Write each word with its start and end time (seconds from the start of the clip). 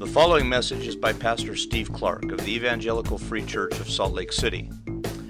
The 0.00 0.06
following 0.06 0.48
message 0.48 0.86
is 0.86 0.96
by 0.96 1.12
Pastor 1.12 1.54
Steve 1.54 1.92
Clark 1.92 2.32
of 2.32 2.38
the 2.38 2.54
Evangelical 2.54 3.18
Free 3.18 3.44
Church 3.44 3.78
of 3.80 3.90
Salt 3.90 4.14
Lake 4.14 4.32
City. 4.32 4.70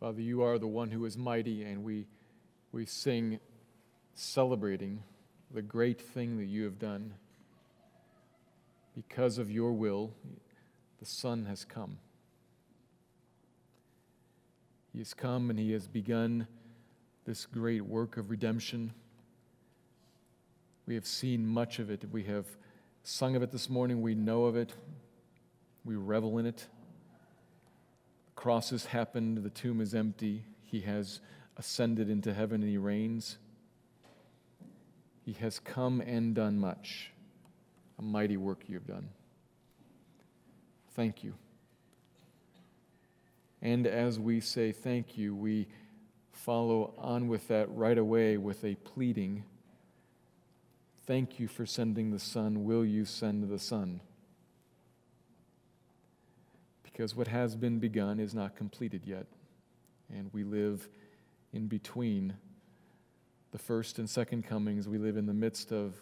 Father, 0.00 0.20
you 0.20 0.42
are 0.42 0.58
the 0.58 0.66
one 0.66 0.90
who 0.90 1.04
is 1.04 1.16
mighty, 1.16 1.62
and 1.62 1.84
we, 1.84 2.08
we 2.72 2.84
sing 2.84 3.38
celebrating 4.16 5.04
the 5.52 5.62
great 5.62 6.00
thing 6.00 6.36
that 6.38 6.46
you 6.46 6.64
have 6.64 6.80
done. 6.80 7.14
Because 8.94 9.38
of 9.38 9.50
your 9.50 9.72
will, 9.72 10.12
the 10.98 11.06
Son 11.06 11.46
has 11.46 11.64
come. 11.64 11.98
He 14.92 14.98
has 14.98 15.14
come 15.14 15.50
and 15.50 15.58
he 15.58 15.72
has 15.72 15.86
begun 15.86 16.46
this 17.24 17.46
great 17.46 17.84
work 17.84 18.16
of 18.16 18.30
redemption. 18.30 18.92
We 20.86 20.94
have 20.94 21.06
seen 21.06 21.46
much 21.46 21.78
of 21.78 21.90
it. 21.90 22.04
We 22.10 22.24
have 22.24 22.46
sung 23.04 23.36
of 23.36 23.42
it 23.42 23.52
this 23.52 23.70
morning. 23.70 24.02
We 24.02 24.14
know 24.14 24.44
of 24.44 24.56
it. 24.56 24.72
We 25.84 25.94
revel 25.94 26.38
in 26.38 26.46
it. 26.46 26.66
The 28.26 28.32
cross 28.34 28.70
has 28.70 28.86
happened. 28.86 29.44
The 29.44 29.50
tomb 29.50 29.80
is 29.80 29.94
empty. 29.94 30.44
He 30.64 30.80
has 30.80 31.20
ascended 31.56 32.10
into 32.10 32.34
heaven 32.34 32.62
and 32.62 32.70
he 32.70 32.78
reigns. 32.78 33.38
He 35.24 35.32
has 35.34 35.58
come 35.60 36.00
and 36.00 36.34
done 36.34 36.58
much. 36.58 37.12
A 38.00 38.02
mighty 38.02 38.38
work 38.38 38.62
you 38.66 38.76
have 38.76 38.86
done. 38.86 39.10
Thank 40.96 41.22
you. 41.22 41.34
And 43.60 43.86
as 43.86 44.18
we 44.18 44.40
say 44.40 44.72
thank 44.72 45.18
you, 45.18 45.34
we 45.34 45.68
follow 46.32 46.94
on 46.96 47.28
with 47.28 47.46
that 47.48 47.70
right 47.70 47.98
away 47.98 48.38
with 48.38 48.64
a 48.64 48.74
pleading. 48.76 49.44
Thank 51.06 51.38
you 51.38 51.46
for 51.46 51.66
sending 51.66 52.10
the 52.10 52.18
Son. 52.18 52.64
Will 52.64 52.86
you 52.86 53.04
send 53.04 53.50
the 53.50 53.58
Son? 53.58 54.00
Because 56.82 57.14
what 57.14 57.28
has 57.28 57.54
been 57.54 57.78
begun 57.78 58.18
is 58.18 58.34
not 58.34 58.56
completed 58.56 59.02
yet. 59.04 59.26
And 60.08 60.30
we 60.32 60.42
live 60.42 60.88
in 61.52 61.66
between 61.66 62.32
the 63.52 63.58
first 63.58 63.98
and 63.98 64.08
second 64.08 64.46
comings. 64.46 64.88
We 64.88 64.96
live 64.96 65.18
in 65.18 65.26
the 65.26 65.34
midst 65.34 65.70
of, 65.70 66.00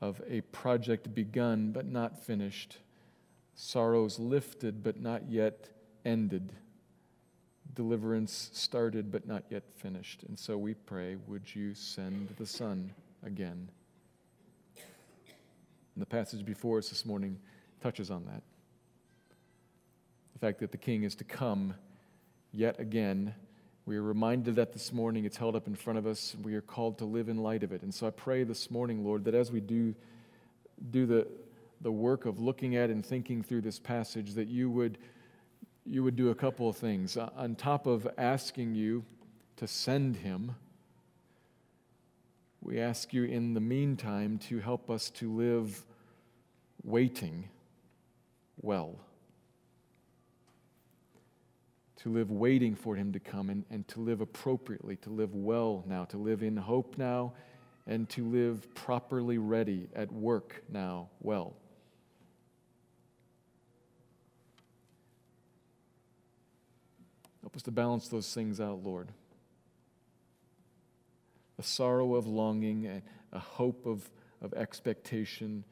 of 0.00 0.20
a 0.28 0.40
project 0.42 1.14
begun 1.14 1.72
but 1.72 1.86
not 1.86 2.18
finished, 2.24 2.78
sorrows 3.54 4.18
lifted 4.18 4.82
but 4.82 5.00
not 5.00 5.30
yet 5.30 5.68
ended, 6.04 6.52
deliverance 7.74 8.50
started 8.52 9.10
but 9.10 9.26
not 9.26 9.44
yet 9.50 9.64
finished. 9.76 10.22
And 10.24 10.38
so 10.38 10.56
we 10.58 10.74
pray, 10.74 11.16
would 11.26 11.54
you 11.54 11.74
send 11.74 12.28
the 12.38 12.46
Son 12.46 12.92
again? 13.24 13.68
And 15.94 16.02
the 16.02 16.06
passage 16.06 16.44
before 16.44 16.78
us 16.78 16.90
this 16.90 17.06
morning 17.06 17.38
touches 17.82 18.10
on 18.10 18.24
that. 18.26 18.42
The 20.34 20.38
fact 20.38 20.60
that 20.60 20.70
the 20.70 20.78
King 20.78 21.04
is 21.04 21.14
to 21.16 21.24
come 21.24 21.74
yet 22.52 22.78
again 22.78 23.34
we 23.86 23.96
are 23.96 24.02
reminded 24.02 24.56
that 24.56 24.72
this 24.72 24.92
morning 24.92 25.24
it's 25.24 25.36
held 25.36 25.54
up 25.54 25.68
in 25.68 25.76
front 25.76 25.96
of 25.96 26.08
us. 26.08 26.34
We 26.42 26.54
are 26.54 26.60
called 26.60 26.98
to 26.98 27.04
live 27.04 27.28
in 27.28 27.36
light 27.36 27.62
of 27.62 27.72
it. 27.72 27.82
And 27.82 27.94
so 27.94 28.08
I 28.08 28.10
pray 28.10 28.42
this 28.42 28.68
morning, 28.68 29.04
Lord, 29.04 29.24
that 29.26 29.34
as 29.34 29.52
we 29.52 29.60
do, 29.60 29.94
do 30.90 31.06
the, 31.06 31.28
the 31.80 31.92
work 31.92 32.26
of 32.26 32.40
looking 32.40 32.74
at 32.74 32.90
and 32.90 33.06
thinking 33.06 33.44
through 33.44 33.60
this 33.60 33.78
passage, 33.78 34.34
that 34.34 34.48
you 34.48 34.68
would, 34.70 34.98
you 35.84 36.02
would 36.02 36.16
do 36.16 36.30
a 36.30 36.34
couple 36.34 36.68
of 36.68 36.76
things. 36.76 37.16
Uh, 37.16 37.30
on 37.36 37.54
top 37.54 37.86
of 37.86 38.08
asking 38.18 38.74
you 38.74 39.04
to 39.54 39.68
send 39.68 40.16
him, 40.16 40.56
we 42.60 42.80
ask 42.80 43.14
you 43.14 43.22
in 43.22 43.54
the 43.54 43.60
meantime 43.60 44.38
to 44.48 44.58
help 44.58 44.90
us 44.90 45.10
to 45.10 45.32
live 45.32 45.84
waiting 46.82 47.48
well 48.60 48.96
to 52.06 52.12
live 52.12 52.30
waiting 52.30 52.76
for 52.76 52.94
Him 52.94 53.12
to 53.14 53.18
come 53.18 53.50
and, 53.50 53.64
and 53.68 53.88
to 53.88 53.98
live 53.98 54.20
appropriately, 54.20 54.94
to 54.94 55.10
live 55.10 55.34
well 55.34 55.82
now, 55.88 56.04
to 56.04 56.16
live 56.16 56.40
in 56.40 56.56
hope 56.56 56.96
now, 56.96 57.32
and 57.84 58.08
to 58.10 58.24
live 58.24 58.72
properly 58.76 59.38
ready 59.38 59.88
at 59.92 60.12
work 60.12 60.62
now 60.68 61.08
well. 61.20 61.56
Help 67.42 67.56
us 67.56 67.62
to 67.62 67.72
balance 67.72 68.06
those 68.06 68.32
things 68.32 68.60
out, 68.60 68.84
Lord. 68.84 69.08
A 71.58 71.64
sorrow 71.64 72.14
of 72.14 72.28
longing, 72.28 73.02
a, 73.32 73.38
hope 73.40 73.84
of, 73.84 74.08
of 74.40 74.54
expectation, 74.54 75.64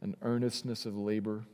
an 0.00 0.16
earnestness 0.22 0.86
of 0.86 0.96
labor. 0.96 1.44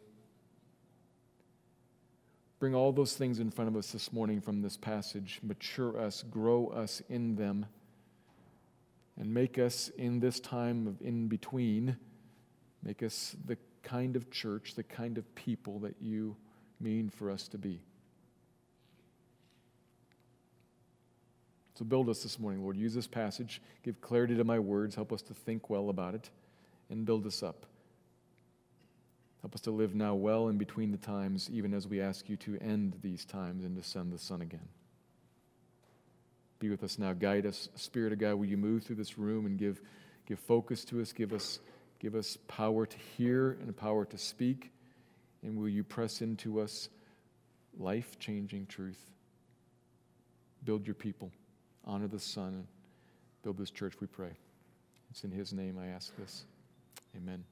Bring 2.61 2.75
all 2.75 2.93
those 2.93 3.15
things 3.15 3.41
in 3.41 3.51
front 3.51 3.69
of 3.69 3.77
us 3.77 3.91
this 3.91 4.13
morning 4.13 4.43
from 4.43 4.61
this 4.61 4.77
passage. 4.77 5.41
Mature 5.43 5.99
us, 5.99 6.23
grow 6.31 6.67
us 6.67 7.01
in 7.09 7.35
them, 7.35 7.65
and 9.19 9.33
make 9.33 9.59
us 9.59 9.89
in 9.97 10.21
this 10.21 10.39
time 10.41 10.87
of 10.87 11.01
in 11.01 11.27
between, 11.27 11.97
make 12.83 13.03
us 13.03 13.35
the 13.47 13.57
kind 13.83 14.15
of 14.15 14.31
church, 14.31 14.75
the 14.75 14.83
kind 14.83 15.17
of 15.17 15.35
people 15.35 15.79
that 15.79 15.97
you 16.03 16.37
mean 16.79 17.09
for 17.09 17.31
us 17.31 17.49
to 17.49 17.57
be. 17.57 17.81
So 21.77 21.87
build 21.87 22.11
us 22.11 22.23
this 22.23 22.39
morning, 22.39 22.63
Lord. 22.63 22.77
Use 22.77 22.93
this 22.93 23.07
passage, 23.07 23.63
give 23.83 24.03
clarity 24.03 24.37
to 24.37 24.45
my 24.45 24.59
words, 24.59 24.95
help 24.95 25.15
us 25.15 25.23
to 25.23 25.33
think 25.33 25.71
well 25.71 25.89
about 25.89 26.15
it, 26.15 26.29
and 26.91 27.07
build 27.07 27.27
us 27.27 27.43
up. 27.43 27.65
Help 29.41 29.55
us 29.55 29.61
to 29.63 29.71
live 29.71 29.95
now 29.95 30.15
well 30.15 30.49
in 30.49 30.59
between 30.59 30.93
the 30.93 30.99
times, 30.99 31.49
even 31.51 31.73
as 31.73 31.89
we 31.89 32.01
ask 32.01 32.29
you 32.29 32.37
to 32.37 32.59
end 32.59 32.97
these 33.03 33.25
times 33.25 33.65
and 33.65 33.77
to 33.77 33.83
send 33.83 34.13
the 34.13 34.19
Son 34.19 34.43
again. 34.43 34.69
Be 36.59 36.69
with 36.69 36.85
us 36.85 36.99
now. 36.99 37.15
Guide 37.15 37.47
us. 37.47 37.71
Spirit 37.75 38.13
of 38.13 38.19
God, 38.19 38.35
will 38.35 38.47
you 38.47 38.59
move 38.59 38.85
through 38.85 38.97
this 38.97 39.19
room 39.19 39.47
and 39.47 39.59
give, 39.59 39.81
give 40.27 40.39
focus 40.39 40.85
to 40.87 41.01
us? 41.01 41.13
Give 41.13 41.33
us, 41.33 41.59
give 41.99 42.15
us 42.15 42.37
power 42.49 42.85
to 42.85 42.97
hear 43.17 43.57
and 43.63 43.75
power 43.75 44.05
to 44.05 44.19
speak. 44.19 44.71
And 45.43 45.57
will 45.57 45.71
you 45.71 45.83
press 45.85 46.21
into 46.21 46.61
us 46.61 46.91
life 47.79 48.19
changing 48.19 48.67
truth? 48.67 49.01
Build 50.65 50.87
your 50.87 50.95
people. 50.95 51.33
Honor 51.87 52.09
the 52.09 52.21
Son. 52.21 52.67
Build 53.43 53.57
this 53.57 53.71
church, 53.71 53.95
we 54.01 54.07
pray. 54.07 54.33
It's 55.11 55.25
in 55.25 55.31
His 55.31 55.55
name 55.55 55.79
I 55.79 55.89
ask 55.89 56.15
this. 56.17 56.45
Amen. 57.17 57.43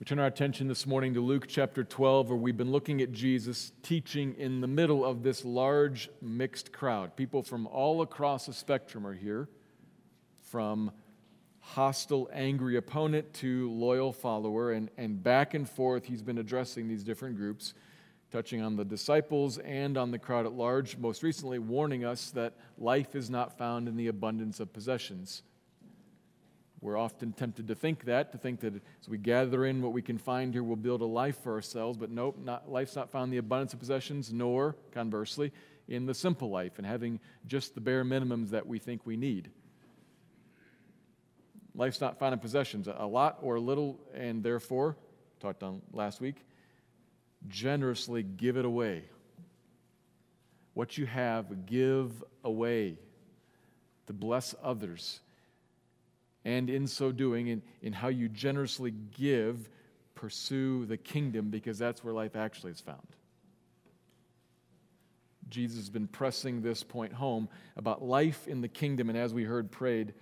We 0.00 0.04
turn 0.04 0.18
our 0.18 0.28
attention 0.28 0.66
this 0.66 0.86
morning 0.86 1.12
to 1.12 1.20
Luke 1.20 1.44
chapter 1.46 1.84
12, 1.84 2.30
where 2.30 2.38
we've 2.38 2.56
been 2.56 2.72
looking 2.72 3.02
at 3.02 3.12
Jesus 3.12 3.70
teaching 3.82 4.34
in 4.38 4.62
the 4.62 4.66
middle 4.66 5.04
of 5.04 5.22
this 5.22 5.44
large 5.44 6.08
mixed 6.22 6.72
crowd. 6.72 7.16
People 7.16 7.42
from 7.42 7.66
all 7.66 8.00
across 8.00 8.46
the 8.46 8.54
spectrum 8.54 9.06
are 9.06 9.12
here, 9.12 9.50
from 10.40 10.90
hostile, 11.58 12.30
angry 12.32 12.78
opponent 12.78 13.34
to 13.34 13.70
loyal 13.72 14.10
follower, 14.10 14.72
and, 14.72 14.88
and 14.96 15.22
back 15.22 15.52
and 15.52 15.68
forth, 15.68 16.06
he's 16.06 16.22
been 16.22 16.38
addressing 16.38 16.88
these 16.88 17.04
different 17.04 17.36
groups, 17.36 17.74
touching 18.32 18.62
on 18.62 18.76
the 18.76 18.86
disciples 18.86 19.58
and 19.58 19.98
on 19.98 20.12
the 20.12 20.18
crowd 20.18 20.46
at 20.46 20.54
large, 20.54 20.96
most 20.96 21.22
recently 21.22 21.58
warning 21.58 22.06
us 22.06 22.30
that 22.30 22.54
life 22.78 23.14
is 23.14 23.28
not 23.28 23.58
found 23.58 23.86
in 23.86 23.98
the 23.98 24.06
abundance 24.06 24.60
of 24.60 24.72
possessions 24.72 25.42
we're 26.82 26.96
often 26.96 27.32
tempted 27.32 27.68
to 27.68 27.74
think 27.74 28.04
that, 28.04 28.32
to 28.32 28.38
think 28.38 28.60
that 28.60 28.74
as 28.74 29.08
we 29.08 29.18
gather 29.18 29.66
in 29.66 29.82
what 29.82 29.92
we 29.92 30.00
can 30.00 30.16
find 30.16 30.54
here, 30.54 30.62
we'll 30.62 30.76
build 30.76 31.02
a 31.02 31.06
life 31.06 31.42
for 31.42 31.52
ourselves. 31.52 31.98
But 31.98 32.10
nope, 32.10 32.38
not, 32.42 32.70
life's 32.70 32.96
not 32.96 33.10
found 33.10 33.24
in 33.24 33.30
the 33.30 33.36
abundance 33.36 33.74
of 33.74 33.78
possessions, 33.78 34.32
nor, 34.32 34.76
conversely, 34.92 35.52
in 35.88 36.06
the 36.06 36.14
simple 36.14 36.48
life 36.48 36.78
and 36.78 36.86
having 36.86 37.20
just 37.46 37.74
the 37.74 37.80
bare 37.82 38.04
minimums 38.04 38.50
that 38.50 38.66
we 38.66 38.78
think 38.78 39.04
we 39.04 39.16
need. 39.16 39.50
Life's 41.74 42.00
not 42.00 42.18
found 42.18 42.32
in 42.32 42.38
possessions, 42.38 42.88
a 42.88 43.06
lot 43.06 43.38
or 43.42 43.56
a 43.56 43.60
little, 43.60 44.00
and 44.14 44.42
therefore, 44.42 44.96
talked 45.38 45.62
on 45.62 45.82
last 45.92 46.20
week, 46.20 46.36
generously 47.48 48.22
give 48.22 48.56
it 48.56 48.64
away. 48.64 49.04
What 50.72 50.96
you 50.96 51.04
have, 51.06 51.66
give 51.66 52.24
away 52.42 52.98
to 54.06 54.12
bless 54.12 54.54
others 54.62 55.20
and 56.44 56.70
in 56.70 56.86
so 56.86 57.12
doing, 57.12 57.48
in, 57.48 57.62
in 57.82 57.92
how 57.92 58.08
you 58.08 58.28
generously 58.28 58.90
give, 58.90 59.68
pursue 60.14 60.86
the 60.86 60.96
kingdom 60.96 61.50
because 61.50 61.78
that's 61.78 62.02
where 62.02 62.14
life 62.14 62.36
actually 62.36 62.72
is 62.72 62.80
found. 62.80 63.06
Jesus 65.48 65.78
has 65.78 65.90
been 65.90 66.06
pressing 66.06 66.62
this 66.62 66.82
point 66.82 67.12
home 67.12 67.48
about 67.76 68.02
life 68.02 68.46
in 68.46 68.60
the 68.60 68.68
kingdom, 68.68 69.08
and 69.08 69.18
as 69.18 69.34
we 69.34 69.44
heard 69.44 69.70
prayed, 69.70 70.14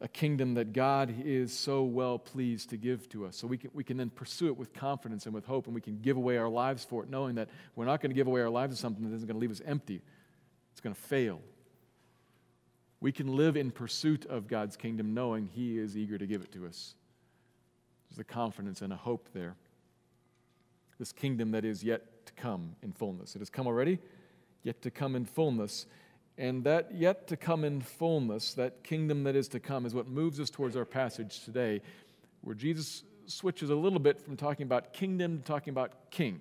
a 0.00 0.08
kingdom 0.08 0.54
that 0.54 0.72
God 0.72 1.14
is 1.24 1.52
so 1.52 1.84
well 1.84 2.18
pleased 2.18 2.70
to 2.70 2.76
give 2.76 3.08
to 3.10 3.26
us. 3.26 3.36
So 3.36 3.46
we 3.46 3.58
can, 3.58 3.70
we 3.72 3.84
can 3.84 3.96
then 3.96 4.10
pursue 4.10 4.48
it 4.48 4.56
with 4.56 4.72
confidence 4.72 5.26
and 5.26 5.34
with 5.34 5.44
hope, 5.44 5.66
and 5.66 5.74
we 5.74 5.80
can 5.80 6.00
give 6.00 6.16
away 6.16 6.36
our 6.36 6.48
lives 6.48 6.84
for 6.84 7.02
it, 7.04 7.10
knowing 7.10 7.36
that 7.36 7.48
we're 7.76 7.84
not 7.84 8.00
going 8.00 8.10
to 8.10 8.14
give 8.14 8.26
away 8.26 8.40
our 8.40 8.50
lives 8.50 8.74
to 8.74 8.80
something 8.80 9.08
that 9.08 9.14
isn't 9.14 9.26
going 9.26 9.36
to 9.36 9.40
leave 9.40 9.50
us 9.50 9.62
empty. 9.64 10.02
It's 10.72 10.80
going 10.80 10.94
to 10.94 11.00
fail. 11.00 11.40
We 13.04 13.12
can 13.12 13.36
live 13.36 13.58
in 13.58 13.70
pursuit 13.70 14.24
of 14.24 14.48
God's 14.48 14.78
kingdom, 14.78 15.12
knowing 15.12 15.46
He 15.52 15.78
is 15.78 15.94
eager 15.94 16.16
to 16.16 16.26
give 16.26 16.40
it 16.40 16.50
to 16.52 16.64
us. 16.66 16.94
There's 18.08 18.18
a 18.18 18.24
confidence 18.24 18.80
and 18.80 18.94
a 18.94 18.96
hope 18.96 19.28
there. 19.34 19.56
This 20.98 21.12
kingdom 21.12 21.50
that 21.50 21.66
is 21.66 21.84
yet 21.84 22.24
to 22.24 22.32
come 22.32 22.76
in 22.82 22.92
fullness. 22.92 23.36
It 23.36 23.40
has 23.40 23.50
come 23.50 23.66
already, 23.66 23.98
yet 24.62 24.80
to 24.80 24.90
come 24.90 25.16
in 25.16 25.26
fullness. 25.26 25.84
And 26.38 26.64
that 26.64 26.94
yet 26.94 27.26
to 27.26 27.36
come 27.36 27.62
in 27.62 27.82
fullness, 27.82 28.54
that 28.54 28.82
kingdom 28.82 29.24
that 29.24 29.36
is 29.36 29.48
to 29.48 29.60
come, 29.60 29.84
is 29.84 29.94
what 29.94 30.08
moves 30.08 30.40
us 30.40 30.48
towards 30.48 30.74
our 30.74 30.86
passage 30.86 31.44
today, 31.44 31.82
where 32.40 32.54
Jesus 32.54 33.04
switches 33.26 33.68
a 33.68 33.76
little 33.76 33.98
bit 33.98 34.18
from 34.18 34.34
talking 34.34 34.64
about 34.64 34.94
kingdom 34.94 35.36
to 35.36 35.44
talking 35.44 35.72
about 35.72 36.10
king. 36.10 36.40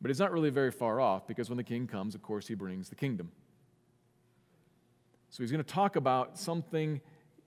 But 0.00 0.08
he's 0.08 0.20
not 0.20 0.32
really 0.32 0.48
very 0.48 0.72
far 0.72 1.02
off 1.02 1.26
because 1.26 1.50
when 1.50 1.58
the 1.58 1.64
king 1.64 1.86
comes, 1.86 2.14
of 2.14 2.22
course, 2.22 2.48
he 2.48 2.54
brings 2.54 2.88
the 2.88 2.94
kingdom. 2.94 3.30
So 5.30 5.42
he's 5.42 5.50
going 5.50 5.64
to 5.64 5.70
talk 5.70 5.96
about 5.96 6.38
something 6.38 7.00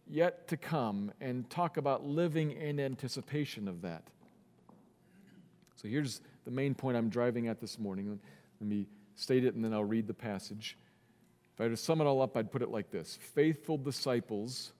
yet 0.07 0.47
to 0.49 0.57
come 0.57 1.11
and 1.21 1.49
talk 1.49 1.77
about 1.77 2.05
living 2.05 2.51
in 2.51 2.79
anticipation 2.79 3.67
of 3.67 3.81
that. 3.81 4.03
So 5.75 5.87
here's 5.87 6.21
the 6.45 6.51
main 6.51 6.75
point 6.75 6.97
I'm 6.97 7.09
driving 7.09 7.47
at 7.47 7.59
this 7.59 7.79
morning. 7.79 8.19
Let 8.59 8.67
me 8.69 8.87
state 9.15 9.45
it 9.45 9.55
and 9.55 9.63
then 9.63 9.73
I'll 9.73 9.83
read 9.83 10.07
the 10.07 10.13
passage. 10.13 10.77
If 11.53 11.61
I 11.61 11.63
were 11.65 11.69
to 11.71 11.77
sum 11.77 12.01
it 12.01 12.05
all 12.05 12.21
up, 12.21 12.35
I'd 12.35 12.51
put 12.51 12.61
it 12.61 12.69
like 12.69 12.91
this 12.91 13.17
Faithful 13.33 13.77
disciples 13.77 14.73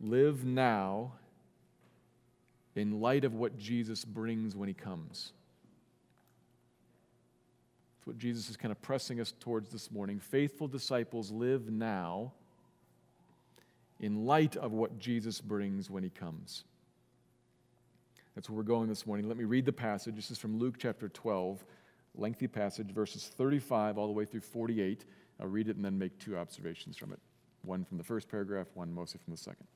live 0.00 0.44
now 0.44 1.12
in 2.74 3.00
light 3.00 3.24
of 3.24 3.34
what 3.34 3.58
Jesus 3.58 4.04
brings 4.04 4.56
when 4.56 4.68
he 4.68 4.74
comes. 4.74 5.32
What 8.04 8.18
Jesus 8.18 8.50
is 8.50 8.56
kind 8.56 8.72
of 8.72 8.82
pressing 8.82 9.20
us 9.20 9.32
towards 9.38 9.70
this 9.70 9.90
morning. 9.90 10.18
Faithful 10.18 10.68
disciples 10.68 11.30
live 11.30 11.70
now 11.70 12.32
in 14.00 14.26
light 14.26 14.56
of 14.56 14.72
what 14.72 14.98
Jesus 14.98 15.40
brings 15.40 15.88
when 15.88 16.02
he 16.02 16.10
comes. 16.10 16.64
That's 18.34 18.48
where 18.48 18.56
we're 18.56 18.64
going 18.64 18.88
this 18.88 19.06
morning. 19.06 19.28
Let 19.28 19.36
me 19.36 19.44
read 19.44 19.66
the 19.66 19.72
passage. 19.72 20.16
This 20.16 20.30
is 20.30 20.38
from 20.38 20.58
Luke 20.58 20.76
chapter 20.78 21.08
12 21.08 21.64
lengthy 22.14 22.46
passage, 22.46 22.90
verses 22.90 23.30
35 23.36 23.98
all 23.98 24.06
the 24.06 24.12
way 24.12 24.24
through 24.24 24.40
48. 24.40 25.04
I'll 25.40 25.46
read 25.46 25.68
it 25.68 25.76
and 25.76 25.84
then 25.84 25.98
make 25.98 26.18
two 26.18 26.36
observations 26.36 26.96
from 26.96 27.12
it 27.12 27.20
one 27.64 27.84
from 27.84 27.96
the 27.96 28.04
first 28.04 28.28
paragraph, 28.28 28.66
one 28.74 28.92
mostly 28.92 29.20
from 29.24 29.32
the 29.32 29.38
second. 29.38 29.66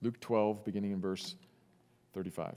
Luke 0.00 0.20
12, 0.20 0.64
beginning 0.64 0.92
in 0.92 1.00
verse 1.00 1.34
35. 2.14 2.56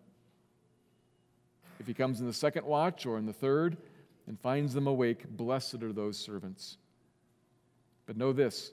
If 1.81 1.87
he 1.87 1.93
comes 1.93 2.21
in 2.21 2.27
the 2.27 2.33
second 2.33 2.65
watch 2.65 3.05
or 3.05 3.17
in 3.17 3.25
the 3.25 3.33
third 3.33 3.75
and 4.27 4.39
finds 4.39 4.73
them 4.73 4.87
awake, 4.87 5.27
blessed 5.27 5.81
are 5.81 5.91
those 5.91 6.17
servants. 6.17 6.77
But 8.05 8.17
know 8.17 8.31
this 8.31 8.71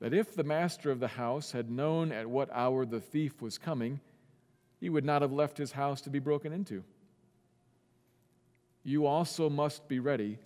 that 0.00 0.12
if 0.12 0.34
the 0.34 0.42
master 0.42 0.90
of 0.90 0.98
the 0.98 1.06
house 1.06 1.52
had 1.52 1.70
known 1.70 2.10
at 2.10 2.26
what 2.26 2.50
hour 2.52 2.84
the 2.84 3.00
thief 3.00 3.40
was 3.40 3.56
coming, 3.56 4.00
he 4.80 4.88
would 4.88 5.04
not 5.04 5.22
have 5.22 5.30
left 5.30 5.56
his 5.56 5.70
house 5.70 6.00
to 6.00 6.10
be 6.10 6.18
broken 6.18 6.52
into 6.52 6.82
you 8.84 9.06
also 9.06 9.48
must 9.48 9.86
be 9.88 10.00
ready, 10.00 10.38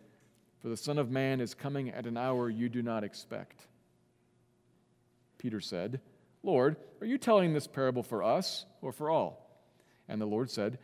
for 0.61 0.69
the 0.69 0.77
Son 0.77 0.99
of 0.99 1.11
Man 1.11 1.41
is 1.41 1.55
coming 1.55 1.91
at 1.91 2.07
an 2.07 2.17
hour 2.17 2.51
you 2.51 2.69
do 2.69 2.83
not 2.83 3.05
expect. 3.05 3.67
Peter 5.39 5.61
said, 5.61 6.01
Lord, 6.43 6.77
are 7.01 7.07
you 7.07 7.19
telling 7.19 7.53
this 7.53 7.67
parable 7.67 8.03
for 8.03 8.23
us 8.23 8.67
or 8.83 8.93
for 8.93 9.11
all? 9.11 9.63
And 10.09 10.21
the 10.21 10.27
Lord 10.27 10.51
said, 10.51 10.79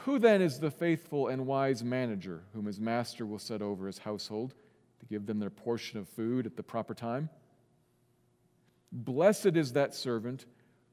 Who 0.00 0.18
then 0.18 0.42
is 0.42 0.58
the 0.58 0.70
faithful 0.70 1.28
and 1.28 1.46
wise 1.46 1.84
manager 1.84 2.42
whom 2.54 2.66
his 2.66 2.80
master 2.80 3.26
will 3.26 3.38
set 3.38 3.62
over 3.62 3.86
his 3.86 3.98
household 3.98 4.54
to 5.00 5.06
give 5.06 5.26
them 5.26 5.38
their 5.38 5.50
portion 5.50 5.98
of 5.98 6.08
food 6.08 6.46
at 6.46 6.56
the 6.56 6.62
proper 6.62 6.94
time? 6.94 7.28
Blessed 8.90 9.56
is 9.56 9.72
that 9.72 9.94
servant 9.94 10.46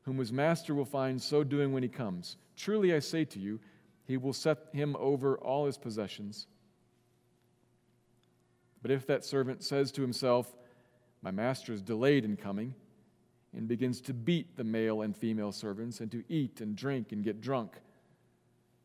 whom 0.03 0.17
his 0.17 0.31
master 0.31 0.73
will 0.73 0.85
find 0.85 1.21
so 1.21 1.43
doing 1.43 1.73
when 1.73 1.83
he 1.83 1.89
comes. 1.89 2.37
Truly 2.55 2.93
I 2.93 2.99
say 2.99 3.25
to 3.25 3.39
you, 3.39 3.59
he 4.05 4.17
will 4.17 4.33
set 4.33 4.57
him 4.73 4.95
over 4.99 5.37
all 5.37 5.65
his 5.65 5.77
possessions. 5.77 6.47
But 8.81 8.91
if 8.91 9.05
that 9.07 9.25
servant 9.25 9.63
says 9.63 9.91
to 9.93 10.01
himself, 10.01 10.55
My 11.21 11.31
master 11.31 11.73
is 11.73 11.81
delayed 11.81 12.25
in 12.25 12.37
coming, 12.37 12.73
and 13.55 13.67
begins 13.67 14.01
to 14.01 14.13
beat 14.13 14.55
the 14.55 14.63
male 14.63 15.01
and 15.01 15.15
female 15.15 15.51
servants, 15.51 15.99
and 15.99 16.11
to 16.11 16.23
eat 16.29 16.61
and 16.61 16.75
drink 16.75 17.11
and 17.11 17.23
get 17.23 17.41
drunk, 17.41 17.73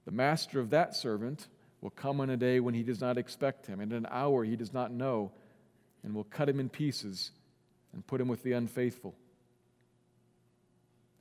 the 0.05 0.11
master 0.11 0.61
of 0.61 0.71
that 0.71 0.95
servant 0.95 1.49
will 1.81 1.91
come 1.91 2.21
on 2.21 2.31
a 2.31 2.37
day 2.37 2.61
when 2.61 2.75
he 2.75 2.83
does 2.83 3.01
not 3.01 3.19
expect 3.19 3.67
him, 3.67 3.81
in 3.81 3.93
an 3.93 4.07
hour 4.11 4.45
he 4.45 4.57
does 4.57 4.73
not 4.73 4.91
know, 4.91 5.33
and 6.03 6.15
will 6.15 6.25
cut 6.25 6.49
him 6.49 6.61
in 6.61 6.69
pieces 6.69 7.31
and 7.93 8.07
put 8.07 8.21
him 8.21 8.29
with 8.29 8.43
the 8.43 8.53
unfaithful. 8.53 9.15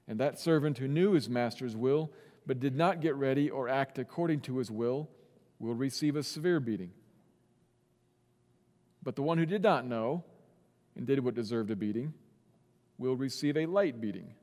And 0.07 0.19
that 0.19 0.39
servant 0.39 0.77
who 0.77 0.88
knew 0.88 1.13
his 1.13 1.30
master's 1.30 1.75
will 1.75 2.12
but 2.45 2.59
did 2.59 2.75
not 2.75 3.00
get 3.00 3.15
ready 3.15 3.50
or 3.50 3.69
act 3.69 3.97
according 4.00 4.41
to 4.41 4.57
his 4.57 4.69
will 4.69 5.09
will 5.59 5.75
receive 5.75 6.15
a 6.15 6.24
severe 6.24 6.59
beating. 6.59 6.91
But 9.01 9.15
the 9.15 9.22
one 9.22 9.38
who 9.38 9.46
did 9.46 9.63
not 9.63 9.86
know 9.86 10.24
and 10.96 11.08
did 11.08 11.24
what 11.24 11.36
deserved 11.36 11.72
a 11.72 11.75
beating 11.75 12.13
will 12.98 13.15
receive 13.15 13.58
a 13.58 13.65
light 13.65 14.00
beating. 14.00 14.34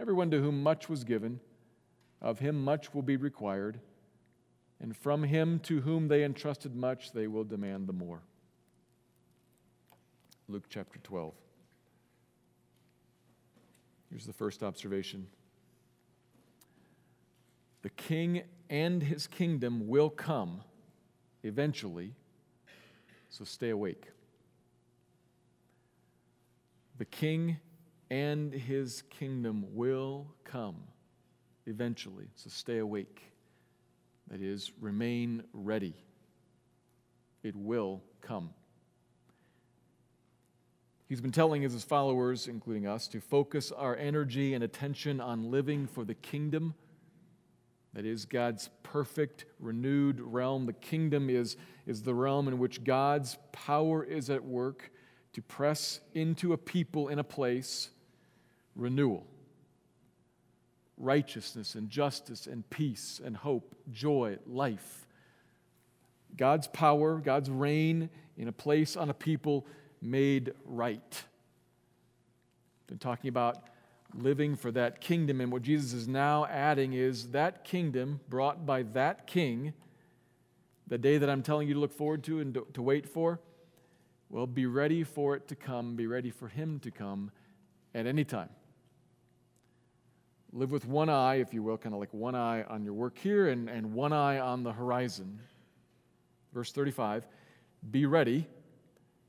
Everyone 0.00 0.30
to 0.30 0.40
whom 0.40 0.62
much 0.62 0.88
was 0.88 1.04
given, 1.04 1.40
of 2.22 2.38
him 2.38 2.64
much 2.64 2.94
will 2.94 3.02
be 3.02 3.16
required, 3.16 3.80
and 4.80 4.96
from 4.96 5.24
him 5.24 5.58
to 5.60 5.80
whom 5.80 6.08
they 6.08 6.24
entrusted 6.24 6.74
much, 6.74 7.12
they 7.12 7.26
will 7.26 7.44
demand 7.44 7.88
the 7.88 7.92
more. 7.92 8.22
Luke 10.48 10.64
chapter 10.68 11.00
12. 11.00 11.34
Here's 14.08 14.24
the 14.24 14.32
first 14.32 14.62
observation 14.62 15.26
the 17.82 17.90
king 17.90 18.42
and 18.70 19.02
his 19.02 19.26
kingdom 19.26 19.88
will 19.88 20.10
come 20.10 20.62
eventually, 21.42 22.14
so 23.28 23.44
stay 23.44 23.70
awake. 23.70 24.06
The 26.98 27.04
king 27.04 27.56
and 28.10 28.52
his 28.52 29.02
kingdom 29.10 29.74
will 29.74 30.28
come 30.44 30.76
eventually, 31.66 32.28
so 32.34 32.50
stay 32.50 32.78
awake. 32.78 33.22
That 34.28 34.40
is, 34.40 34.72
remain 34.80 35.44
ready. 35.52 35.94
It 37.42 37.56
will 37.56 38.02
come. 38.20 38.50
He's 41.08 41.20
been 41.20 41.32
telling 41.32 41.62
his 41.62 41.84
followers, 41.84 42.48
including 42.48 42.86
us, 42.86 43.06
to 43.08 43.20
focus 43.20 43.70
our 43.70 43.96
energy 43.96 44.54
and 44.54 44.64
attention 44.64 45.20
on 45.20 45.50
living 45.50 45.86
for 45.86 46.04
the 46.04 46.14
kingdom 46.14 46.74
that 47.94 48.06
is 48.06 48.24
God's 48.24 48.70
perfect, 48.82 49.44
renewed 49.60 50.20
realm. 50.20 50.66
The 50.66 50.72
kingdom 50.72 51.28
is, 51.28 51.56
is 51.86 52.02
the 52.02 52.14
realm 52.14 52.48
in 52.48 52.58
which 52.58 52.84
God's 52.84 53.36
power 53.52 54.02
is 54.02 54.30
at 54.30 54.42
work 54.42 54.90
to 55.34 55.42
press 55.42 56.00
into 56.14 56.52
a 56.52 56.58
people 56.58 57.08
in 57.08 57.18
a 57.18 57.24
place 57.24 57.90
renewal, 58.74 59.26
righteousness 61.02 61.74
and 61.74 61.90
justice 61.90 62.46
and 62.46 62.68
peace 62.70 63.20
and 63.22 63.36
hope, 63.36 63.74
joy, 63.90 64.38
life. 64.46 65.06
God's 66.36 66.68
power, 66.68 67.18
God's 67.18 67.50
reign 67.50 68.08
in 68.38 68.48
a 68.48 68.52
place 68.52 68.96
on 68.96 69.10
a 69.10 69.14
people 69.14 69.66
made 70.00 70.54
right. 70.64 71.24
Been 72.86 72.98
talking 72.98 73.28
about 73.28 73.68
living 74.14 74.56
for 74.56 74.70
that 74.70 75.00
kingdom. 75.00 75.40
And 75.40 75.52
what 75.52 75.62
Jesus 75.62 75.92
is 75.92 76.08
now 76.08 76.46
adding 76.46 76.92
is 76.92 77.30
that 77.30 77.64
kingdom 77.64 78.20
brought 78.28 78.64
by 78.64 78.84
that 78.84 79.26
king, 79.26 79.72
the 80.86 80.98
day 80.98 81.18
that 81.18 81.28
I'm 81.28 81.42
telling 81.42 81.68
you 81.68 81.74
to 81.74 81.80
look 81.80 81.92
forward 81.92 82.22
to 82.24 82.40
and 82.40 82.58
to, 82.72 82.82
wait 82.82 83.08
for. 83.08 83.40
Well, 84.30 84.46
be 84.46 84.66
ready 84.66 85.04
for 85.04 85.34
it 85.34 85.48
to 85.48 85.56
come, 85.56 85.96
be 85.96 86.06
ready 86.06 86.30
for 86.30 86.48
him 86.48 86.78
to 86.80 86.90
come 86.90 87.32
at 87.94 88.06
any 88.06 88.24
time. 88.24 88.48
Live 90.54 90.70
with 90.70 90.84
one 90.84 91.08
eye, 91.08 91.36
if 91.36 91.54
you 91.54 91.62
will, 91.62 91.78
kind 91.78 91.94
of 91.94 92.00
like 92.00 92.12
one 92.12 92.34
eye 92.34 92.62
on 92.64 92.84
your 92.84 92.92
work 92.92 93.16
here 93.16 93.48
and, 93.48 93.70
and 93.70 93.94
one 93.94 94.12
eye 94.12 94.38
on 94.38 94.62
the 94.62 94.72
horizon. 94.72 95.40
Verse 96.52 96.72
35 96.72 97.26
Be 97.90 98.04
ready, 98.04 98.46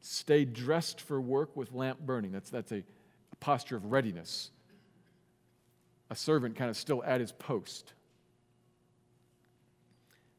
stay 0.02 0.44
dressed 0.44 1.00
for 1.00 1.22
work 1.22 1.56
with 1.56 1.72
lamp 1.72 2.00
burning. 2.00 2.32
That's, 2.34 2.50
that's 2.50 2.74
a, 2.74 2.84
a 3.32 3.36
posture 3.40 3.78
of 3.78 3.86
readiness. 3.86 4.52
A 6.10 6.16
servant 6.16 6.58
kind 6.58 6.70
of 6.70 6.76
still 6.76 7.02
at 7.06 7.22
his 7.22 7.32
post. 7.32 7.94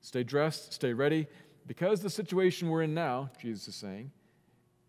Stay 0.03 0.23
dressed, 0.23 0.75
stay 0.75 0.93
ready, 0.93 1.27
because 1.67 2.01
the 2.01 2.11
situation 2.11 2.69
we're 2.69 2.83
in 2.83 2.93
now, 2.93 3.31
Jesus 3.41 3.69
is 3.69 3.75
saying, 3.75 4.11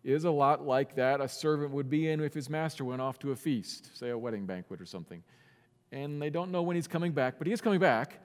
is 0.04 0.24
a 0.24 0.30
lot 0.30 0.66
like 0.66 0.94
that 0.96 1.22
a 1.22 1.28
servant 1.28 1.70
would 1.70 1.88
be 1.88 2.10
in 2.10 2.20
if 2.20 2.34
his 2.34 2.50
master 2.50 2.84
went 2.84 3.00
off 3.00 3.18
to 3.20 3.32
a 3.32 3.36
feast, 3.36 3.96
say 3.96 4.10
a 4.10 4.18
wedding 4.18 4.44
banquet 4.44 4.78
or 4.78 4.84
something 4.84 5.22
and 5.96 6.20
they 6.20 6.28
don't 6.28 6.52
know 6.52 6.62
when 6.62 6.76
he's 6.76 6.86
coming 6.86 7.12
back, 7.12 7.36
but 7.38 7.46
he 7.46 7.52
is 7.52 7.62
coming 7.62 7.80
back, 7.80 8.20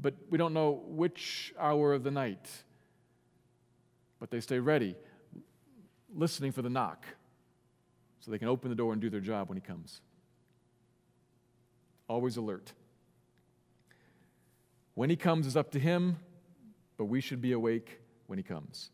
but 0.00 0.14
we 0.30 0.36
don't 0.36 0.52
know 0.52 0.82
which 0.86 1.54
hour 1.58 1.92
of 1.92 2.02
the 2.02 2.10
night. 2.10 2.50
But 4.18 4.30
they 4.30 4.40
stay 4.40 4.58
ready, 4.58 4.96
listening 6.12 6.50
for 6.50 6.62
the 6.62 6.70
knock, 6.70 7.06
so 8.18 8.30
they 8.30 8.38
can 8.38 8.48
open 8.48 8.68
the 8.68 8.74
door 8.74 8.92
and 8.92 9.00
do 9.00 9.10
their 9.10 9.20
job 9.20 9.48
when 9.48 9.56
he 9.56 9.62
comes. 9.62 10.00
Always 12.08 12.36
alert. 12.36 12.72
When 14.94 15.08
he 15.08 15.16
comes 15.16 15.46
is 15.46 15.56
up 15.56 15.70
to 15.72 15.78
him, 15.78 16.16
but 16.96 17.04
we 17.04 17.20
should 17.20 17.40
be 17.40 17.52
awake 17.52 18.00
when 18.26 18.38
he 18.38 18.42
comes. 18.42 18.90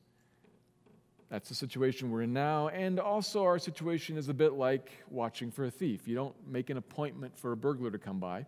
That's 1.31 1.49
the 1.49 1.55
situation 1.55 2.11
we're 2.11 2.23
in 2.23 2.33
now. 2.33 2.69
And 2.69 2.99
also, 2.99 3.45
our 3.45 3.59
situation 3.59 4.19
is 4.19 4.29
a 4.29 4.35
bit 4.35 4.55
like 4.55 4.91
watching 5.09 5.53
for 5.53 5.65
a 5.65 5.71
thief. 5.71 6.09
You 6.09 6.17
don't 6.17 6.35
make 6.47 6.71
an 6.71 6.77
appointment 6.77 7.39
for 7.39 7.53
a 7.53 7.57
burglar 7.57 7.91
to 7.93 7.99
come 7.99 8.19
by, 8.19 8.47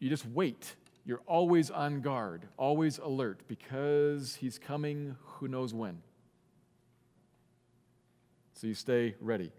you 0.00 0.08
just 0.08 0.26
wait. 0.26 0.74
You're 1.04 1.22
always 1.26 1.70
on 1.70 2.00
guard, 2.00 2.46
always 2.56 2.98
alert, 2.98 3.42
because 3.46 4.34
he's 4.34 4.58
coming 4.58 5.16
who 5.20 5.48
knows 5.48 5.72
when. 5.72 6.02
So 8.54 8.66
you 8.66 8.74
stay 8.74 9.14
ready. 9.20 9.52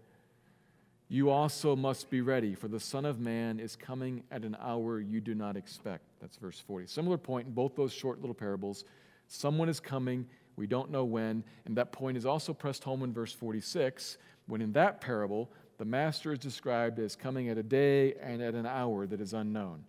You 1.08 1.30
also 1.30 1.76
must 1.76 2.10
be 2.10 2.22
ready, 2.22 2.54
for 2.54 2.68
the 2.68 2.80
Son 2.80 3.04
of 3.04 3.20
Man 3.20 3.60
is 3.60 3.76
coming 3.76 4.22
at 4.30 4.42
an 4.42 4.56
hour 4.60 5.00
you 5.00 5.20
do 5.20 5.34
not 5.34 5.56
expect. 5.56 6.04
That's 6.20 6.36
verse 6.36 6.58
40. 6.60 6.86
Similar 6.86 7.18
point 7.18 7.46
in 7.46 7.52
both 7.52 7.74
those 7.74 7.92
short 7.92 8.20
little 8.20 8.34
parables. 8.34 8.84
Someone 9.28 9.68
is 9.68 9.80
coming 9.80 10.26
we 10.56 10.66
don't 10.66 10.90
know 10.90 11.04
when. 11.04 11.44
And 11.64 11.76
that 11.76 11.92
point 11.92 12.16
is 12.16 12.26
also 12.26 12.52
pressed 12.52 12.84
home 12.84 13.02
in 13.02 13.12
verse 13.12 13.32
46, 13.32 14.18
when 14.46 14.60
in 14.60 14.72
that 14.72 15.00
parable, 15.00 15.50
the 15.78 15.84
master 15.84 16.32
is 16.32 16.38
described 16.38 16.98
as 16.98 17.16
coming 17.16 17.48
at 17.48 17.58
a 17.58 17.62
day 17.62 18.14
and 18.14 18.40
at 18.40 18.54
an 18.54 18.66
hour 18.66 19.06
that 19.06 19.20
is 19.20 19.32
unknown. 19.32 19.84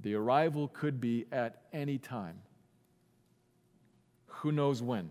The 0.00 0.14
arrival 0.14 0.68
could 0.68 1.00
be 1.00 1.26
at 1.32 1.62
any 1.72 1.98
time. 1.98 2.40
Who 4.26 4.52
knows 4.52 4.82
when? 4.82 5.10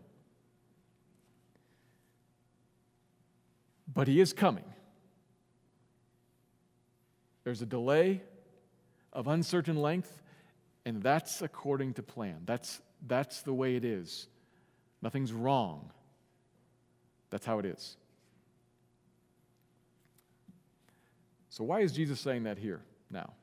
But 3.93 4.07
he 4.07 4.19
is 4.19 4.33
coming. 4.33 4.63
There's 7.43 7.61
a 7.61 7.65
delay 7.65 8.21
of 9.13 9.27
uncertain 9.27 9.77
length, 9.77 10.21
and 10.85 11.01
that's 11.01 11.41
according 11.41 11.93
to 11.93 12.03
plan. 12.03 12.41
That's, 12.45 12.81
that's 13.05 13.41
the 13.41 13.53
way 13.53 13.75
it 13.75 13.85
is. 13.85 14.27
Nothing's 15.01 15.31
wrong. 15.31 15.91
That's 17.29 17.45
how 17.45 17.59
it 17.59 17.65
is. 17.65 17.97
So, 21.49 21.63
why 21.63 21.81
is 21.81 21.91
Jesus 21.91 22.19
saying 22.19 22.43
that 22.43 22.57
here 22.57 22.81
now? 23.09 23.33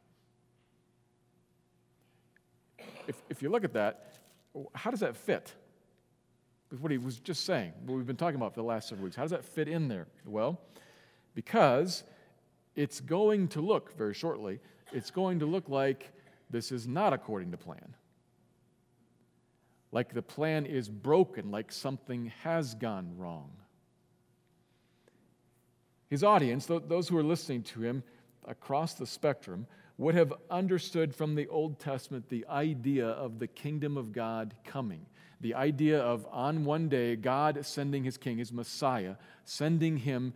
If, 3.06 3.16
if 3.28 3.42
you 3.42 3.50
look 3.50 3.64
at 3.64 3.72
that, 3.74 4.14
how 4.74 4.90
does 4.90 5.00
that 5.00 5.16
fit 5.16 5.52
with 6.70 6.80
what 6.80 6.90
he 6.90 6.98
was 6.98 7.18
just 7.18 7.44
saying, 7.44 7.72
what 7.84 7.96
we've 7.96 8.06
been 8.06 8.16
talking 8.16 8.36
about 8.36 8.54
for 8.54 8.60
the 8.60 8.66
last 8.66 8.88
several 8.88 9.04
weeks? 9.04 9.16
How 9.16 9.22
does 9.22 9.32
that 9.32 9.44
fit 9.44 9.68
in 9.68 9.88
there? 9.88 10.06
Well, 10.24 10.60
because 11.34 12.04
it's 12.76 13.00
going 13.00 13.48
to 13.48 13.60
look, 13.60 13.96
very 13.96 14.14
shortly, 14.14 14.60
it's 14.92 15.10
going 15.10 15.40
to 15.40 15.46
look 15.46 15.68
like 15.68 16.12
this 16.50 16.72
is 16.72 16.86
not 16.86 17.12
according 17.12 17.50
to 17.50 17.56
plan 17.56 17.94
like 19.94 20.12
the 20.12 20.22
plan 20.22 20.66
is 20.66 20.88
broken, 20.88 21.52
like 21.52 21.70
something 21.70 22.32
has 22.42 22.74
gone 22.74 23.16
wrong. 23.16 23.52
His 26.10 26.24
audience, 26.24 26.66
those 26.66 27.08
who 27.08 27.16
are 27.16 27.22
listening 27.22 27.62
to 27.62 27.80
him 27.80 28.02
across 28.44 28.94
the 28.94 29.06
spectrum, 29.06 29.68
would 29.96 30.16
have 30.16 30.32
understood 30.50 31.14
from 31.14 31.36
the 31.36 31.46
Old 31.46 31.78
Testament 31.78 32.28
the 32.28 32.44
idea 32.50 33.06
of 33.06 33.38
the 33.38 33.46
kingdom 33.46 33.96
of 33.96 34.10
God 34.10 34.52
coming. 34.64 35.06
The 35.40 35.54
idea 35.54 36.00
of 36.00 36.26
on 36.32 36.64
one 36.64 36.88
day, 36.88 37.14
God 37.14 37.64
sending 37.64 38.02
his 38.02 38.16
king, 38.16 38.38
his 38.38 38.52
Messiah, 38.52 39.14
sending 39.44 39.98
him 39.98 40.34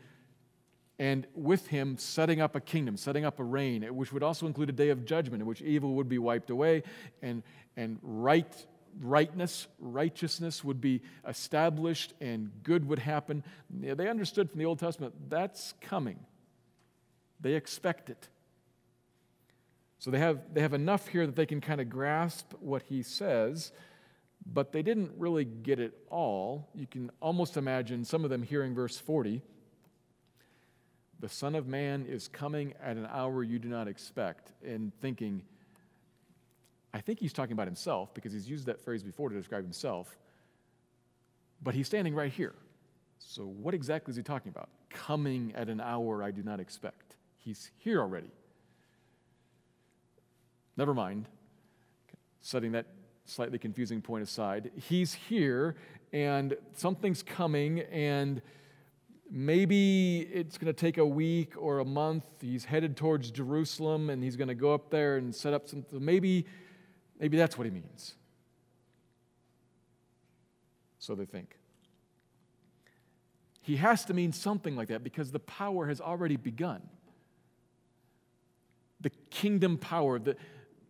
and 1.01 1.27
with 1.35 1.67
him 1.67 1.97
setting 1.99 2.41
up 2.41 2.55
a 2.55 2.61
kingdom, 2.61 2.97
setting 2.97 3.25
up 3.25 3.41
a 3.41 3.45
reign, 3.45 3.83
which 3.93 4.13
would 4.13 4.23
also 4.23 4.47
include 4.47 4.69
a 4.69 4.73
day 4.73 4.91
of 4.91 5.05
judgment 5.05 5.43
in 5.43 5.49
which 5.49 5.63
evil 5.63 5.95
would 5.95 6.09
be 6.09 6.19
wiped 6.19 6.51
away 6.51 6.85
and, 7.23 7.43
and 7.77 7.99
right 8.03 8.67
rightness, 9.01 9.67
righteousness 9.79 10.65
would 10.65 10.81
be 10.81 11.03
established 11.27 12.15
and 12.21 12.51
good 12.63 12.89
would 12.89 12.99
happen. 12.99 13.45
They 13.71 14.09
understood 14.09 14.51
from 14.51 14.59
the 14.59 14.67
Old 14.67 14.79
Testament 14.79 15.15
that's 15.29 15.75
coming. 15.81 16.19
They 17.41 17.55
expect 17.55 18.11
it. 18.11 18.29
So 19.99 20.11
they 20.11 20.19
have, 20.19 20.41
they 20.53 20.61
have 20.61 20.75
enough 20.75 21.09
here 21.09 21.27
that 21.27 21.35
they 21.35 21.47
can 21.47 21.61
kind 21.61 21.81
of 21.81 21.89
grasp 21.89 22.53
what 22.61 22.83
he 22.83 23.03
says, 23.03 23.73
but 24.47 24.73
they 24.73 24.83
didn't 24.83 25.13
really 25.19 25.45
get 25.45 25.81
it 25.81 25.93
all. 26.09 26.69
You 26.75 26.87
can 26.87 27.11
almost 27.21 27.57
imagine 27.57 28.05
some 28.05 28.25
of 28.25 28.31
them 28.31 28.43
hearing 28.43 28.75
verse 28.75 28.97
40 28.97 29.43
The 31.19 31.29
Son 31.29 31.57
of 31.57 31.67
Man 31.67 32.07
is 32.07 32.29
coming 32.29 32.75
at 32.83 32.97
an 32.97 33.09
hour 33.11 33.43
you 33.43 33.59
do 33.59 33.69
not 33.69 33.89
expect, 33.89 34.53
and 34.65 34.93
thinking, 35.01 35.43
I 36.93 37.01
think 37.01 37.21
he's 37.21 37.33
talking 37.33 37.53
about 37.53 37.67
himself 37.67 38.15
because 38.15 38.33
he's 38.33 38.49
used 38.49 38.67
that 38.67 38.81
phrase 38.81 39.03
before 39.03 39.29
to 39.29 39.35
describe 39.35 39.63
himself. 39.63 40.17
But 41.63 41.75
he's 41.75 41.87
standing 41.87 42.15
right 42.15 42.33
here. 42.33 42.55
So, 43.19 43.45
what 43.45 43.75
exactly 43.75 44.13
is 44.13 44.17
he 44.17 44.23
talking 44.23 44.51
about? 44.51 44.69
Coming 44.91 45.53
at 45.55 45.69
an 45.69 45.81
hour 45.81 46.23
I 46.23 46.31
do 46.31 46.43
not 46.43 46.61
expect. 46.61 47.17
He's 47.37 47.71
here 47.79 48.01
already. 48.01 48.31
Never 50.77 50.95
mind. 50.95 51.27
Setting 52.41 52.73
that 52.73 52.87
slightly 53.25 53.59
confusing 53.59 54.01
point 54.01 54.23
aside, 54.23 54.71
he's 54.77 55.13
here 55.13 55.77
and 56.13 56.57
something's 56.73 57.23
coming, 57.23 57.81
and 57.81 58.41
maybe 59.31 60.21
it's 60.21 60.57
going 60.57 60.73
to 60.73 60.79
take 60.79 60.97
a 60.99 61.05
week 61.05 61.53
or 61.59 61.81
a 61.81 61.85
month. 61.85 62.25
He's 62.41 62.65
headed 62.65 62.97
towards 62.97 63.31
Jerusalem 63.31 64.09
and 64.09 64.23
he's 64.23 64.37
going 64.37 64.49
to 64.49 64.55
go 64.55 64.73
up 64.73 64.91
there 64.91 65.17
and 65.17 65.35
set 65.35 65.53
up 65.53 65.69
some. 65.69 65.85
Maybe 65.93 66.47
Maybe 67.19 67.37
that's 67.37 67.59
what 67.59 67.65
he 67.65 67.71
means. 67.71 68.15
So 70.99 71.15
they 71.15 71.25
think. 71.25 71.57
He 73.63 73.77
has 73.77 74.05
to 74.07 74.15
mean 74.15 74.33
something 74.33 74.77
like 74.77 74.89
that 74.89 75.05
because 75.05 75.31
the 75.31 75.41
power 75.41 75.89
has 75.89 76.01
already 76.01 76.37
begun. 76.37 76.81
The 79.01 79.11
kingdom 79.31 79.79
power, 79.79 80.19
the, 80.19 80.37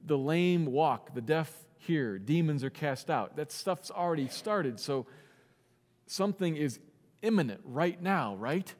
the 0.06 0.16
lame 0.16 0.66
walk, 0.66 1.14
the 1.14 1.20
deaf 1.20 1.52
hear, 1.78 2.18
demons 2.18 2.62
are 2.62 2.70
cast 2.70 3.10
out. 3.10 3.36
That 3.36 3.50
stuff's 3.50 3.90
already 3.90 4.28
started. 4.28 4.78
So 4.80 5.06
something 6.06 6.56
is 6.56 6.78
imminent 7.22 7.60
right 7.64 8.00
now, 8.00 8.36
right? 8.36 8.72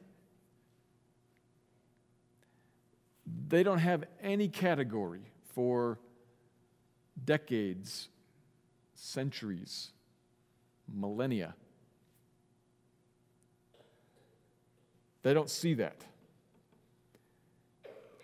They 3.47 3.63
don't 3.63 3.79
have 3.79 4.05
any 4.21 4.47
category 4.47 5.31
for 5.53 5.99
decades, 7.25 8.09
centuries, 8.95 9.91
millennia. 10.93 11.55
They 15.23 15.33
don't 15.33 15.49
see 15.49 15.75
that. 15.75 16.03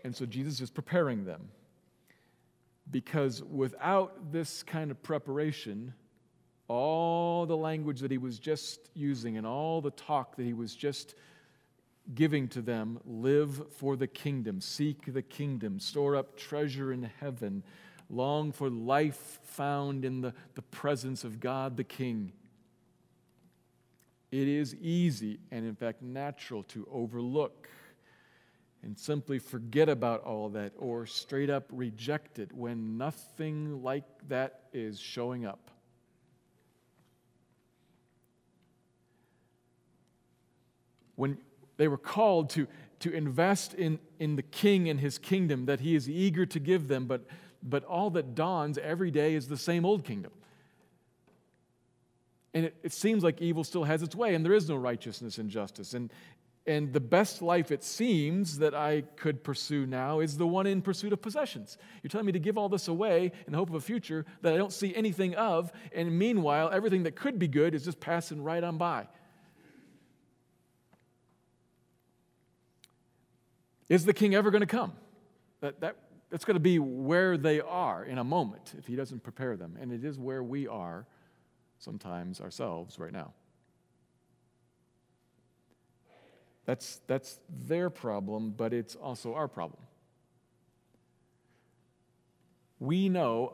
And 0.03 0.15
so 0.15 0.25
Jesus 0.25 0.61
is 0.61 0.69
preparing 0.69 1.25
them. 1.25 1.49
Because 2.91 3.41
without 3.41 4.31
this 4.31 4.61
kind 4.61 4.91
of 4.91 5.01
preparation, 5.01 5.93
all 6.67 7.45
the 7.45 7.57
language 7.57 7.99
that 8.01 8.11
he 8.11 8.17
was 8.17 8.37
just 8.37 8.89
using 8.93 9.37
and 9.37 9.45
all 9.45 9.81
the 9.81 9.91
talk 9.91 10.35
that 10.35 10.43
he 10.43 10.53
was 10.53 10.75
just 10.75 11.15
giving 12.13 12.47
to 12.49 12.61
them 12.61 12.99
live 13.05 13.71
for 13.73 13.95
the 13.95 14.07
kingdom, 14.07 14.61
seek 14.61 15.11
the 15.11 15.23
kingdom, 15.23 15.79
store 15.79 16.15
up 16.15 16.37
treasure 16.37 16.93
in 16.93 17.09
heaven, 17.19 17.63
long 18.09 18.51
for 18.51 18.69
life 18.69 19.39
found 19.43 20.05
in 20.05 20.21
the, 20.21 20.33
the 20.55 20.61
presence 20.61 21.23
of 21.23 21.39
God 21.39 21.77
the 21.77 21.83
King. 21.83 22.31
It 24.31 24.47
is 24.47 24.75
easy 24.75 25.39
and, 25.51 25.65
in 25.65 25.75
fact, 25.75 26.01
natural 26.01 26.63
to 26.63 26.87
overlook 26.91 27.69
and 28.83 28.97
simply 28.97 29.39
forget 29.39 29.89
about 29.89 30.23
all 30.23 30.49
that 30.49 30.73
or 30.77 31.05
straight 31.05 31.49
up 31.49 31.65
reject 31.71 32.37
it 32.37 32.53
when 32.53 32.97
nothing 32.97 33.81
like 33.81 34.03
that 34.27 34.61
is 34.73 34.99
showing 34.99 35.45
up. 35.45 35.71
When 41.15 41.37
they 41.77 41.87
were 41.87 41.97
called 41.97 42.49
to, 42.51 42.67
to 42.99 43.11
invest 43.11 43.73
in, 43.73 43.99
in 44.19 44.35
the 44.35 44.43
king 44.43 44.89
and 44.89 44.99
his 44.99 45.17
kingdom 45.17 45.65
that 45.65 45.79
he 45.79 45.95
is 45.95 46.09
eager 46.09 46.45
to 46.45 46.59
give 46.59 46.87
them, 46.87 47.05
but, 47.05 47.25
but 47.65 47.83
all 47.83 48.11
that 48.11 48.35
dawns 48.35 48.77
every 48.77 49.11
day 49.11 49.33
is 49.33 49.47
the 49.47 49.57
same 49.57 49.85
old 49.85 50.05
kingdom. 50.05 50.31
And 52.53 52.65
it, 52.65 52.75
it 52.83 52.93
seems 52.93 53.23
like 53.23 53.41
evil 53.41 53.63
still 53.63 53.83
has 53.83 54.01
its 54.01 54.15
way, 54.15 54.35
and 54.35 54.45
there 54.45 54.53
is 54.53 54.69
no 54.69 54.75
righteousness 54.75 55.39
and 55.39 55.49
justice. 55.49 55.93
And, 55.93 56.11
and 56.65 56.93
the 56.93 57.01
best 57.01 57.41
life 57.41 57.71
it 57.71 57.83
seems 57.83 58.59
that 58.59 58.73
I 58.73 59.01
could 59.17 59.43
pursue 59.43 59.85
now 59.85 60.19
is 60.19 60.37
the 60.37 60.47
one 60.47 60.67
in 60.67 60.81
pursuit 60.81 61.11
of 61.11 61.21
possessions. 61.21 61.77
You're 62.01 62.09
telling 62.09 62.27
me 62.27 62.31
to 62.31 62.39
give 62.39 62.57
all 62.57 62.69
this 62.69 62.87
away 62.87 63.31
in 63.45 63.51
the 63.51 63.57
hope 63.57 63.69
of 63.69 63.75
a 63.75 63.81
future 63.81 64.25
that 64.41 64.53
I 64.53 64.57
don't 64.57 64.71
see 64.71 64.95
anything 64.95 65.35
of, 65.35 65.71
and 65.93 66.17
meanwhile, 66.17 66.69
everything 66.71 67.03
that 67.03 67.15
could 67.15 67.39
be 67.39 67.47
good 67.47 67.75
is 67.75 67.83
just 67.83 67.99
passing 67.99 68.41
right 68.41 68.63
on 68.63 68.77
by. 68.77 69.07
Is 73.89 74.05
the 74.05 74.13
king 74.13 74.33
ever 74.33 74.49
going 74.49 74.61
to 74.61 74.67
come? 74.67 74.93
That, 75.61 75.81
that, 75.81 75.97
that's 76.35 76.43
going 76.43 76.55
to 76.55 76.59
be 76.59 76.79
where 76.79 77.37
they 77.37 77.61
are 77.61 78.03
in 78.03 78.17
a 78.17 78.23
moment 78.25 78.73
if 78.77 78.85
he 78.85 78.97
doesn't 78.97 79.23
prepare 79.23 79.55
them. 79.55 79.77
And 79.79 79.89
it 79.93 80.03
is 80.03 80.19
where 80.19 80.43
we 80.43 80.67
are 80.67 81.05
sometimes 81.79 82.41
ourselves 82.41 82.99
right 82.99 83.13
now. 83.13 83.31
That's, 86.65 86.99
that's 87.07 87.39
their 87.65 87.89
problem, 87.89 88.51
but 88.51 88.73
it's 88.73 88.97
also 88.97 89.33
our 89.33 89.47
problem. 89.47 89.81
We 92.81 93.07
know 93.07 93.53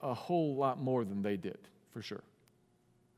a 0.00 0.14
whole 0.14 0.54
lot 0.54 0.80
more 0.80 1.04
than 1.04 1.20
they 1.20 1.36
did, 1.36 1.58
for 1.90 2.00
sure. 2.00 2.22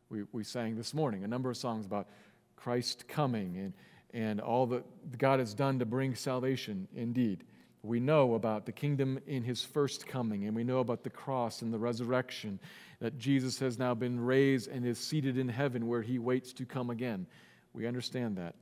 We, 0.09 0.23
we 0.33 0.43
sang 0.43 0.75
this 0.75 0.95
morning 0.95 1.23
a 1.23 1.29
number 1.29 1.51
of 1.51 1.59
songs 1.59 1.85
about 1.85 2.09
Christ 2.57 3.09
coming 3.09 3.59
and 3.59 3.75
and 4.15 4.41
all 4.41 4.65
that 4.69 4.85
God 5.19 5.41
has 5.41 5.55
done 5.55 5.81
to 5.81 5.85
bring 5.85 6.15
salvation, 6.15 6.87
indeed. 6.95 7.43
We 7.85 8.01
know 8.01 8.33
about 8.33 8.65
the 8.65 8.73
kingdom 8.73 9.21
in 9.27 9.43
his 9.43 9.63
first 9.63 10.07
coming, 10.07 10.47
and 10.47 10.57
we 10.57 10.65
know 10.65 10.79
about 10.79 11.05
the 11.05 11.11
cross 11.11 11.61
and 11.61 11.71
the 11.71 11.79
resurrection, 11.79 12.59
that 12.99 13.19
Jesus 13.19 13.59
has 13.59 13.79
now 13.79 13.93
been 13.93 14.19
raised 14.19 14.71
and 14.71 14.87
is 14.87 14.99
seated 14.99 15.37
in 15.37 15.51
heaven 15.51 15.87
where 15.87 16.01
he 16.01 16.19
waits 16.19 16.55
to 16.55 16.65
come 16.65 16.89
again. 16.89 17.27
We 17.75 17.87
understand 17.87 18.39
that. 18.39 18.55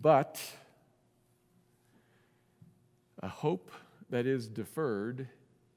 But 0.00 0.40
a 3.22 3.28
hope 3.28 3.70
that 4.08 4.24
is 4.24 4.48
deferred 4.48 5.28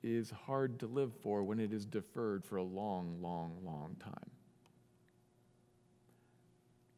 is 0.04 0.32
hard 0.32 0.80
to 0.80 0.88
live 0.88 1.12
for 1.22 1.44
when 1.44 1.60
it 1.60 1.74
is 1.74 1.86
deferred 1.86 2.46
for 2.46 2.56
a 2.56 2.64
long, 2.64 3.18
long, 3.22 3.58
long 3.66 3.98
time. 4.02 4.32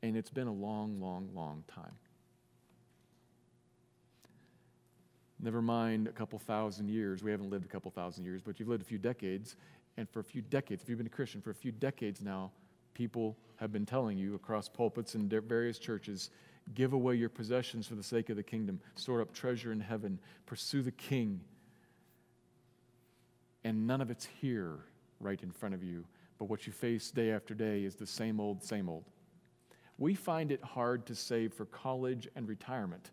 And 0.04 0.16
it's 0.16 0.30
been 0.30 0.48
a 0.48 0.54
long, 0.54 1.02
long, 1.02 1.30
long 1.34 1.64
time. 1.74 1.94
Never 5.44 5.62
mind 5.62 6.08
a 6.08 6.12
couple 6.12 6.40
thousand 6.40 6.90
years. 6.90 7.22
We 7.22 7.30
haven't 7.30 7.50
lived 7.50 7.66
a 7.66 7.68
couple 7.68 7.92
thousand 7.92 8.24
years, 8.24 8.42
but 8.42 8.60
you've 8.60 8.70
lived 8.70 8.82
a 8.82 8.86
few 8.86 8.98
decades. 8.98 9.58
And 9.98 10.10
for 10.10 10.22
a 10.22 10.24
few 10.24 10.42
decades, 10.42 10.82
if 10.82 10.90
you've 10.90 10.98
been 10.98 11.08
a 11.08 11.10
Christian 11.10 11.42
for 11.42 11.52
a 11.52 11.56
few 11.56 11.72
decades 11.72 12.22
now, 12.22 12.52
people 12.94 13.38
have 13.58 13.72
been 13.72 13.86
telling 13.86 14.18
you 14.18 14.36
across 14.36 14.70
pulpits 14.70 15.16
and 15.16 15.30
various 15.30 15.78
churches 15.78 16.30
give 16.74 16.94
away 16.94 17.16
your 17.16 17.28
possessions 17.28 17.86
for 17.86 17.96
the 17.96 18.04
sake 18.04 18.30
of 18.30 18.38
the 18.38 18.44
kingdom, 18.44 18.80
store 18.96 19.20
up 19.20 19.34
treasure 19.34 19.74
in 19.74 19.82
heaven, 19.82 20.18
pursue 20.46 20.82
the 20.82 20.92
king. 20.92 21.42
And 23.66 23.86
none 23.86 24.00
of 24.00 24.10
it's 24.10 24.26
here 24.40 24.80
right 25.20 25.42
in 25.44 25.52
front 25.52 25.76
of 25.76 25.84
you, 25.84 26.06
but 26.40 26.46
what 26.46 26.66
you 26.66 26.72
face 26.72 27.12
day 27.12 27.32
after 27.32 27.54
day 27.54 27.84
is 27.84 27.96
the 27.96 28.08
same 28.08 28.40
old, 28.40 28.64
same 28.64 28.88
old 28.88 29.04
we 29.98 30.16
find 30.16 30.52
it 30.52 30.64
hard 30.64 31.06
to 31.06 31.16
save 31.16 31.54
for 31.54 31.66
college 31.66 32.28
and 32.36 32.48
retirement. 32.48 33.12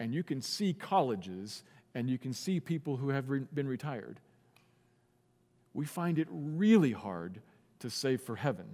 And 0.00 0.14
you 0.14 0.22
can 0.22 0.40
see 0.40 0.72
colleges 0.72 1.64
and 1.94 2.08
you 2.08 2.18
can 2.18 2.32
see 2.32 2.60
people 2.60 2.96
who 2.96 3.08
have 3.08 3.30
re- 3.30 3.46
been 3.52 3.66
retired. 3.66 4.20
We 5.74 5.84
find 5.84 6.18
it 6.18 6.28
really 6.30 6.92
hard 6.92 7.40
to 7.80 7.90
save 7.90 8.20
for 8.20 8.36
heaven 8.36 8.66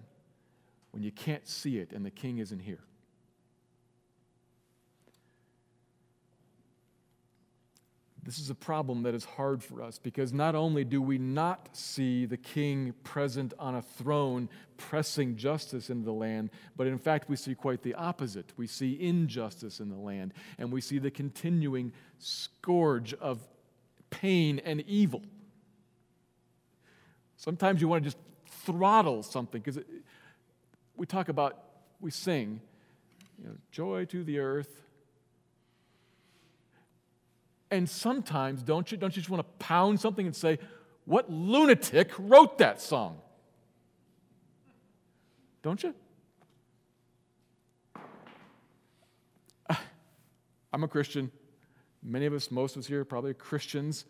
when 0.91 1.03
you 1.03 1.13
can't 1.13 1.47
see 1.47 1.79
it 1.79 1.93
and 1.93 2.05
the 2.05 2.11
king 2.11 2.39
isn't 2.39 2.61
here. 2.61 2.85
This 8.25 8.39
is 8.39 8.49
a 8.49 8.55
problem 8.55 9.03
that 9.03 9.15
is 9.15 9.25
hard 9.25 9.63
for 9.63 9.83
us 9.83 9.99
because 9.99 10.33
not 10.33 10.55
only 10.55 10.83
do 10.83 11.03
we 11.03 11.19
not 11.19 11.69
see 11.77 12.25
the 12.25 12.39
king 12.39 12.95
present 13.05 13.53
on 13.59 13.75
a 13.75 13.83
throne 13.83 14.49
pressing 14.79 15.37
justice 15.37 15.91
into 15.91 16.07
the 16.07 16.13
land, 16.13 16.51
but 16.75 16.87
in 16.87 16.97
fact 16.97 17.29
we 17.29 17.37
see 17.37 17.55
quite 17.55 17.83
the 17.83 17.93
opposite. 17.95 18.51
We 18.57 18.67
see 18.67 18.99
injustice 18.99 19.79
in 19.79 19.91
the 19.91 19.99
land 19.99 20.33
and 20.57 20.73
we 20.73 20.81
see 20.81 20.99
the 20.99 21.11
continuing 21.11 21.93
scourge 22.19 23.13
of 23.15 23.47
pain 24.09 24.59
and 24.65 24.81
evil. 24.83 25.23
Sometimes 27.37 27.83
you 27.83 27.89
want 27.89 28.05
to 28.05 28.07
just 28.07 28.19
throttle 28.49 29.23
something 29.23 29.61
because 29.61 29.85
we 30.97 31.05
talk 31.05 31.29
about, 31.29 31.59
we 32.01 32.11
sing, 32.11 32.63
you 33.39 33.49
know, 33.49 33.57
joy 33.71 34.07
to 34.07 34.25
the 34.25 34.39
earth 34.39 34.84
and 37.75 37.89
sometimes, 37.89 38.63
don't 38.63 38.91
you, 38.91 38.99
don't 38.99 39.15
you 39.15 39.23
just 39.23 39.31
want 39.31 39.47
to 39.47 39.65
pound 39.65 40.01
something 40.01 40.27
and 40.27 40.35
say, 40.35 40.59
What 41.05 41.31
lunatic 41.31 42.11
wrote 42.19 42.59
that 42.59 42.81
song? 42.81 43.19
Don't 45.63 45.83
you? 45.83 45.95
I'm 50.73 50.85
a 50.85 50.89
Christian. 50.89 51.31
Many 52.03 52.27
of 52.27 52.35
us, 52.35 52.51
most 52.51 52.77
of 52.77 52.81
us 52.81 52.87
here, 52.87 53.05
probably 53.05 53.33
Christians. 53.33 54.05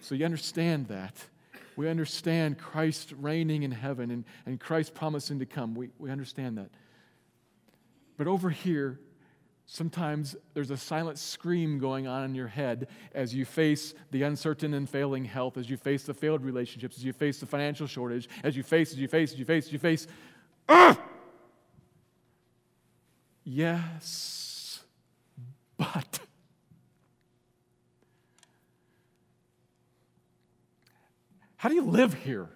So 0.00 0.14
you 0.14 0.24
understand 0.24 0.88
that. 0.88 1.16
We 1.76 1.88
understand 1.88 2.58
Christ 2.58 3.12
reigning 3.20 3.64
in 3.64 3.72
heaven 3.72 4.10
and, 4.12 4.24
and 4.46 4.60
Christ 4.60 4.94
promising 4.94 5.40
to 5.40 5.46
come. 5.46 5.74
We, 5.74 5.90
we 5.98 6.10
understand 6.10 6.58
that. 6.58 6.70
But 8.16 8.28
over 8.28 8.50
here, 8.50 9.00
Sometimes 9.66 10.36
there's 10.52 10.70
a 10.70 10.76
silent 10.76 11.18
scream 11.18 11.78
going 11.78 12.06
on 12.06 12.24
in 12.24 12.34
your 12.34 12.48
head 12.48 12.88
as 13.14 13.34
you 13.34 13.44
face 13.44 13.94
the 14.10 14.22
uncertain 14.22 14.74
and 14.74 14.88
failing 14.88 15.24
health, 15.24 15.56
as 15.56 15.70
you 15.70 15.76
face 15.76 16.04
the 16.04 16.12
failed 16.12 16.42
relationships, 16.42 16.98
as 16.98 17.04
you 17.04 17.12
face 17.12 17.40
the 17.40 17.46
financial 17.46 17.86
shortage, 17.86 18.28
as 18.42 18.56
you 18.56 18.62
face, 18.62 18.92
as 18.92 18.98
you 18.98 19.08
face, 19.08 19.32
as 19.32 19.38
you 19.38 19.44
face, 19.44 19.66
as 19.66 19.72
you 19.72 19.78
face. 19.78 20.06
Ah! 20.68 21.00
Yes, 23.44 24.82
but. 25.76 26.20
How 31.56 31.70
do 31.70 31.74
you 31.74 31.84
live 31.84 32.12
here? 32.12 32.48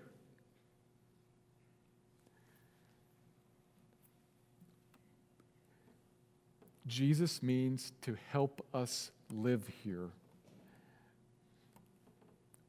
Jesus 6.89 7.43
means 7.43 7.93
to 8.03 8.17
help 8.33 8.67
us 8.75 9.11
live 9.33 9.69
here. 9.85 10.09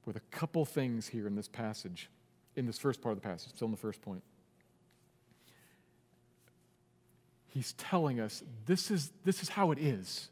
With 0.05 0.17
a 0.17 0.21
couple 0.31 0.65
things 0.65 1.07
here 1.07 1.25
in 1.25 1.35
this 1.35 1.47
passage, 1.47 2.09
in 2.55 2.65
this 2.65 2.77
first 2.77 3.01
part 3.01 3.15
of 3.15 3.21
the 3.21 3.27
passage, 3.27 3.53
still 3.55 3.67
in 3.67 3.71
the 3.71 3.77
first 3.77 4.01
point. 4.01 4.23
He's 7.47 7.73
telling 7.73 8.19
us 8.19 8.43
this 8.65 8.91
is, 8.91 9.11
this 9.23 9.41
is 9.41 9.49
how 9.49 9.71
it 9.71 9.79
is. 9.79 10.29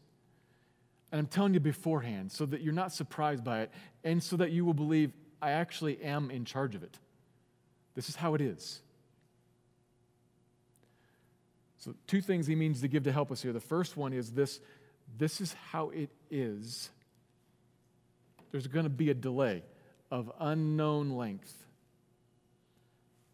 And 1.12 1.20
I'm 1.20 1.28
telling 1.28 1.54
you 1.54 1.60
beforehand 1.60 2.32
so 2.32 2.46
that 2.48 2.62
you're 2.62 2.74
not 2.74 2.92
surprised 2.92 3.44
by 3.44 3.62
it 3.62 3.72
and 4.04 4.22
so 4.22 4.36
that 4.38 4.52
you 4.52 4.66
will 4.66 4.74
believe 4.74 5.14
I 5.42 5.52
actually 5.52 6.02
am 6.04 6.30
in 6.30 6.46
charge 6.46 6.76
of 6.76 6.84
it. 6.84 7.00
This 7.96 8.10
is 8.10 8.16
how 8.16 8.34
it 8.34 8.42
is. 8.42 8.82
So, 11.80 11.94
two 12.08 12.22
things 12.22 12.48
he 12.48 12.56
means 12.56 12.82
to 12.82 12.88
give 12.88 13.04
to 13.04 13.12
help 13.12 13.32
us 13.32 13.42
here. 13.42 13.54
The 13.54 13.60
first 13.60 13.96
one 13.96 14.14
is 14.14 14.32
this 14.32 14.60
this 15.18 15.40
is 15.40 15.54
how 15.72 15.90
it 15.90 16.10
is. 16.30 16.90
There's 18.52 18.68
going 18.68 18.86
to 18.86 18.90
be 18.90 19.10
a 19.10 19.14
delay 19.14 19.64
of 20.12 20.32
unknown 20.40 21.12
length. 21.12 21.54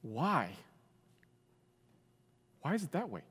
Why? 0.02 0.50
Why 2.62 2.74
is 2.74 2.84
it 2.84 2.92
that 2.92 3.10
way? 3.10 3.22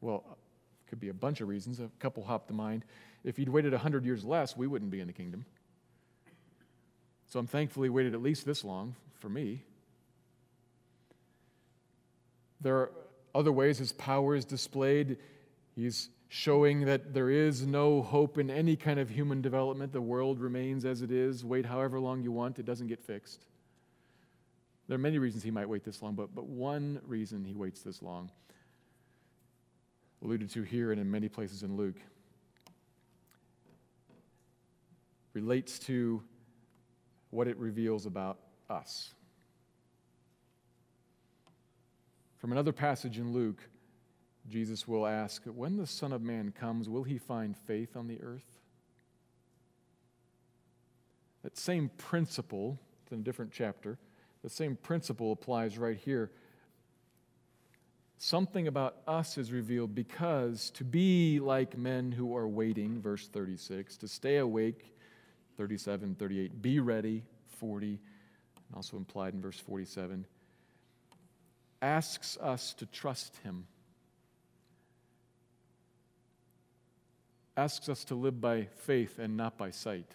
Well, 0.00 0.24
it 0.28 0.90
could 0.90 1.00
be 1.00 1.08
a 1.08 1.14
bunch 1.14 1.40
of 1.40 1.48
reasons. 1.48 1.80
A 1.80 1.90
couple 1.98 2.24
hop 2.24 2.48
to 2.48 2.54
mind. 2.54 2.84
If 3.24 3.38
you'd 3.38 3.48
waited 3.48 3.72
100 3.72 4.04
years 4.04 4.24
less, 4.24 4.56
we 4.56 4.66
wouldn't 4.66 4.90
be 4.90 5.00
in 5.00 5.06
the 5.06 5.12
kingdom. 5.12 5.44
So 7.28 7.38
I'm 7.38 7.46
thankfully 7.46 7.88
waited 7.88 8.14
at 8.14 8.22
least 8.22 8.44
this 8.44 8.64
long 8.64 8.96
for 9.20 9.28
me. 9.28 9.62
There 12.60 12.90
other 13.34 13.52
ways 13.52 13.78
his 13.78 13.92
power 13.92 14.34
is 14.34 14.44
displayed. 14.44 15.16
He's 15.74 16.08
showing 16.28 16.84
that 16.84 17.12
there 17.12 17.30
is 17.30 17.66
no 17.66 18.02
hope 18.02 18.38
in 18.38 18.50
any 18.50 18.76
kind 18.76 19.00
of 19.00 19.10
human 19.10 19.42
development. 19.42 19.92
The 19.92 20.00
world 20.00 20.40
remains 20.40 20.84
as 20.84 21.02
it 21.02 21.10
is. 21.10 21.44
Wait 21.44 21.66
however 21.66 21.98
long 21.98 22.22
you 22.22 22.32
want, 22.32 22.58
it 22.58 22.64
doesn't 22.64 22.86
get 22.86 23.02
fixed. 23.02 23.46
There 24.86 24.94
are 24.94 24.98
many 24.98 25.18
reasons 25.18 25.42
he 25.42 25.50
might 25.50 25.68
wait 25.68 25.84
this 25.84 26.02
long, 26.02 26.14
but, 26.14 26.34
but 26.34 26.46
one 26.46 27.00
reason 27.06 27.44
he 27.44 27.54
waits 27.54 27.82
this 27.82 28.02
long, 28.02 28.30
alluded 30.22 30.50
to 30.50 30.62
here 30.62 30.92
and 30.92 31.00
in 31.00 31.10
many 31.10 31.28
places 31.28 31.62
in 31.62 31.76
Luke, 31.76 31.98
relates 35.32 35.78
to 35.80 36.22
what 37.30 37.46
it 37.46 37.56
reveals 37.56 38.06
about 38.06 38.38
us. 38.68 39.14
From 42.40 42.52
another 42.52 42.72
passage 42.72 43.18
in 43.18 43.34
Luke, 43.34 43.60
Jesus 44.48 44.88
will 44.88 45.06
ask, 45.06 45.42
When 45.44 45.76
the 45.76 45.86
Son 45.86 46.10
of 46.12 46.22
Man 46.22 46.52
comes, 46.58 46.88
will 46.88 47.02
he 47.02 47.18
find 47.18 47.54
faith 47.54 47.96
on 47.96 48.08
the 48.08 48.20
earth? 48.22 48.58
That 51.42 51.58
same 51.58 51.90
principle, 51.98 52.80
it's 53.02 53.12
in 53.12 53.20
a 53.20 53.22
different 53.22 53.52
chapter, 53.52 53.98
the 54.42 54.48
same 54.48 54.76
principle 54.76 55.32
applies 55.32 55.76
right 55.76 55.98
here. 55.98 56.30
Something 58.16 58.68
about 58.68 58.96
us 59.06 59.36
is 59.36 59.52
revealed 59.52 59.94
because 59.94 60.70
to 60.70 60.84
be 60.84 61.40
like 61.40 61.76
men 61.76 62.10
who 62.10 62.34
are 62.34 62.48
waiting, 62.48 63.02
verse 63.02 63.28
36, 63.28 63.98
to 63.98 64.08
stay 64.08 64.38
awake, 64.38 64.94
37, 65.58 66.14
38, 66.14 66.62
be 66.62 66.80
ready, 66.80 67.22
40, 67.58 67.98
also 68.74 68.96
implied 68.96 69.34
in 69.34 69.42
verse 69.42 69.58
47, 69.58 70.24
asks 71.82 72.36
us 72.40 72.74
to 72.74 72.86
trust 72.86 73.36
him. 73.38 73.66
Asks 77.56 77.88
us 77.88 78.04
to 78.04 78.14
live 78.14 78.40
by 78.40 78.68
faith 78.76 79.18
and 79.18 79.36
not 79.36 79.58
by 79.58 79.70
sight. 79.70 80.10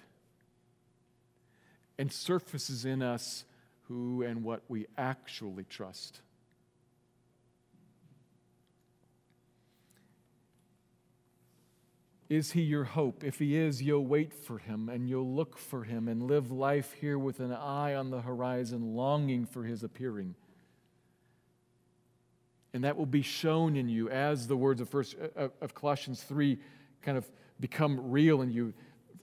And 1.97 2.12
surfaces 2.12 2.86
in 2.86 3.01
us 3.01 3.45
who 3.88 4.23
and 4.23 4.43
what 4.43 4.63
we 4.67 4.88
actually 4.97 5.63
trust. 5.63 6.21
Is 12.28 12.51
he 12.51 12.62
your 12.62 12.86
hope? 12.86 13.23
If 13.23 13.38
he 13.38 13.56
is, 13.56 13.84
you'll 13.84 14.06
wait 14.06 14.34
for 14.34 14.58
him 14.58 14.89
and 14.89 15.08
you'll 15.08 15.36
look 15.36 15.58
for 15.58 15.84
him 15.84 16.08
and 16.08 16.23
live 16.23 16.51
life 16.51 16.93
here 16.99 17.19
with 17.19 17.39
an 17.39 17.51
eye 17.51 17.93
on 17.93 18.10
the 18.10 18.21
horizon, 18.21 18.95
longing 18.95 19.45
for 19.45 19.63
his 19.63 19.84
appearing. 19.84 20.34
And 22.75 22.83
that 22.83 22.97
will 22.97 23.05
be 23.05 23.21
shown 23.21 23.77
in 23.77 23.88
you 23.88 24.09
as 24.09 24.47
the 24.47 24.57
words 24.57 24.81
of, 24.81 24.89
first, 24.89 25.15
uh, 25.38 25.47
of 25.61 25.73
Colossians 25.73 26.21
3 26.23 26.57
kind 27.01 27.17
of 27.17 27.25
become 27.61 28.11
real 28.11 28.41
in 28.41 28.51
you. 28.51 28.73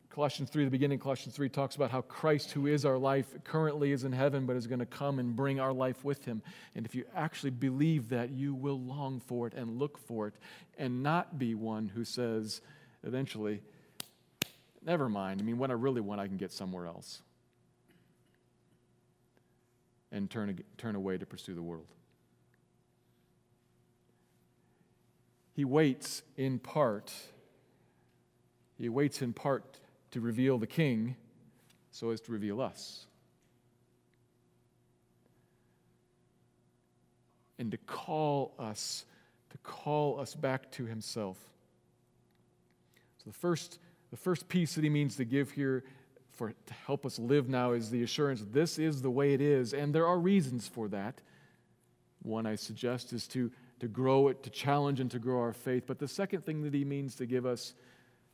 Colossians 0.09 0.49
3, 0.49 0.65
the 0.65 0.71
beginning 0.71 0.99
Colossians 0.99 1.37
3 1.37 1.51
talks 1.51 1.77
about 1.77 1.91
how 1.91 2.01
Christ, 2.01 2.53
who 2.53 2.67
is 2.67 2.87
our 2.87 2.97
life, 2.97 3.27
currently 3.45 3.93
is 3.93 4.05
in 4.05 4.13
heaven, 4.13 4.47
but 4.47 4.57
is 4.57 4.67
going 4.67 4.79
to 4.79 4.87
come 4.87 5.19
and 5.19 5.37
bring 5.37 5.61
our 5.61 5.75
life 5.75 6.03
with 6.03 6.25
him. 6.25 6.41
And 6.75 6.87
if 6.87 6.95
you 6.95 7.05
actually 7.15 7.51
believe 7.51 8.09
that, 8.09 8.31
you 8.31 8.55
will 8.55 8.81
long 8.81 9.21
for 9.21 9.49
it 9.49 9.53
and 9.53 9.79
look 9.79 9.99
for 9.99 10.29
it 10.29 10.35
and 10.79 11.03
not 11.03 11.39
be 11.39 11.55
one 11.55 11.89
who 11.89 12.07
says, 12.07 12.63
eventually, 13.05 13.61
never 14.83 15.11
mind. 15.11 15.43
I 15.43 15.45
mean, 15.45 15.59
what 15.59 15.71
I 15.71 15.75
really 15.75 16.01
want, 16.01 16.23
I 16.23 16.27
can 16.27 16.39
get 16.39 16.53
somewhere 16.53 16.87
else. 16.87 17.21
And 20.11 20.31
turn, 20.31 20.59
turn 20.79 20.95
away 20.95 21.19
to 21.19 21.27
pursue 21.27 21.55
the 21.55 21.63
world. 21.63 21.89
He 25.55 25.65
waits 25.65 26.23
in 26.37 26.59
part. 26.59 27.13
He 28.79 28.89
waits 28.89 29.23
in 29.23 29.33
part 29.33 29.79
to 30.13 30.21
reveal 30.21 30.59
the 30.59 30.67
king 30.67 31.17
so 31.91 32.11
as 32.11 32.21
to 32.23 32.33
reveal 32.33 32.61
us. 32.61 33.07
And 37.59 37.71
to 37.71 37.77
call 37.77 38.55
us, 38.59 39.05
to 39.51 39.59
call 39.59 40.19
us 40.19 40.35
back 40.35 40.71
to 40.73 40.87
himself. 40.87 41.39
So 43.19 43.31
the 43.31 43.37
first, 43.37 43.79
the 44.11 44.17
first 44.17 44.49
piece 44.49 44.75
that 44.75 44.83
he 44.83 44.91
means 44.91 45.17
to 45.17 45.25
give 45.25 45.53
here 45.53 45.85
for 46.33 46.51
to 46.51 46.75
help 46.87 47.07
us 47.07 47.19
live 47.19 47.49
now 47.49 47.73
is 47.73 47.91
the 47.91 48.03
assurance 48.03 48.43
this 48.51 48.79
is 48.79 49.03
the 49.03 49.11
way 49.11 49.35
it 49.35 49.41
is, 49.41 49.75
and 49.75 49.95
there 49.95 50.07
are 50.07 50.19
reasons 50.19 50.67
for 50.67 50.89
that. 50.89 51.21
One 52.23 52.47
I 52.47 52.57
suggest 52.57 53.13
is 53.13 53.27
to, 53.29 53.51
to 53.83 53.89
grow 53.89 54.29
it, 54.29 54.45
to 54.45 54.49
challenge 54.49 55.01
and 55.01 55.11
to 55.11 55.19
grow 55.19 55.41
our 55.41 55.53
faith. 55.53 55.89
But 55.89 55.99
the 55.99 56.07
second 56.07 56.47
thing 56.47 56.63
that 56.63 56.73
he 56.73 56.85
means 56.85 57.17
to 57.17 57.27
give 57.27 57.45
us 57.45 57.75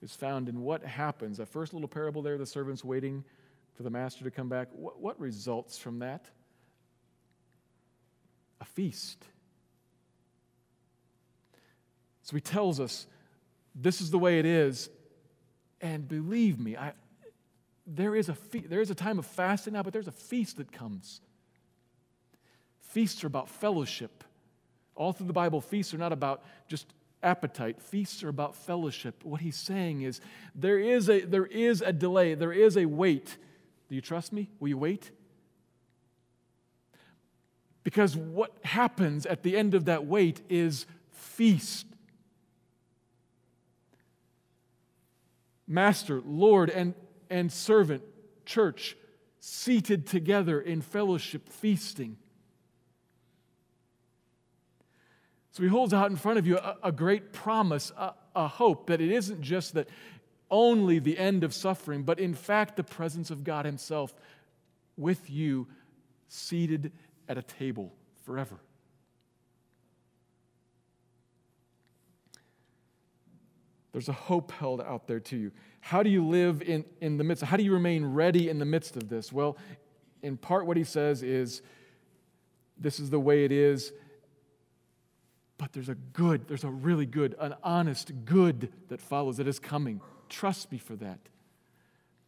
is 0.02 0.14
found 0.14 0.46
in 0.46 0.60
what 0.60 0.84
happens. 0.84 1.38
That 1.38 1.48
first 1.48 1.72
little 1.72 1.88
parable 1.88 2.20
there, 2.20 2.36
the 2.36 2.44
servants 2.44 2.84
waiting 2.84 3.24
for 3.74 3.82
the 3.82 3.88
master 3.88 4.24
to 4.24 4.30
come 4.30 4.50
back. 4.50 4.68
What, 4.72 5.00
what 5.00 5.18
results 5.18 5.78
from 5.78 6.00
that? 6.00 6.26
A 8.60 8.66
feast. 8.66 9.24
So 12.24 12.36
he 12.36 12.42
tells 12.42 12.78
us 12.78 13.06
this 13.74 14.02
is 14.02 14.10
the 14.10 14.18
way 14.18 14.38
it 14.38 14.44
is. 14.44 14.90
And 15.80 16.06
believe 16.06 16.60
me, 16.60 16.76
I, 16.76 16.92
there, 17.86 18.14
is 18.14 18.28
a 18.28 18.34
fe- 18.34 18.66
there 18.68 18.82
is 18.82 18.90
a 18.90 18.94
time 18.94 19.18
of 19.18 19.24
fasting 19.24 19.72
now, 19.72 19.82
but 19.82 19.94
there's 19.94 20.08
a 20.08 20.12
feast 20.12 20.58
that 20.58 20.70
comes. 20.70 21.22
Feasts 22.80 23.24
are 23.24 23.28
about 23.28 23.48
fellowship. 23.48 24.24
All 24.98 25.14
through 25.14 25.28
the 25.28 25.32
Bible, 25.32 25.62
feasts 25.62 25.94
are 25.94 25.98
not 25.98 26.12
about 26.12 26.44
just 26.66 26.92
appetite. 27.22 27.80
Feasts 27.80 28.22
are 28.22 28.28
about 28.28 28.54
fellowship. 28.54 29.24
What 29.24 29.40
he's 29.40 29.56
saying 29.56 30.02
is 30.02 30.20
there 30.54 30.78
is 30.78 31.08
a, 31.08 31.20
there 31.20 31.46
is 31.46 31.80
a 31.80 31.92
delay, 31.92 32.34
there 32.34 32.52
is 32.52 32.76
a 32.76 32.84
wait. 32.84 33.38
Do 33.88 33.94
you 33.94 34.02
trust 34.02 34.32
me? 34.32 34.50
Will 34.60 34.68
you 34.68 34.76
wait? 34.76 35.10
Because 37.82 38.14
what 38.14 38.52
happens 38.62 39.24
at 39.24 39.42
the 39.42 39.56
end 39.56 39.74
of 39.74 39.86
that 39.86 40.04
wait 40.04 40.42
is 40.50 40.84
feast. 41.10 41.86
master, 45.68 46.22
Lord, 46.24 46.70
and, 46.70 46.94
and 47.28 47.52
servant, 47.52 48.02
church, 48.46 48.96
seated 49.38 50.06
together 50.06 50.60
in 50.60 50.80
fellowship, 50.80 51.48
feasting. 51.48 52.16
So 55.58 55.64
he 55.64 55.68
holds 55.68 55.92
out 55.92 56.08
in 56.08 56.14
front 56.14 56.38
of 56.38 56.46
you 56.46 56.56
a, 56.56 56.76
a 56.84 56.92
great 56.92 57.32
promise, 57.32 57.90
a, 57.98 58.14
a 58.36 58.46
hope 58.46 58.86
that 58.86 59.00
it 59.00 59.10
isn't 59.10 59.42
just 59.42 59.74
that 59.74 59.88
only 60.52 61.00
the 61.00 61.18
end 61.18 61.42
of 61.42 61.52
suffering, 61.52 62.04
but 62.04 62.20
in 62.20 62.32
fact 62.32 62.76
the 62.76 62.84
presence 62.84 63.32
of 63.32 63.42
God 63.42 63.64
Himself 63.64 64.14
with 64.96 65.28
you, 65.28 65.66
seated 66.28 66.92
at 67.28 67.38
a 67.38 67.42
table 67.42 67.92
forever. 68.24 68.60
There's 73.90 74.08
a 74.08 74.12
hope 74.12 74.52
held 74.52 74.80
out 74.80 75.08
there 75.08 75.18
to 75.18 75.36
you. 75.36 75.50
How 75.80 76.04
do 76.04 76.10
you 76.10 76.24
live 76.24 76.62
in, 76.62 76.84
in 77.00 77.16
the 77.16 77.24
midst? 77.24 77.42
How 77.42 77.56
do 77.56 77.64
you 77.64 77.72
remain 77.72 78.04
ready 78.04 78.48
in 78.48 78.60
the 78.60 78.64
midst 78.64 78.96
of 78.96 79.08
this? 79.08 79.32
Well, 79.32 79.56
in 80.22 80.36
part, 80.36 80.66
what 80.66 80.76
he 80.76 80.84
says 80.84 81.24
is 81.24 81.62
this 82.78 83.00
is 83.00 83.10
the 83.10 83.18
way 83.18 83.44
it 83.44 83.50
is, 83.50 83.92
but 85.58 85.72
there's 85.72 85.88
a 85.88 85.94
good, 85.94 86.48
there's 86.48 86.64
a 86.64 86.70
really 86.70 87.06
good, 87.06 87.34
an 87.38 87.54
honest 87.62 88.12
good 88.24 88.72
that 88.88 89.00
follows 89.00 89.36
that 89.36 89.46
is 89.48 89.58
coming. 89.58 90.00
Trust 90.28 90.72
me 90.72 90.78
for 90.78 90.96
that. 90.96 91.18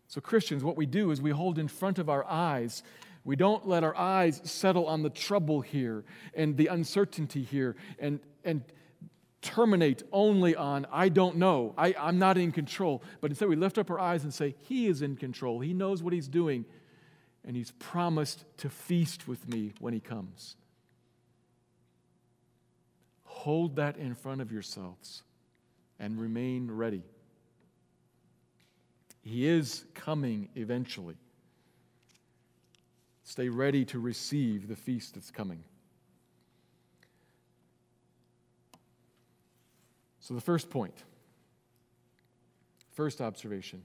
So, 0.09 0.21
Christians, 0.21 0.64
what 0.64 0.77
we 0.77 0.87
do 0.87 1.11
is 1.12 1.23
we 1.23 1.31
hold 1.31 1.59
in 1.59 1.69
front 1.69 1.99
of 1.99 2.09
our 2.09 2.25
eyes 2.25 2.83
we 3.25 3.37
don't 3.37 3.69
let 3.69 3.85
our 3.85 3.97
eyes 3.97 4.40
settle 4.45 4.87
on 4.87 5.03
the 5.03 5.11
trouble 5.11 5.61
here 5.61 6.05
and 6.35 6.57
the 6.57 6.69
uncertainty 6.69 7.43
here 7.43 7.77
and, 7.99 8.21
and 8.45 8.62
terminate 9.43 10.03
only 10.11 10.57
on, 10.57 10.87
I 10.90 11.11
don't 11.11 11.37
know, 11.37 11.75
I, 11.77 11.95
I'm 11.99 12.19
not 12.19 12.38
in 12.38 12.53
control. 12.53 13.03
But 13.21 13.31
instead, 13.31 13.49
we 13.49 13.57
lift 13.57 13.79
up 13.79 13.90
our 13.90 14.01
eyes 14.01 14.25
and 14.25 14.33
say, 14.33 14.55
He 14.61 14.87
is 14.87 15.03
in 15.03 15.16
control. 15.16 15.61
He 15.61 15.75
knows 15.75 16.03
what 16.03 16.12
He's 16.12 16.29
doing, 16.29 16.64
and 17.45 17.57
He's 17.57 17.73
promised 17.73 18.45
to 18.59 18.71
feast 18.71 19.29
with 19.29 19.47
me 19.49 19.73
when 19.81 19.93
He 19.93 20.01
comes. 20.01 20.57
Hold 23.40 23.76
that 23.76 23.96
in 23.96 24.14
front 24.14 24.42
of 24.42 24.53
yourselves 24.53 25.22
and 25.98 26.20
remain 26.20 26.70
ready. 26.70 27.03
He 29.22 29.46
is 29.46 29.87
coming 29.94 30.50
eventually. 30.57 31.16
Stay 33.24 33.48
ready 33.48 33.87
to 33.87 33.98
receive 33.98 34.68
the 34.68 34.76
feast 34.76 35.14
that's 35.14 35.31
coming. 35.31 35.64
So, 40.20 40.35
the 40.35 40.42
first 40.42 40.68
point, 40.68 41.03
first 42.92 43.22
observation, 43.22 43.81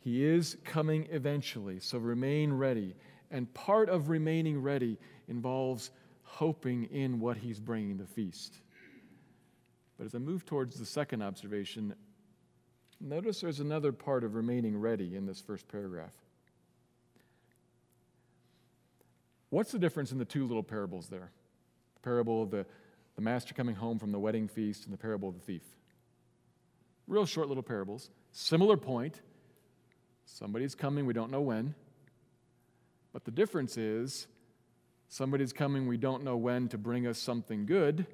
he 0.00 0.24
is 0.24 0.56
coming 0.64 1.06
eventually, 1.10 1.80
so 1.80 1.98
remain 1.98 2.54
ready. 2.54 2.94
And 3.30 3.52
part 3.52 3.90
of 3.90 4.08
remaining 4.08 4.62
ready 4.62 4.96
involves 5.28 5.90
hoping 6.28 6.84
in 6.84 7.20
what 7.20 7.36
he's 7.36 7.58
bringing 7.58 7.96
the 7.96 8.06
feast. 8.06 8.54
But 9.96 10.06
as 10.06 10.14
I 10.14 10.18
move 10.18 10.44
towards 10.44 10.78
the 10.78 10.86
second 10.86 11.22
observation, 11.22 11.94
notice 13.00 13.40
there's 13.40 13.60
another 13.60 13.92
part 13.92 14.24
of 14.24 14.34
remaining 14.34 14.78
ready 14.78 15.16
in 15.16 15.26
this 15.26 15.40
first 15.40 15.66
paragraph. 15.68 16.12
What's 19.50 19.72
the 19.72 19.78
difference 19.78 20.12
in 20.12 20.18
the 20.18 20.24
two 20.24 20.46
little 20.46 20.62
parables 20.62 21.08
there? 21.08 21.30
The 21.94 22.00
parable 22.00 22.42
of 22.42 22.50
the, 22.50 22.66
the 23.16 23.22
master 23.22 23.54
coming 23.54 23.74
home 23.74 23.98
from 23.98 24.12
the 24.12 24.18
wedding 24.18 24.46
feast 24.46 24.84
and 24.84 24.92
the 24.92 24.98
parable 24.98 25.30
of 25.30 25.34
the 25.34 25.40
thief. 25.40 25.64
Real 27.06 27.24
short 27.24 27.48
little 27.48 27.62
parables. 27.62 28.10
Similar 28.30 28.76
point. 28.76 29.20
Somebody's 30.26 30.74
coming, 30.74 31.06
we 31.06 31.14
don't 31.14 31.30
know 31.30 31.40
when. 31.40 31.74
But 33.12 33.24
the 33.24 33.30
difference 33.30 33.78
is 33.78 34.26
somebody's 35.08 35.52
coming, 35.52 35.86
we 35.86 35.96
don't 35.96 36.24
know 36.24 36.36
when 36.36 36.68
to 36.68 36.78
bring 36.78 37.06
us 37.06 37.18
something 37.18 37.66
good. 37.66 38.06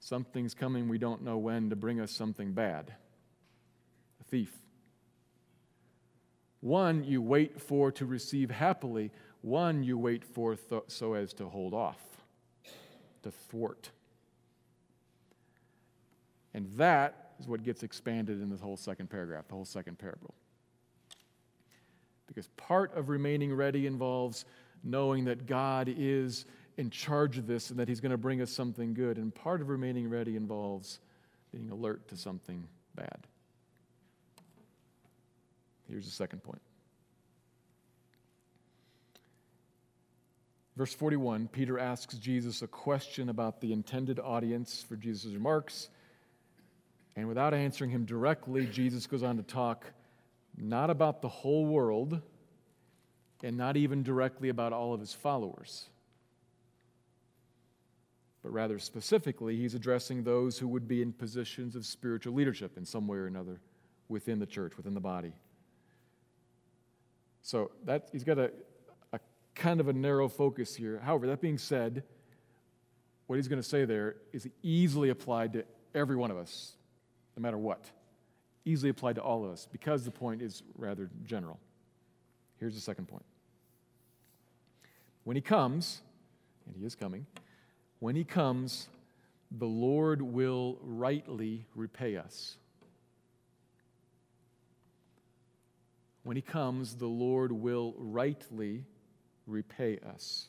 Something's 0.00 0.54
coming, 0.54 0.88
we 0.88 0.98
don't 0.98 1.22
know 1.22 1.38
when 1.38 1.70
to 1.70 1.76
bring 1.76 2.00
us 2.00 2.12
something 2.12 2.52
bad. 2.52 2.92
A 4.20 4.24
thief. 4.24 4.52
One 6.60 7.04
you 7.04 7.22
wait 7.22 7.60
for 7.60 7.92
to 7.92 8.06
receive 8.06 8.50
happily, 8.50 9.12
one 9.42 9.82
you 9.82 9.96
wait 9.96 10.24
for 10.24 10.56
th- 10.56 10.82
so 10.88 11.14
as 11.14 11.32
to 11.34 11.48
hold 11.48 11.72
off, 11.72 12.00
to 13.22 13.30
thwart. 13.30 13.90
And 16.54 16.68
that 16.76 17.32
is 17.38 17.46
what 17.46 17.62
gets 17.62 17.82
expanded 17.82 18.40
in 18.40 18.50
this 18.50 18.60
whole 18.60 18.76
second 18.76 19.10
paragraph, 19.10 19.46
the 19.48 19.54
whole 19.54 19.64
second 19.64 19.98
parable. 19.98 20.34
Because 22.26 22.48
part 22.56 22.94
of 22.94 23.08
remaining 23.08 23.54
ready 23.54 23.86
involves 23.86 24.44
knowing 24.82 25.24
that 25.24 25.46
God 25.46 25.92
is 25.94 26.44
in 26.76 26.90
charge 26.90 27.38
of 27.38 27.46
this 27.46 27.70
and 27.70 27.78
that 27.78 27.88
He's 27.88 28.00
going 28.00 28.12
to 28.12 28.18
bring 28.18 28.40
us 28.40 28.50
something 28.50 28.94
good. 28.94 29.18
And 29.18 29.34
part 29.34 29.60
of 29.60 29.68
remaining 29.68 30.08
ready 30.08 30.36
involves 30.36 31.00
being 31.52 31.70
alert 31.70 32.08
to 32.08 32.16
something 32.16 32.66
bad. 32.94 33.26
Here's 35.88 36.04
the 36.04 36.12
second 36.12 36.42
point. 36.42 36.60
Verse 40.76 40.94
41, 40.94 41.48
Peter 41.48 41.76
asks 41.76 42.14
Jesus 42.14 42.62
a 42.62 42.68
question 42.68 43.30
about 43.30 43.60
the 43.60 43.72
intended 43.72 44.20
audience 44.20 44.84
for 44.88 44.94
Jesus' 44.94 45.32
remarks. 45.32 45.88
And 47.16 47.26
without 47.26 47.52
answering 47.52 47.90
him 47.90 48.04
directly, 48.04 48.64
Jesus 48.66 49.08
goes 49.08 49.24
on 49.24 49.38
to 49.38 49.42
talk 49.42 49.86
not 50.56 50.88
about 50.88 51.20
the 51.20 51.28
whole 51.28 51.66
world 51.66 52.20
and 53.42 53.56
not 53.56 53.76
even 53.76 54.02
directly 54.02 54.48
about 54.48 54.72
all 54.72 54.92
of 54.94 55.00
his 55.00 55.12
followers. 55.12 55.88
But 58.42 58.52
rather 58.52 58.78
specifically, 58.78 59.56
he's 59.56 59.74
addressing 59.74 60.22
those 60.22 60.58
who 60.58 60.68
would 60.68 60.88
be 60.88 61.02
in 61.02 61.12
positions 61.12 61.76
of 61.76 61.84
spiritual 61.84 62.34
leadership 62.34 62.76
in 62.76 62.84
some 62.84 63.06
way 63.06 63.18
or 63.18 63.26
another 63.26 63.60
within 64.08 64.38
the 64.38 64.46
church, 64.46 64.76
within 64.76 64.94
the 64.94 65.00
body. 65.00 65.32
So 67.42 67.70
that 67.84 68.08
he's 68.12 68.24
got 68.24 68.38
a, 68.38 68.52
a 69.12 69.20
kind 69.54 69.80
of 69.80 69.88
a 69.88 69.92
narrow 69.92 70.28
focus 70.28 70.74
here. 70.74 71.00
However, 71.04 71.26
that 71.28 71.40
being 71.40 71.58
said, 71.58 72.04
what 73.26 73.36
he's 73.36 73.48
going 73.48 73.60
to 73.60 73.68
say 73.68 73.84
there 73.84 74.16
is 74.32 74.48
easily 74.62 75.10
applied 75.10 75.52
to 75.54 75.64
every 75.94 76.16
one 76.16 76.30
of 76.30 76.38
us, 76.38 76.74
no 77.36 77.42
matter 77.42 77.58
what. 77.58 77.84
Easily 78.64 78.90
applied 78.90 79.16
to 79.16 79.22
all 79.22 79.44
of 79.44 79.50
us 79.50 79.68
because 79.70 80.04
the 80.04 80.10
point 80.10 80.42
is 80.42 80.62
rather 80.76 81.10
general. 81.24 81.58
Here's 82.58 82.74
the 82.74 82.80
second 82.80 83.08
point. 83.08 83.24
When 85.24 85.36
he 85.36 85.42
comes, 85.42 86.00
and 86.66 86.76
he 86.76 86.84
is 86.84 86.94
coming, 86.94 87.26
when 88.00 88.16
he 88.16 88.24
comes, 88.24 88.88
the 89.50 89.66
Lord 89.66 90.22
will 90.22 90.78
rightly 90.82 91.66
repay 91.74 92.16
us. 92.16 92.56
When 96.22 96.36
he 96.36 96.42
comes, 96.42 96.96
the 96.96 97.06
Lord 97.06 97.52
will 97.52 97.94
rightly 97.96 98.84
repay 99.46 99.98
us, 100.06 100.48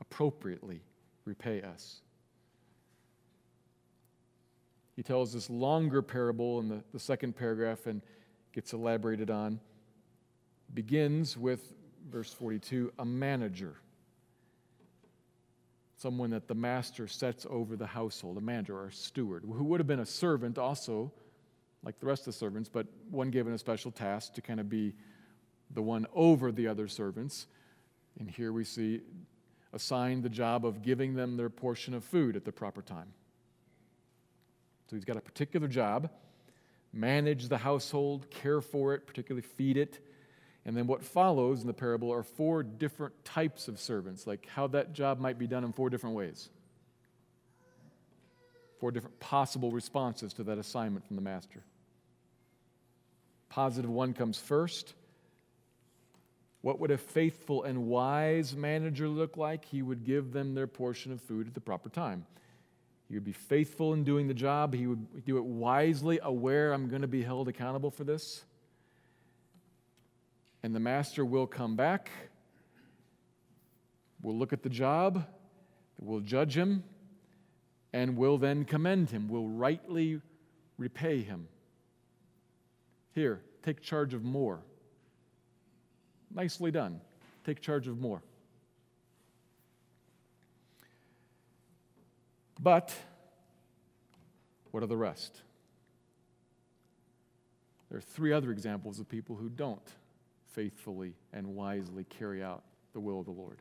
appropriately 0.00 0.82
repay 1.24 1.62
us. 1.62 2.00
He 4.96 5.02
tells 5.02 5.32
this 5.32 5.50
longer 5.50 6.02
parable 6.02 6.60
in 6.60 6.68
the, 6.68 6.84
the 6.92 6.98
second 6.98 7.36
paragraph 7.36 7.86
and 7.86 8.02
gets 8.52 8.72
elaborated 8.72 9.30
on. 9.30 9.60
Begins 10.74 11.36
with 11.36 11.72
verse 12.10 12.32
42 12.32 12.92
a 12.98 13.04
manager, 13.04 13.76
someone 15.96 16.30
that 16.30 16.48
the 16.48 16.54
master 16.54 17.06
sets 17.06 17.46
over 17.48 17.76
the 17.76 17.86
household, 17.86 18.36
a 18.36 18.40
manager 18.40 18.76
or 18.76 18.88
a 18.88 18.92
steward, 18.92 19.44
who 19.44 19.64
would 19.64 19.80
have 19.80 19.86
been 19.86 20.00
a 20.00 20.06
servant 20.06 20.58
also, 20.58 21.12
like 21.84 21.98
the 22.00 22.06
rest 22.06 22.22
of 22.22 22.26
the 22.26 22.38
servants, 22.38 22.68
but 22.68 22.86
one 23.10 23.30
given 23.30 23.52
a 23.52 23.58
special 23.58 23.90
task 23.90 24.34
to 24.34 24.40
kind 24.40 24.58
of 24.58 24.68
be 24.68 24.94
the 25.70 25.82
one 25.82 26.06
over 26.14 26.50
the 26.50 26.66
other 26.66 26.88
servants. 26.88 27.46
And 28.18 28.30
here 28.30 28.52
we 28.52 28.64
see 28.64 29.00
assigned 29.72 30.22
the 30.22 30.28
job 30.28 30.64
of 30.64 30.82
giving 30.82 31.14
them 31.14 31.36
their 31.36 31.50
portion 31.50 31.94
of 31.94 32.04
food 32.04 32.36
at 32.36 32.44
the 32.44 32.52
proper 32.52 32.80
time. 32.80 33.12
So 34.88 34.96
he's 34.96 35.04
got 35.04 35.16
a 35.16 35.20
particular 35.20 35.68
job 35.68 36.10
manage 36.94 37.48
the 37.48 37.58
household, 37.58 38.30
care 38.30 38.60
for 38.60 38.94
it, 38.94 39.06
particularly 39.06 39.42
feed 39.42 39.76
it. 39.76 39.98
And 40.66 40.76
then 40.76 40.86
what 40.86 41.02
follows 41.02 41.60
in 41.60 41.66
the 41.66 41.74
parable 41.74 42.12
are 42.12 42.22
four 42.22 42.62
different 42.62 43.24
types 43.24 43.68
of 43.68 43.78
servants, 43.78 44.26
like 44.26 44.48
how 44.48 44.66
that 44.68 44.94
job 44.94 45.18
might 45.18 45.38
be 45.38 45.46
done 45.46 45.62
in 45.62 45.72
four 45.72 45.90
different 45.90 46.16
ways. 46.16 46.48
Four 48.80 48.90
different 48.90 49.20
possible 49.20 49.70
responses 49.70 50.32
to 50.34 50.44
that 50.44 50.58
assignment 50.58 51.06
from 51.06 51.16
the 51.16 51.22
master. 51.22 51.62
Positive 53.50 53.90
one 53.90 54.14
comes 54.14 54.38
first. 54.38 54.94
What 56.62 56.80
would 56.80 56.90
a 56.90 56.98
faithful 56.98 57.62
and 57.62 57.86
wise 57.86 58.56
manager 58.56 59.06
look 59.06 59.36
like? 59.36 59.66
He 59.66 59.82
would 59.82 60.02
give 60.02 60.32
them 60.32 60.54
their 60.54 60.66
portion 60.66 61.12
of 61.12 61.20
food 61.20 61.46
at 61.46 61.54
the 61.54 61.60
proper 61.60 61.90
time. 61.90 62.24
He 63.06 63.14
would 63.14 63.24
be 63.24 63.32
faithful 63.32 63.92
in 63.92 64.02
doing 64.02 64.28
the 64.28 64.34
job. 64.34 64.72
He 64.72 64.86
would 64.86 65.26
do 65.26 65.36
it 65.36 65.44
wisely, 65.44 66.20
aware 66.22 66.72
I'm 66.72 66.88
going 66.88 67.02
to 67.02 67.08
be 67.08 67.22
held 67.22 67.48
accountable 67.48 67.90
for 67.90 68.04
this. 68.04 68.42
And 70.64 70.74
the 70.74 70.80
master 70.80 71.26
will 71.26 71.46
come 71.46 71.76
back. 71.76 72.10
We'll 74.22 74.38
look 74.38 74.54
at 74.54 74.62
the 74.62 74.70
job. 74.70 75.26
We'll 76.00 76.20
judge 76.20 76.56
him. 76.56 76.84
And 77.92 78.16
we'll 78.16 78.38
then 78.38 78.64
commend 78.64 79.10
him. 79.10 79.28
We'll 79.28 79.46
rightly 79.46 80.22
repay 80.78 81.20
him. 81.20 81.48
Here, 83.12 83.42
take 83.62 83.82
charge 83.82 84.14
of 84.14 84.24
more. 84.24 84.62
Nicely 86.34 86.70
done. 86.70 87.02
Take 87.44 87.60
charge 87.60 87.86
of 87.86 88.00
more. 88.00 88.22
But 92.58 92.96
what 94.70 94.82
are 94.82 94.86
the 94.86 94.96
rest? 94.96 95.42
There 97.90 97.98
are 97.98 98.00
three 98.00 98.32
other 98.32 98.50
examples 98.50 98.98
of 98.98 99.10
people 99.10 99.36
who 99.36 99.50
don't 99.50 99.86
faithfully 100.54 101.14
and 101.32 101.46
wisely 101.48 102.04
carry 102.04 102.42
out 102.42 102.62
the 102.92 103.00
will 103.00 103.20
of 103.20 103.26
the 103.26 103.32
Lord. 103.32 103.60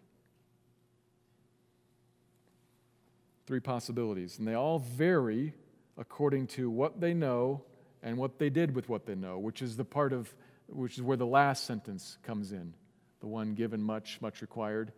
Three 3.46 3.60
possibilities, 3.60 4.40
and 4.40 4.48
they 4.48 4.54
all 4.54 4.80
vary 4.80 5.54
according 5.98 6.48
to 6.48 6.70
what 6.70 7.02
they 7.02 7.14
know 7.14 7.64
and 8.02 8.18
what 8.18 8.40
they 8.40 8.50
did 8.50 8.76
with 8.76 8.90
what 8.90 9.06
they 9.06 9.16
know, 9.16 9.40
which 9.40 9.62
is 9.62 9.76
the 9.76 9.86
part 9.86 10.14
of 10.14 10.34
which 10.68 10.96
is 10.98 11.02
where 11.02 11.18
the 11.18 11.26
last 11.26 11.66
sentence 11.66 12.18
comes 12.24 12.52
in. 12.52 12.74
The 13.20 13.28
one 13.28 13.54
given 13.54 13.82
much, 13.82 14.20
much 14.22 14.42
required. 14.42 14.92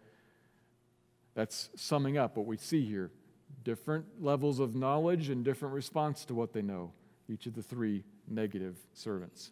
That's 1.34 1.70
summing 1.76 2.18
up 2.18 2.38
what 2.38 2.46
we 2.46 2.58
see 2.58 2.86
here 2.86 3.12
different 3.64 4.06
levels 4.22 4.60
of 4.60 4.76
knowledge 4.76 5.30
and 5.30 5.44
different 5.44 5.74
response 5.74 6.26
to 6.26 6.36
what 6.36 6.54
they 6.54 6.62
know, 6.62 6.92
each 7.28 7.46
of 7.48 7.56
the 7.56 7.64
three 7.64 8.04
negative 8.28 8.78
servants. 8.94 9.52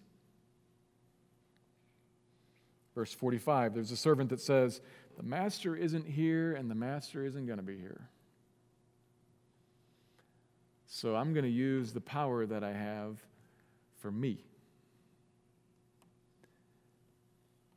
Verse 2.95 3.13
45 3.13 3.73
there's 3.73 3.91
a 3.91 3.97
servant 3.97 4.29
that 4.29 4.41
says, 4.41 4.81
The 5.17 5.23
master 5.23 5.75
isn't 5.75 6.07
here 6.07 6.53
and 6.53 6.69
the 6.69 6.75
master 6.75 7.25
isn't 7.25 7.45
going 7.45 7.57
to 7.57 7.63
be 7.63 7.77
here. 7.77 8.09
So 10.87 11.15
I'm 11.15 11.33
going 11.33 11.45
to 11.45 11.49
use 11.49 11.91
the 11.91 12.01
power 12.01 12.45
that 12.45 12.63
I 12.63 12.71
have 12.71 13.17
for 13.99 14.11
me. 14.11 14.37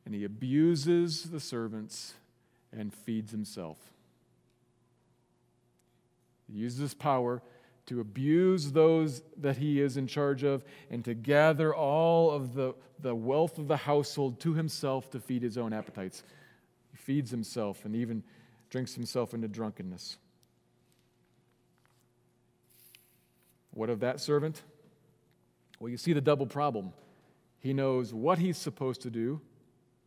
And 0.05 0.13
he 0.13 0.23
abuses 0.23 1.23
the 1.23 1.39
servants 1.39 2.13
and 2.71 2.93
feeds 2.93 3.31
himself. 3.31 3.77
He 6.47 6.59
uses 6.59 6.79
his 6.79 6.93
power 6.93 7.41
to 7.87 8.01
abuse 8.01 8.71
those 8.71 9.23
that 9.37 9.57
he 9.57 9.81
is 9.81 9.97
in 9.97 10.07
charge 10.07 10.43
of, 10.43 10.63
and 10.91 11.03
to 11.05 11.13
gather 11.13 11.73
all 11.73 12.31
of 12.31 12.53
the, 12.53 12.73
the 12.99 13.15
wealth 13.15 13.57
of 13.57 13.67
the 13.67 13.77
household 13.77 14.39
to 14.41 14.53
himself 14.53 15.09
to 15.11 15.19
feed 15.19 15.41
his 15.41 15.57
own 15.57 15.73
appetites. 15.73 16.23
He 16.91 16.97
feeds 16.97 17.31
himself 17.31 17.85
and 17.85 17.95
even 17.95 18.23
drinks 18.69 18.93
himself 18.93 19.33
into 19.33 19.47
drunkenness. 19.47 20.17
What 23.71 23.89
of 23.89 24.01
that 24.01 24.19
servant? 24.19 24.61
Well, 25.79 25.89
you 25.89 25.97
see 25.97 26.13
the 26.13 26.21
double 26.21 26.47
problem. 26.47 26.91
He 27.59 27.73
knows 27.73 28.13
what 28.13 28.37
he's 28.37 28.57
supposed 28.57 29.01
to 29.01 29.09
do 29.09 29.39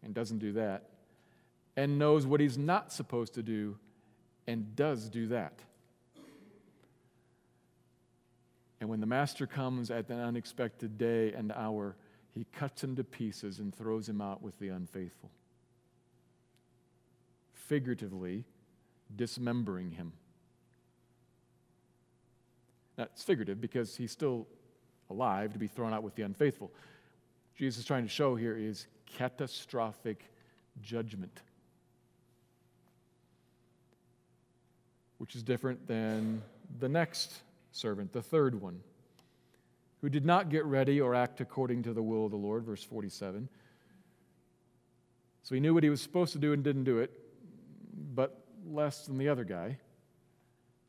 and 0.03 0.13
doesn't 0.15 0.39
do 0.39 0.53
that, 0.53 0.89
and 1.77 1.99
knows 1.99 2.27
what 2.27 2.41
he's 2.41 2.59
not 2.59 2.93
supposed 2.93 3.35
to 3.35 3.43
do 3.43 3.77
and 4.47 4.75
does 4.75 5.09
do 5.09 5.29
that. 5.29 5.61
And 8.81 8.89
when 8.89 9.01
the 9.01 9.07
master 9.07 9.47
comes 9.47 9.91
at 9.91 10.09
an 10.09 10.19
unexpected 10.19 10.97
day 10.97 11.33
and 11.33 11.53
hour, 11.53 11.97
he 12.33 12.47
cuts 12.53 12.83
him 12.83 12.97
to 12.97 13.05
pieces 13.05 13.59
and 13.59 13.75
throws 13.75 14.09
him 14.09 14.21
out 14.21 14.43
with 14.43 14.59
the 14.59 14.69
unfaithful. 14.69 15.31
Figuratively, 17.53 18.45
dismembering 19.15 19.91
him. 19.91 20.13
That's 22.97 23.23
figurative 23.23 23.61
because 23.61 23.97
he's 23.97 24.13
still 24.13 24.47
alive 25.11 25.53
to 25.53 25.59
be 25.59 25.67
thrown 25.67 25.93
out 25.93 26.03
with 26.03 26.15
the 26.15 26.23
unfaithful. 26.23 26.71
Jesus 27.57 27.81
is 27.81 27.85
trying 27.85 28.05
to 28.05 28.09
show 28.09 28.37
here 28.37 28.57
is 28.57 28.87
catastrophic 29.07 30.25
judgment, 30.83 31.43
which 35.19 35.35
is 35.35 35.43
different 35.43 35.87
than 35.87 36.41
the 36.79 36.89
next 36.89 37.41
servant, 37.73 38.13
the 38.13 38.23
third 38.23 38.61
one, 38.61 38.81
who 40.01 40.09
did 40.09 40.25
not 40.25 40.49
get 40.49 40.65
ready 40.65 41.01
or 41.01 41.15
act 41.15 41.41
according 41.41 41.83
to 41.83 41.93
the 41.93 42.03
will 42.03 42.25
of 42.25 42.31
the 42.31 42.37
Lord, 42.37 42.65
verse 42.65 42.83
47. 42.83 43.49
So 45.43 45.55
he 45.55 45.61
knew 45.61 45.75
what 45.75 45.83
he 45.83 45.91
was 45.91 46.01
supposed 46.01 46.33
to 46.33 46.39
do 46.39 46.53
and 46.53 46.63
didn't 46.63 46.85
do 46.85 46.99
it, 46.99 47.11
but 48.15 48.45
less 48.67 49.07
than 49.07 49.19
the 49.19 49.29
other 49.29 49.45
guy. 49.45 49.79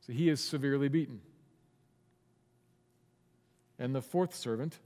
So 0.02 0.14
he 0.14 0.30
is 0.30 0.44
severely 0.44 0.88
beaten. 0.88 1.22
And 3.80 3.96
the 3.96 4.02
fourth 4.02 4.36
servant, 4.36 4.78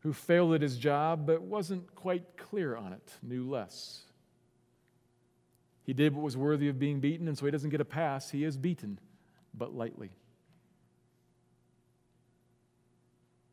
who 0.00 0.12
failed 0.12 0.54
at 0.54 0.62
his 0.62 0.76
job 0.76 1.26
but 1.26 1.42
wasn't 1.42 1.94
quite 1.94 2.36
clear 2.36 2.76
on 2.76 2.92
it, 2.92 3.12
knew 3.22 3.48
less. 3.48 4.02
He 5.84 5.92
did 5.94 6.14
what 6.14 6.22
was 6.22 6.36
worthy 6.36 6.68
of 6.68 6.78
being 6.78 7.00
beaten, 7.00 7.28
and 7.28 7.38
so 7.38 7.46
he 7.46 7.50
doesn't 7.50 7.70
get 7.70 7.80
a 7.80 7.84
pass. 7.84 8.30
He 8.30 8.44
is 8.44 8.56
beaten, 8.56 8.98
but 9.54 9.74
lightly. 9.74 10.10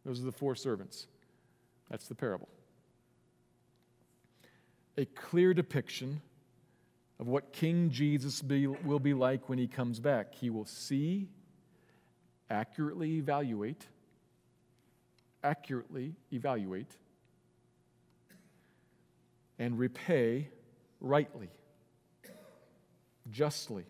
Those 0.06 0.22
are 0.22 0.26
the 0.26 0.32
four 0.32 0.56
servants. 0.56 1.08
That's 1.90 2.08
the 2.08 2.16
parable. 2.16 2.48
A 4.98 5.06
clear 5.06 5.54
depiction 5.54 6.22
of 7.20 7.28
what 7.28 7.52
King 7.52 7.90
Jesus 7.90 8.42
be, 8.42 8.68
will 8.68 9.00
be 9.00 9.14
like 9.14 9.50
when 9.50 9.58
he 9.58 9.68
comes 9.68 10.00
back. 10.00 10.36
He 10.36 10.50
will 10.50 10.66
see, 10.66 11.28
accurately 12.50 13.18
evaluate, 13.18 13.86
accurately 15.44 16.14
evaluate, 16.32 16.92
and 19.58 19.80
repay 19.80 20.50
rightly, 21.00 21.50
justly 23.32 23.86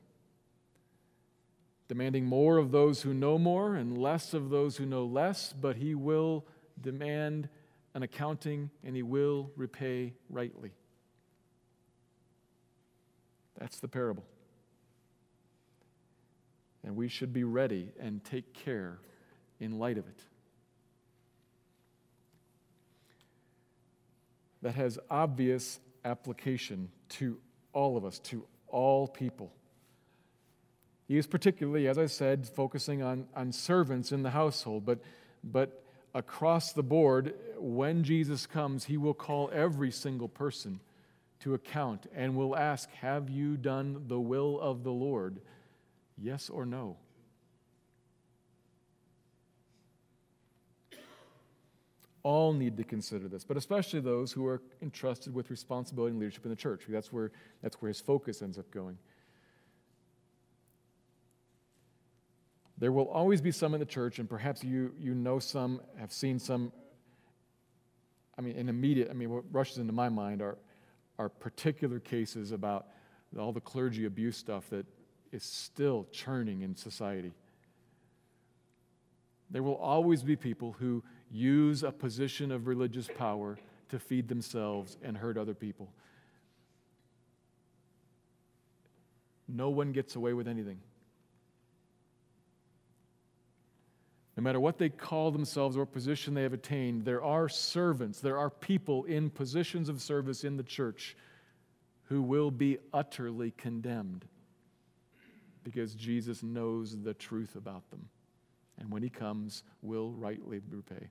demanding 1.88 2.26
more 2.26 2.58
of 2.58 2.72
those 2.72 3.02
who 3.02 3.14
know 3.14 3.38
more 3.38 3.76
and 3.76 3.98
less 3.98 4.34
of 4.34 4.50
those 4.50 4.78
who 4.78 4.86
know 4.86 5.06
less, 5.06 5.54
but 5.54 5.76
he 5.76 5.94
will 5.94 6.46
demand 6.82 7.48
an 7.94 8.04
accounting 8.04 8.70
and 8.84 8.96
he 8.96 9.04
will 9.04 9.52
repay 9.56 10.14
rightly. 10.30 10.72
That's 13.58 13.80
the 13.80 13.88
parable. 13.88 14.26
And 16.84 16.96
we 16.96 17.08
should 17.08 17.34
be 17.34 17.44
ready 17.44 17.92
and 18.00 18.24
take 18.24 18.54
care 18.54 19.00
in 19.60 19.80
light 19.80 19.98
of 19.98 20.08
it. 20.08 20.20
That 24.62 24.76
has 24.76 25.00
obvious 25.10 25.80
application 26.04 26.90
to 27.10 27.38
all 27.74 27.98
of 27.98 28.06
us, 28.06 28.20
to 28.20 28.46
all 28.68 29.08
people. 29.08 29.52
He 31.08 31.18
is 31.18 31.28
particularly, 31.28 31.88
as 31.88 31.98
I 31.98 32.08
said, 32.08 32.48
focusing 32.48 33.04
on, 33.04 33.28
on 33.36 33.52
servants 33.52 34.12
in 34.12 34.24
the 34.24 34.32
household, 34.32 34.86
but, 34.86 35.00
but 35.44 35.84
across 36.14 36.74
the 36.74 36.82
board, 36.82 37.36
when 37.58 38.04
Jesus 38.04 38.48
comes, 38.48 38.86
he 38.86 38.98
will 38.98 39.14
call 39.14 39.52
every 39.54 39.92
single 39.92 40.28
person 40.28 40.80
to 41.42 41.54
account 41.54 42.08
and 42.16 42.36
will 42.36 42.56
ask, 42.56 42.90
Have 43.02 43.30
you 43.30 43.56
done 43.56 44.06
the 44.08 44.20
will 44.20 44.60
of 44.60 44.84
the 44.84 44.92
Lord? 44.92 45.42
Yes 46.18 46.50
or 46.50 46.66
no? 46.66 46.98
All 52.24 52.54
need 52.54 52.78
to 52.78 52.84
consider 52.84 53.28
this, 53.28 53.44
but 53.44 53.58
especially 53.58 54.00
those 54.00 54.32
who 54.32 54.48
are 54.48 54.60
entrusted 54.82 55.36
with 55.36 55.52
responsibility 55.52 56.10
and 56.10 56.20
leadership 56.20 56.44
in 56.46 56.50
the 56.50 56.56
church. 56.56 56.86
That's 56.90 57.14
where, 57.14 57.32
that's 57.62 57.80
where 57.80 57.90
his 57.90 58.02
focus 58.02 58.42
ends 58.42 58.58
up 58.58 58.72
going. 58.72 58.98
There 62.78 62.92
will 62.92 63.08
always 63.08 63.42
be 63.42 63.52
some 63.52 63.74
in 63.74 63.80
the 63.80 63.86
church, 63.86 64.20
and 64.20 64.30
perhaps 64.30 64.64
you, 64.64 64.94
you 65.00 65.14
know 65.14 65.40
some, 65.40 65.82
have 65.98 66.12
seen 66.12 66.40
some. 66.40 66.72
I 68.38 68.42
mean, 68.42 68.56
in 68.58 68.68
immediate, 68.68 69.10
I 69.10 69.14
mean, 69.14 69.30
what 69.30 69.44
rushes 69.52 69.78
into 69.78 69.94
my 69.94 70.10
mind 70.10 70.42
are, 70.42 70.58
are 71.18 71.30
particular 71.30 72.00
cases 72.00 72.52
about 72.52 72.88
all 73.40 73.54
the 73.54 73.62
clergy 73.62 74.06
abuse 74.06 74.38
stuff 74.38 74.70
that 74.72 74.86
is 75.32 75.44
still 75.44 76.08
churning 76.12 76.62
in 76.62 76.76
society. 76.76 77.34
There 79.50 79.64
will 79.64 79.78
always 79.78 80.24
be 80.24 80.36
people 80.36 80.76
who 80.80 81.04
use 81.32 81.84
a 81.84 81.92
position 81.92 82.52
of 82.52 82.68
religious 82.68 83.08
power 83.18 83.58
to 83.90 84.00
feed 84.00 84.28
themselves 84.28 84.98
and 85.02 85.18
hurt 85.18 85.38
other 85.38 85.54
people. 85.54 85.94
No 89.48 89.70
one 89.70 89.92
gets 89.92 90.16
away 90.16 90.34
with 90.34 90.48
anything. 90.48 90.80
No 94.38 94.44
matter 94.44 94.60
what 94.60 94.78
they 94.78 94.90
call 94.90 95.32
themselves 95.32 95.78
or 95.78 95.86
position 95.86 96.34
they 96.34 96.44
have 96.44 96.54
attained, 96.54 97.06
there 97.06 97.24
are 97.24 97.48
servants, 97.48 98.20
there 98.20 98.38
are 98.38 98.50
people 98.50 99.06
in 99.06 99.30
positions 99.30 99.88
of 99.88 100.02
service 100.02 100.44
in 100.44 100.58
the 100.58 100.64
church 100.64 101.16
who 102.04 102.22
will 102.22 102.52
be 102.52 102.78
utterly 102.94 103.52
condemned 103.52 104.26
because 105.64 105.96
Jesus 105.96 106.44
knows 106.44 107.02
the 107.02 107.14
truth 107.14 107.56
about 107.56 107.90
them. 107.90 108.08
And 108.78 108.92
when 108.92 109.02
he 109.02 109.10
comes, 109.10 109.64
will 109.82 110.12
rightly 110.12 110.62
repay. 110.70 111.10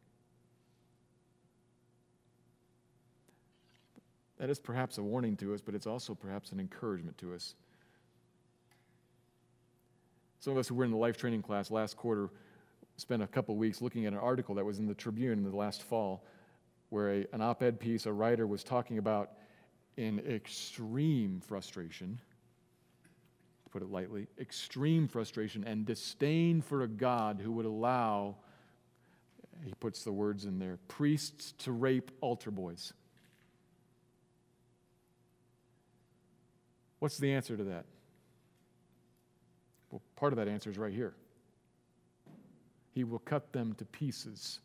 That 4.38 4.50
is 4.50 4.58
perhaps 4.58 4.98
a 4.98 5.02
warning 5.02 5.36
to 5.38 5.54
us, 5.54 5.60
but 5.62 5.74
it's 5.74 5.86
also 5.86 6.14
perhaps 6.14 6.52
an 6.52 6.60
encouragement 6.60 7.16
to 7.18 7.34
us. 7.34 7.54
Some 10.40 10.52
of 10.52 10.58
us 10.58 10.68
who 10.68 10.74
were 10.74 10.84
in 10.84 10.90
the 10.90 10.96
life 10.96 11.16
training 11.16 11.42
class 11.42 11.70
last 11.70 11.96
quarter 11.96 12.28
spent 12.96 13.22
a 13.22 13.26
couple 13.26 13.56
weeks 13.56 13.82
looking 13.82 14.06
at 14.06 14.12
an 14.12 14.18
article 14.18 14.54
that 14.54 14.64
was 14.64 14.78
in 14.78 14.86
the 14.86 14.94
Tribune 14.94 15.38
in 15.38 15.44
the 15.44 15.56
last 15.56 15.82
fall, 15.82 16.24
where 16.90 17.10
a, 17.10 17.26
an 17.32 17.40
op 17.40 17.62
ed 17.62 17.80
piece, 17.80 18.06
a 18.06 18.12
writer 18.12 18.46
was 18.46 18.62
talking 18.62 18.98
about 18.98 19.32
in 19.96 20.20
extreme 20.20 21.40
frustration, 21.40 22.20
to 23.64 23.70
put 23.70 23.82
it 23.82 23.90
lightly, 23.90 24.28
extreme 24.38 25.08
frustration 25.08 25.64
and 25.64 25.86
disdain 25.86 26.60
for 26.60 26.82
a 26.82 26.88
God 26.88 27.40
who 27.42 27.52
would 27.52 27.66
allow, 27.66 28.36
he 29.64 29.72
puts 29.80 30.04
the 30.04 30.12
words 30.12 30.44
in 30.44 30.58
there, 30.58 30.78
priests 30.88 31.52
to 31.58 31.72
rape 31.72 32.10
altar 32.20 32.50
boys. 32.50 32.92
What's 37.00 37.18
the 37.18 37.32
answer 37.32 37.56
to 37.56 37.64
that? 37.64 37.84
Well, 39.90 40.00
part 40.16 40.32
of 40.32 40.38
that 40.38 40.48
answer 40.48 40.70
is 40.70 40.78
right 40.78 40.92
here 40.92 41.14
he 42.94 43.04
will 43.04 43.18
cut 43.18 43.52
them 43.52 43.74
to 43.74 43.84
pieces 43.84 44.60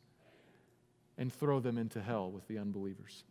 and 1.18 1.34
throw 1.34 1.60
them 1.60 1.78
into 1.78 2.02
hell 2.02 2.30
with 2.32 2.48
the 2.48 2.58
unbelievers. 2.58 3.24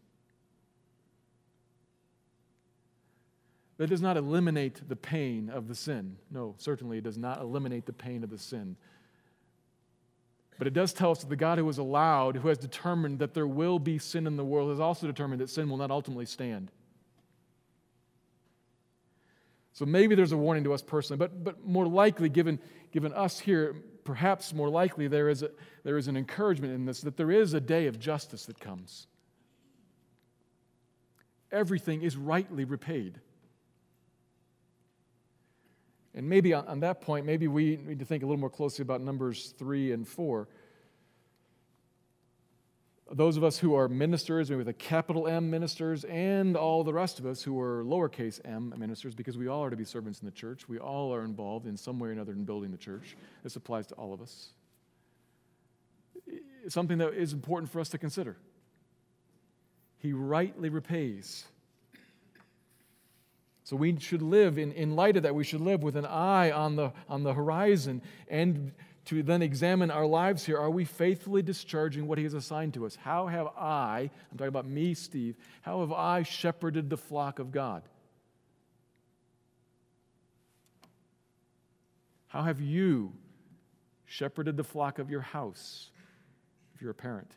That 3.78 3.86
does 3.86 4.02
not 4.02 4.16
eliminate 4.16 4.88
the 4.88 4.96
pain 4.96 5.50
of 5.50 5.68
the 5.68 5.74
sin. 5.74 6.16
No, 6.32 6.56
certainly 6.58 6.98
it 6.98 7.04
does 7.04 7.16
not 7.16 7.40
eliminate 7.40 7.86
the 7.86 7.92
pain 7.92 8.24
of 8.24 8.30
the 8.30 8.38
sin. 8.38 8.76
But 10.58 10.66
it 10.66 10.74
does 10.74 10.92
tell 10.92 11.12
us 11.12 11.20
that 11.20 11.28
the 11.28 11.36
God 11.36 11.58
who 11.58 11.66
has 11.68 11.78
allowed, 11.78 12.36
who 12.36 12.48
has 12.48 12.58
determined 12.58 13.20
that 13.20 13.34
there 13.34 13.46
will 13.46 13.78
be 13.78 13.98
sin 13.98 14.26
in 14.26 14.36
the 14.36 14.44
world, 14.44 14.70
has 14.70 14.80
also 14.80 15.06
determined 15.06 15.40
that 15.40 15.48
sin 15.48 15.70
will 15.70 15.76
not 15.76 15.92
ultimately 15.92 16.26
stand. 16.26 16.72
So 19.72 19.86
maybe 19.86 20.16
there's 20.16 20.32
a 20.32 20.36
warning 20.36 20.64
to 20.64 20.74
us 20.74 20.82
personally, 20.82 21.18
but, 21.18 21.44
but 21.44 21.64
more 21.64 21.86
likely, 21.86 22.28
given, 22.28 22.58
given 22.90 23.12
us 23.12 23.38
here 23.38 23.76
perhaps 24.08 24.54
more 24.54 24.70
likely 24.70 25.06
there 25.06 25.28
is, 25.28 25.42
a, 25.42 25.50
there 25.84 25.98
is 25.98 26.08
an 26.08 26.16
encouragement 26.16 26.72
in 26.72 26.86
this 26.86 27.02
that 27.02 27.18
there 27.18 27.30
is 27.30 27.52
a 27.52 27.60
day 27.60 27.88
of 27.88 28.00
justice 28.00 28.46
that 28.46 28.58
comes. 28.58 29.06
Everything 31.52 32.00
is 32.00 32.16
rightly 32.16 32.64
repaid. 32.64 33.20
And 36.14 36.26
maybe 36.26 36.54
on, 36.54 36.66
on 36.68 36.80
that 36.80 37.02
point, 37.02 37.26
maybe 37.26 37.48
we 37.48 37.76
need 37.84 37.98
to 37.98 38.06
think 38.06 38.22
a 38.22 38.26
little 38.26 38.40
more 38.40 38.48
closely 38.48 38.82
about 38.82 39.02
Numbers 39.02 39.52
3 39.58 39.92
and 39.92 40.08
4 40.08 40.48
those 43.10 43.36
of 43.36 43.44
us 43.44 43.58
who 43.58 43.74
are 43.74 43.88
ministers, 43.88 44.50
maybe 44.50 44.58
with 44.58 44.68
a 44.68 44.72
capital 44.72 45.26
M 45.26 45.50
ministers, 45.50 46.04
and 46.04 46.56
all 46.56 46.84
the 46.84 46.92
rest 46.92 47.18
of 47.18 47.26
us 47.26 47.42
who 47.42 47.58
are 47.60 47.82
lowercase 47.82 48.40
m 48.44 48.74
ministers, 48.76 49.14
because 49.14 49.38
we 49.38 49.48
all 49.48 49.64
are 49.64 49.70
to 49.70 49.76
be 49.76 49.84
servants 49.84 50.20
in 50.20 50.26
the 50.26 50.32
church. 50.32 50.68
We 50.68 50.78
all 50.78 51.14
are 51.14 51.24
involved 51.24 51.66
in 51.66 51.76
some 51.76 51.98
way 51.98 52.10
or 52.10 52.12
another 52.12 52.32
in 52.32 52.44
building 52.44 52.70
the 52.70 52.76
church. 52.76 53.16
This 53.42 53.56
applies 53.56 53.86
to 53.88 53.94
all 53.94 54.12
of 54.12 54.20
us. 54.20 54.48
It's 56.64 56.74
something 56.74 56.98
that 56.98 57.14
is 57.14 57.32
important 57.32 57.72
for 57.72 57.80
us 57.80 57.88
to 57.90 57.98
consider. 57.98 58.36
He 59.98 60.12
rightly 60.12 60.68
repays. 60.68 61.46
So 63.64 63.76
we 63.76 63.98
should 63.98 64.22
live, 64.22 64.58
in, 64.58 64.72
in 64.72 64.96
light 64.96 65.16
of 65.16 65.24
that, 65.24 65.34
we 65.34 65.44
should 65.44 65.60
live 65.60 65.82
with 65.82 65.96
an 65.96 66.06
eye 66.06 66.50
on 66.50 66.76
the, 66.76 66.92
on 67.08 67.22
the 67.22 67.34
horizon 67.34 68.00
and 68.28 68.72
to 69.08 69.22
then 69.22 69.40
examine 69.40 69.90
our 69.90 70.04
lives 70.04 70.44
here. 70.44 70.58
Are 70.58 70.70
we 70.70 70.84
faithfully 70.84 71.40
discharging 71.40 72.06
what 72.06 72.18
He 72.18 72.24
has 72.24 72.34
assigned 72.34 72.74
to 72.74 72.84
us? 72.84 72.94
How 72.94 73.26
have 73.26 73.46
I, 73.58 74.10
I'm 74.30 74.36
talking 74.36 74.48
about 74.48 74.66
me, 74.66 74.92
Steve, 74.92 75.34
how 75.62 75.80
have 75.80 75.92
I 75.92 76.22
shepherded 76.24 76.90
the 76.90 76.98
flock 76.98 77.38
of 77.38 77.50
God? 77.50 77.82
How 82.26 82.42
have 82.42 82.60
you 82.60 83.14
shepherded 84.04 84.58
the 84.58 84.64
flock 84.64 84.98
of 84.98 85.10
your 85.10 85.22
house 85.22 85.90
if 86.74 86.82
you're 86.82 86.90
a 86.90 86.94
parent? 86.94 87.32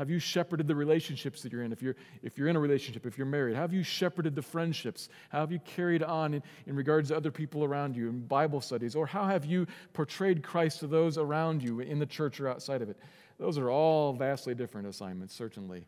Have 0.00 0.08
you 0.08 0.18
shepherded 0.18 0.66
the 0.66 0.74
relationships 0.74 1.42
that 1.42 1.52
you're 1.52 1.62
in? 1.62 1.72
If 1.72 1.82
you're, 1.82 1.94
if 2.22 2.38
you're 2.38 2.48
in 2.48 2.56
a 2.56 2.60
relationship, 2.60 3.04
if 3.04 3.18
you're 3.18 3.26
married, 3.26 3.54
have 3.54 3.74
you 3.74 3.82
shepherded 3.82 4.34
the 4.34 4.40
friendships? 4.40 5.10
How 5.28 5.40
have 5.40 5.52
you 5.52 5.58
carried 5.58 6.02
on 6.02 6.32
in, 6.32 6.42
in 6.66 6.74
regards 6.74 7.10
to 7.10 7.16
other 7.18 7.30
people 7.30 7.64
around 7.64 7.94
you 7.94 8.08
in 8.08 8.20
Bible 8.20 8.62
studies? 8.62 8.96
Or 8.96 9.06
how 9.06 9.26
have 9.26 9.44
you 9.44 9.66
portrayed 9.92 10.42
Christ 10.42 10.80
to 10.80 10.86
those 10.86 11.18
around 11.18 11.62
you 11.62 11.80
in 11.80 11.98
the 11.98 12.06
church 12.06 12.40
or 12.40 12.48
outside 12.48 12.80
of 12.80 12.88
it? 12.88 12.96
Those 13.38 13.58
are 13.58 13.68
all 13.68 14.14
vastly 14.14 14.54
different 14.54 14.88
assignments, 14.88 15.34
certainly. 15.34 15.84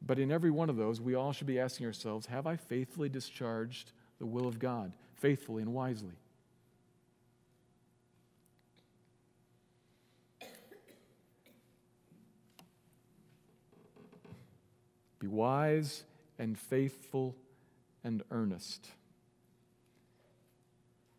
But 0.00 0.20
in 0.20 0.30
every 0.30 0.52
one 0.52 0.70
of 0.70 0.76
those, 0.76 1.00
we 1.00 1.16
all 1.16 1.32
should 1.32 1.48
be 1.48 1.58
asking 1.58 1.86
ourselves 1.86 2.26
Have 2.26 2.46
I 2.46 2.54
faithfully 2.54 3.08
discharged 3.08 3.90
the 4.20 4.26
will 4.26 4.46
of 4.46 4.60
God, 4.60 4.92
faithfully 5.16 5.62
and 5.62 5.74
wisely? 5.74 6.14
Be 15.22 15.28
wise 15.28 16.02
and 16.36 16.58
faithful 16.58 17.36
and 18.02 18.24
earnest. 18.32 18.88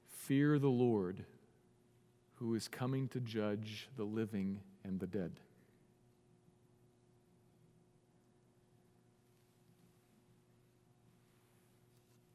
Fear 0.09 0.59
the 0.59 0.67
Lord 0.67 1.23
who 2.35 2.53
is 2.53 2.67
coming 2.67 3.07
to 3.07 3.21
judge 3.21 3.87
the 3.95 4.03
living 4.03 4.59
and 4.83 4.99
the 4.99 5.07
dead. 5.07 5.39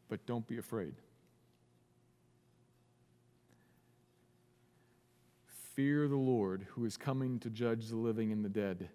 But 0.09 0.25
don't 0.25 0.47
be 0.47 0.57
afraid. 0.57 0.95
Fear 5.75 6.09
the 6.09 6.17
Lord 6.17 6.67
who 6.71 6.87
is 6.87 6.97
coming 6.97 7.39
to 7.41 7.51
judge 7.51 7.89
the 7.89 7.97
living 7.97 8.33
and 8.33 8.43
the 8.43 8.49
dead 8.49 8.89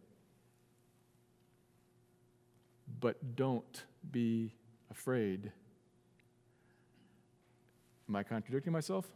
but 2.99 3.35
don't 3.35 3.83
be 4.11 4.53
afraid. 4.89 5.51
Am 8.07 8.15
I 8.15 8.23
contradicting 8.23 8.73
myself? 8.73 9.07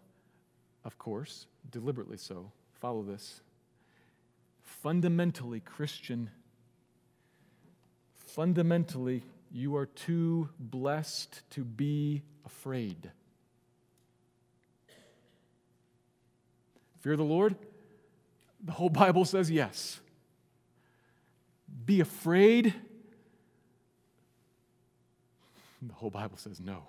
Of 0.84 0.98
course, 0.98 1.48
deliberately 1.70 2.18
so. 2.18 2.52
Follow 2.80 3.04
this. 3.04 3.42
Fundamentally 4.62 5.60
Christian, 5.60 6.30
fundamentally, 8.16 9.24
you 9.52 9.76
are 9.76 9.86
too 9.86 10.50
blessed 10.60 11.42
to 11.52 11.64
be 11.64 12.22
afraid. 12.46 13.12
Fear 17.00 17.18
the 17.18 17.24
Lord? 17.24 17.56
The 18.64 18.72
whole 18.72 18.90
Bible 18.90 19.26
says 19.26 19.50
yes. 19.50 20.00
Be 21.86 22.02
afraid? 22.02 22.74
The 25.88 25.94
whole 25.94 26.10
Bible 26.10 26.38
says 26.38 26.60
no. 26.60 26.84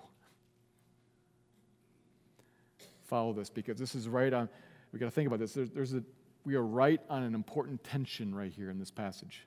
Follow 3.05 3.33
this 3.33 3.49
because 3.49 3.77
this 3.77 3.95
is 3.95 4.07
right 4.07 4.33
on, 4.33 4.49
we 4.91 4.99
got 4.99 5.05
to 5.05 5.11
think 5.11 5.27
about 5.27 5.39
this. 5.39 5.53
There's, 5.53 5.69
there's 5.71 5.93
a, 5.93 6.03
we 6.45 6.55
are 6.55 6.65
right 6.65 7.01
on 7.09 7.23
an 7.23 7.33
important 7.33 7.83
tension 7.83 8.33
right 8.33 8.51
here 8.51 8.69
in 8.69 8.79
this 8.79 8.91
passage. 8.91 9.45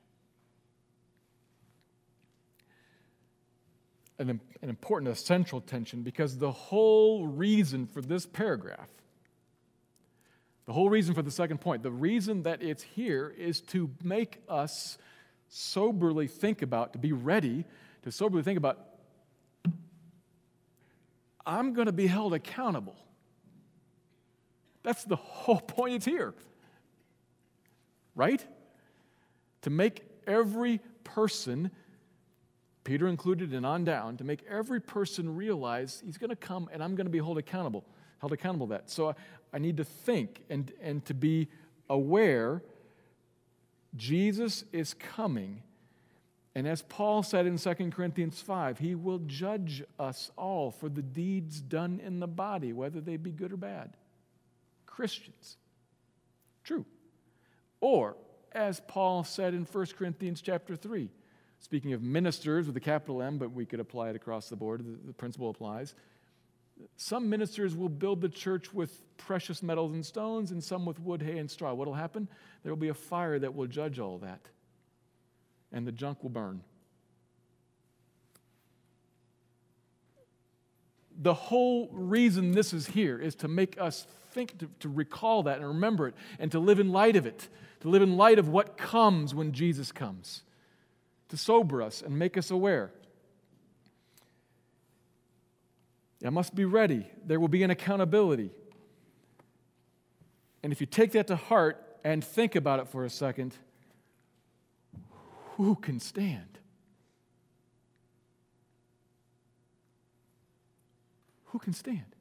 An, 4.19 4.41
an 4.61 4.69
important, 4.69 5.11
a 5.11 5.17
central 5.17 5.61
tension 5.61 6.03
because 6.03 6.39
the 6.39 6.51
whole 6.51 7.27
reason 7.27 7.87
for 7.87 8.01
this 8.01 8.27
paragraph, 8.27 8.91
the 10.67 10.73
whole 10.73 10.91
reason 10.91 11.15
for 11.15 11.23
the 11.23 11.31
second 11.31 11.61
point, 11.61 11.83
the 11.83 11.91
reason 11.91 12.43
that 12.45 12.63
it's 12.63 12.83
here 12.83 13.35
is 13.37 13.61
to 13.61 13.91
make 14.03 14.41
us 14.49 14.99
soberly 15.49 16.29
think 16.29 16.63
about, 16.63 16.93
to 16.93 16.99
be 16.99 17.13
ready 17.13 17.65
to 18.03 18.13
soberly 18.13 18.43
think 18.43 18.59
about 18.59 18.92
I'm 21.47 21.73
going 21.73 21.87
to 21.87 21.93
be 21.93 22.07
held 22.07 22.35
accountable. 22.35 22.97
That's 24.83 25.05
the 25.05 25.17
whole 25.17 25.61
point, 25.61 25.95
it's 25.95 26.05
here. 26.05 26.35
Right? 28.15 28.45
To 29.63 29.71
make 29.71 30.03
every 30.27 30.81
person, 31.05 31.71
Peter 32.85 33.07
included 33.09 33.53
and 33.53 33.65
on 33.65 33.85
down, 33.85 34.17
to 34.19 34.25
make 34.25 34.45
every 34.49 34.81
person 34.81 35.35
realize 35.37 36.03
he's 36.05 36.19
going 36.19 36.31
to 36.31 36.37
come 36.37 36.69
and 36.73 36.83
I'm 36.83 36.95
going 36.95 37.07
to 37.07 37.11
be 37.11 37.19
held 37.19 37.39
accountable, 37.39 37.85
held 38.21 38.33
accountable 38.33 38.67
that. 38.69 38.91
So 38.91 39.11
I, 39.11 39.15
I 39.53 39.59
need 39.59 39.77
to 39.79 39.85
think 39.85 40.43
and, 40.51 40.73
and 40.83 41.05
to 41.07 41.15
be 41.15 41.49
aware 41.89 42.63
Jesus 43.97 44.65
is 44.73 44.95
coming 44.95 45.63
and 46.55 46.69
as 46.69 46.83
Paul 46.83 47.23
said 47.23 47.47
in 47.47 47.57
2 47.57 47.75
Corinthians 47.91 48.41
5, 48.41 48.79
he 48.79 48.95
will 48.95 49.21
judge 49.21 49.83
us 49.99 50.31
all 50.37 50.71
for 50.71 50.89
the 50.89 51.03
deeds 51.03 51.61
done 51.61 52.01
in 52.05 52.21
the 52.21 52.27
body, 52.27 52.73
whether 52.73 53.01
they 53.01 53.17
be 53.17 53.33
good 53.33 53.53
or 53.53 53.57
bad. 53.57 53.97
Christians. 54.85 55.57
True. 56.63 56.85
Or, 57.81 58.17
as 58.53 58.81
Paul 58.87 59.25
said 59.25 59.55
in 59.55 59.65
1 59.65 59.87
Corinthians 59.97 60.43
chapter 60.43 60.77
3, 60.77 61.09
speaking 61.59 61.95
of 61.95 62.03
ministers 62.03 62.67
with 62.67 62.77
a 62.77 62.81
capital 62.81 63.23
M, 63.23 63.39
but 63.39 63.53
we 63.53 63.65
could 63.65 63.81
apply 63.81 64.11
it 64.11 64.17
across 64.17 64.51
the 64.51 64.57
board, 64.57 64.85
the, 65.07 65.15
principle 65.15 65.49
applies. 65.49 65.95
Some 66.99 67.31
ministers 67.31 67.75
will 67.75 67.89
build 67.89 68.21
the 68.21 68.29
church 68.29 68.75
with 68.75 69.03
precious 69.17 69.63
metals 69.63 69.95
and 69.95 70.05
stones, 70.05 70.51
and 70.51 70.63
some 70.63 70.85
with 70.85 71.01
wood, 71.01 71.23
hay, 71.23 71.39
and 71.39 71.51
straw. 71.51 71.73
What 71.73 71.87
will 71.87 71.95
happen? 71.95 72.29
There 72.63 72.73
will 72.73 72.81
be 72.81 72.89
a 72.89 72.95
fire 72.95 73.39
that 73.39 73.55
will 73.55 73.67
judge 73.67 73.99
all 73.99 74.19
that 74.19 74.41
and 75.73 75.87
the 75.87 75.93
junk 75.93 76.23
will 76.23 76.31
burn. 76.31 76.63
The 81.21 81.35
whole 81.35 81.89
reason 81.93 82.53
this 82.53 82.73
is 82.73 82.87
here 82.87 83.19
is 83.19 83.35
to 83.37 83.49
make 83.49 83.81
us 83.81 84.07
think, 84.33 84.59
to, 84.59 84.69
to 84.81 84.89
recall 84.89 85.45
that 85.45 85.59
and 85.59 85.67
remember 85.69 86.09
it, 86.09 86.15
and 86.39 86.51
to 86.53 86.59
live 86.59 86.81
in 86.81 86.91
light 86.91 87.17
of 87.17 87.27
it, 87.27 87.49
to 87.81 87.89
live 87.89 88.03
in 88.03 88.17
light 88.17 88.39
of 88.39 88.49
what 88.49 88.77
comes 88.77 89.35
when 89.35 89.53
Jesus 89.53 89.93
comes, 89.93 90.43
to 91.29 91.37
sober 91.37 91.83
us 91.83 92.03
and 92.03 92.19
make 92.19 92.37
us 92.37 92.51
aware. 92.51 92.93
I 96.25 96.31
must 96.31 96.55
be 96.55 96.65
ready. 96.65 97.07
There 97.25 97.41
will 97.41 97.49
be 97.49 97.63
an 97.63 97.71
accountability. 97.71 98.51
And 100.63 100.73
if 100.73 100.81
you 100.81 100.87
take 100.87 101.13
that 101.13 101.27
to 101.29 101.37
heart 101.37 101.85
and 102.05 102.25
think 102.25 102.55
about 102.55 102.81
it 102.81 102.89
for 102.89 103.05
a 103.05 103.11
second, 103.11 103.57
who 105.57 105.75
can 105.75 106.01
stand? 106.01 106.59
Who 111.47 111.59
can 111.59 111.73
stand? 111.75 112.17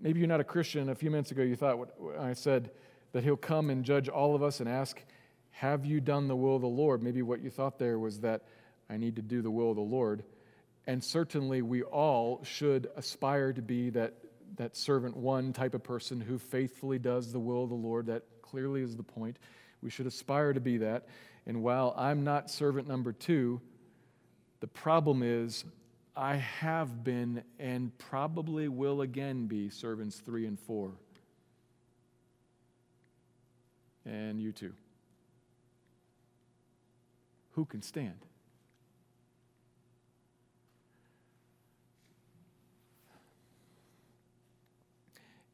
Maybe 0.00 0.20
you're 0.20 0.28
not 0.28 0.40
a 0.40 0.44
Christian. 0.44 0.88
A 0.88 0.94
few 0.94 1.10
minutes 1.10 1.32
ago, 1.32 1.42
you 1.42 1.56
thought 1.56 1.78
what 1.78 1.96
I 2.20 2.32
said 2.32 2.70
that 3.12 3.24
he'll 3.24 3.36
come 3.36 3.70
and 3.70 3.84
judge 3.84 4.08
all 4.08 4.36
of 4.36 4.42
us 4.42 4.60
and 4.60 4.68
ask, 4.68 5.02
Have 5.50 5.84
you 5.84 6.00
done 6.00 6.28
the 6.28 6.36
will 6.36 6.54
of 6.54 6.62
the 6.62 6.68
Lord? 6.68 7.02
Maybe 7.02 7.22
what 7.22 7.42
you 7.42 7.50
thought 7.50 7.78
there 7.78 7.98
was 7.98 8.20
that 8.20 8.42
I 8.88 8.96
need 8.96 9.16
to 9.16 9.22
do 9.22 9.42
the 9.42 9.50
will 9.50 9.70
of 9.70 9.76
the 9.76 9.82
Lord. 9.82 10.22
And 10.86 11.02
certainly 11.02 11.62
we 11.62 11.82
all 11.82 12.44
should 12.44 12.88
aspire 12.96 13.52
to 13.52 13.60
be 13.60 13.90
that, 13.90 14.14
that 14.56 14.76
servant 14.76 15.16
one 15.16 15.52
type 15.52 15.74
of 15.74 15.82
person 15.82 16.20
who 16.20 16.38
faithfully 16.38 17.00
does 17.00 17.32
the 17.32 17.40
will 17.40 17.64
of 17.64 17.70
the 17.70 17.74
Lord. 17.74 18.06
That 18.06 18.22
clearly 18.50 18.82
is 18.82 18.96
the 18.96 19.02
point. 19.02 19.38
We 19.82 19.90
should 19.90 20.06
aspire 20.06 20.52
to 20.52 20.60
be 20.60 20.78
that. 20.78 21.06
And 21.46 21.62
while 21.62 21.94
I'm 21.96 22.24
not 22.24 22.50
servant 22.50 22.88
number 22.88 23.12
two, 23.12 23.60
the 24.60 24.66
problem 24.66 25.22
is 25.22 25.64
I 26.16 26.36
have 26.36 27.04
been 27.04 27.42
and 27.58 27.96
probably 27.98 28.68
will 28.68 29.02
again 29.02 29.46
be 29.46 29.70
servants 29.70 30.18
three 30.24 30.46
and 30.46 30.58
four. 30.58 30.92
And 34.04 34.40
you 34.40 34.52
too. 34.52 34.72
Who 37.52 37.64
can 37.64 37.82
stand? 37.82 38.24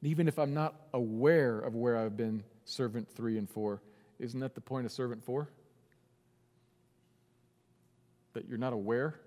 even 0.05 0.29
if 0.29 0.39
I'm 0.39 0.53
not 0.55 0.75
aware 0.93 1.59
of 1.59 1.75
where 1.75 1.97
I've 1.97 2.17
been 2.17 2.45
servant 2.65 3.09
three 3.09 3.39
and 3.39 3.49
four, 3.49 3.83
isn't 4.19 4.41
that 4.41 4.55
the 4.55 4.61
point 4.61 4.87
of 4.87 4.93
servant 4.93 5.23
four? 5.25 5.51
That 8.33 8.49
you're 8.49 8.59
not 8.59 8.73
aware? 8.73 9.21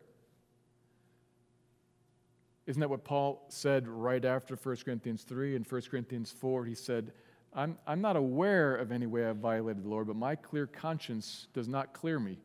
Isn't 2.65 2.81
that 2.81 2.89
what 2.89 3.05
Paul 3.05 3.45
said 3.47 3.87
right 3.87 4.23
after 4.25 4.55
1 4.55 4.75
Corinthians 4.83 5.23
3 5.23 5.55
and 5.55 5.65
1 5.65 5.81
Corinthians 5.89 6.31
4? 6.37 6.65
He 6.65 6.75
said, 6.75 7.13
I'm, 7.53 7.77
I'm 7.87 8.01
not 8.01 8.17
aware 8.17 8.75
of 8.75 8.91
any 8.91 9.05
way 9.05 9.25
I've 9.25 9.37
violated 9.37 9.85
the 9.85 9.89
Lord, 9.89 10.07
but 10.07 10.17
my 10.17 10.35
clear 10.35 10.67
conscience 10.67 11.47
does 11.53 11.69
not 11.69 11.93
clear 11.93 12.19
me. 12.19 12.37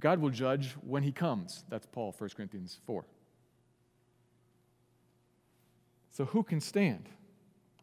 God 0.00 0.18
will 0.20 0.30
judge 0.30 0.72
when 0.80 1.02
he 1.02 1.12
comes. 1.12 1.64
That's 1.68 1.86
Paul, 1.86 2.14
1 2.16 2.30
Corinthians 2.34 2.80
4. 2.86 3.04
So, 6.12 6.24
who 6.24 6.42
can 6.42 6.60
stand? 6.60 7.08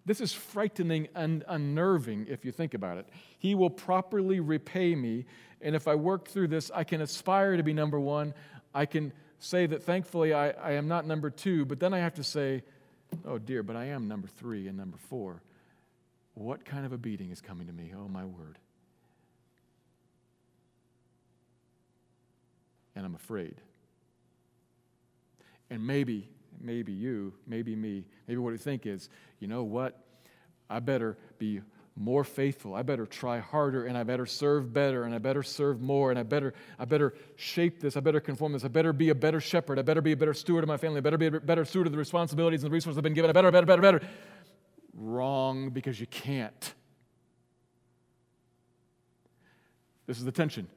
This 0.08 0.22
is 0.22 0.32
frightening 0.32 1.10
and 1.16 1.44
unnerving 1.50 2.28
if 2.30 2.46
you 2.46 2.54
think 2.54 2.74
about 2.74 2.98
it. 2.98 3.10
He 3.40 3.56
will 3.56 3.70
properly 3.70 4.40
repay 4.40 4.96
me, 4.96 5.26
and 5.62 5.76
if 5.76 5.86
I 5.86 5.96
work 5.96 6.30
through 6.30 6.48
this, 6.48 6.72
I 6.74 6.86
can 6.86 7.02
aspire 7.02 7.58
to 7.58 7.64
be 7.64 7.74
number 7.74 8.00
one. 8.00 8.34
I 8.74 8.86
can 8.86 9.12
say 9.40 9.66
that 9.66 9.84
thankfully 9.84 10.34
I, 10.34 10.52
I 10.52 10.72
am 10.72 10.88
not 10.88 11.06
number 11.06 11.30
two, 11.30 11.66
but 11.66 11.82
then 11.82 11.94
I 11.94 12.00
have 12.00 12.14
to 12.14 12.24
say, 12.24 12.64
oh 13.26 13.38
dear, 13.38 13.64
but 13.64 13.76
I 13.76 13.88
am 13.88 14.08
number 14.08 14.30
three 14.30 14.70
and 14.70 14.78
number 14.78 14.96
four. 15.10 15.42
What 16.36 16.64
kind 16.64 16.86
of 16.86 16.94
a 16.94 16.98
beating 16.98 17.32
is 17.32 17.42
coming 17.42 17.68
to 17.68 17.74
me? 17.74 17.92
Oh, 17.94 18.08
my 18.08 18.24
word. 18.24 18.60
And 22.96 23.06
I'm 23.06 23.16
afraid. 23.16 23.56
And 25.70 25.86
maybe 25.86 26.30
maybe 26.62 26.92
you, 26.92 27.34
maybe 27.46 27.76
me, 27.76 28.06
maybe 28.28 28.38
what 28.38 28.52
you 28.52 28.58
think 28.58 28.86
is, 28.86 29.10
you 29.40 29.48
know 29.48 29.64
what? 29.64 29.98
I 30.70 30.80
better 30.80 31.18
be 31.38 31.62
more 31.96 32.24
faithful. 32.24 32.76
I 32.76 32.84
better 32.84 33.06
try 33.06 33.40
harder 33.40 33.86
and 33.86 33.98
I 33.98 34.04
better 34.04 34.26
serve 34.26 34.72
better 34.72 35.04
and 35.04 35.16
I 35.16 35.18
better 35.18 35.42
serve 35.42 35.82
more 35.82 36.12
and 36.12 36.20
I 36.20 36.24
better 36.24 36.54
I 36.78 36.86
better 36.86 37.16
shape 37.36 37.80
this. 37.80 37.98
I 37.98 38.02
better 38.02 38.20
conform 38.20 38.54
this. 38.54 38.64
I 38.64 38.68
better 38.68 38.94
be 38.94 39.10
a 39.10 39.16
better 39.16 39.40
shepherd. 39.40 39.80
I 39.80 39.82
better 39.82 40.02
be 40.02 40.12
a 40.12 40.18
better 40.18 40.34
steward 40.34 40.64
of 40.64 40.68
my 40.68 40.78
family. 40.78 40.98
I 40.98 41.02
better 41.02 41.18
be 41.18 41.28
a 41.28 41.32
better 41.32 41.66
steward 41.66 41.88
of 41.88 41.94
the 41.94 41.98
responsibilities 41.98 42.64
and 42.64 42.72
the 42.72 42.74
resources 42.74 42.98
I've 42.98 43.04
been 43.04 43.14
given. 43.14 43.30
I 43.30 43.34
better, 43.34 43.52
better, 43.52 43.66
better, 43.66 43.82
better. 43.82 44.02
Wrong 44.94 45.70
because 45.70 46.00
you 46.00 46.08
can't. 46.08 46.74
This 50.06 50.20
is 50.20 50.26
the 50.26 50.32
tension. 50.32 50.68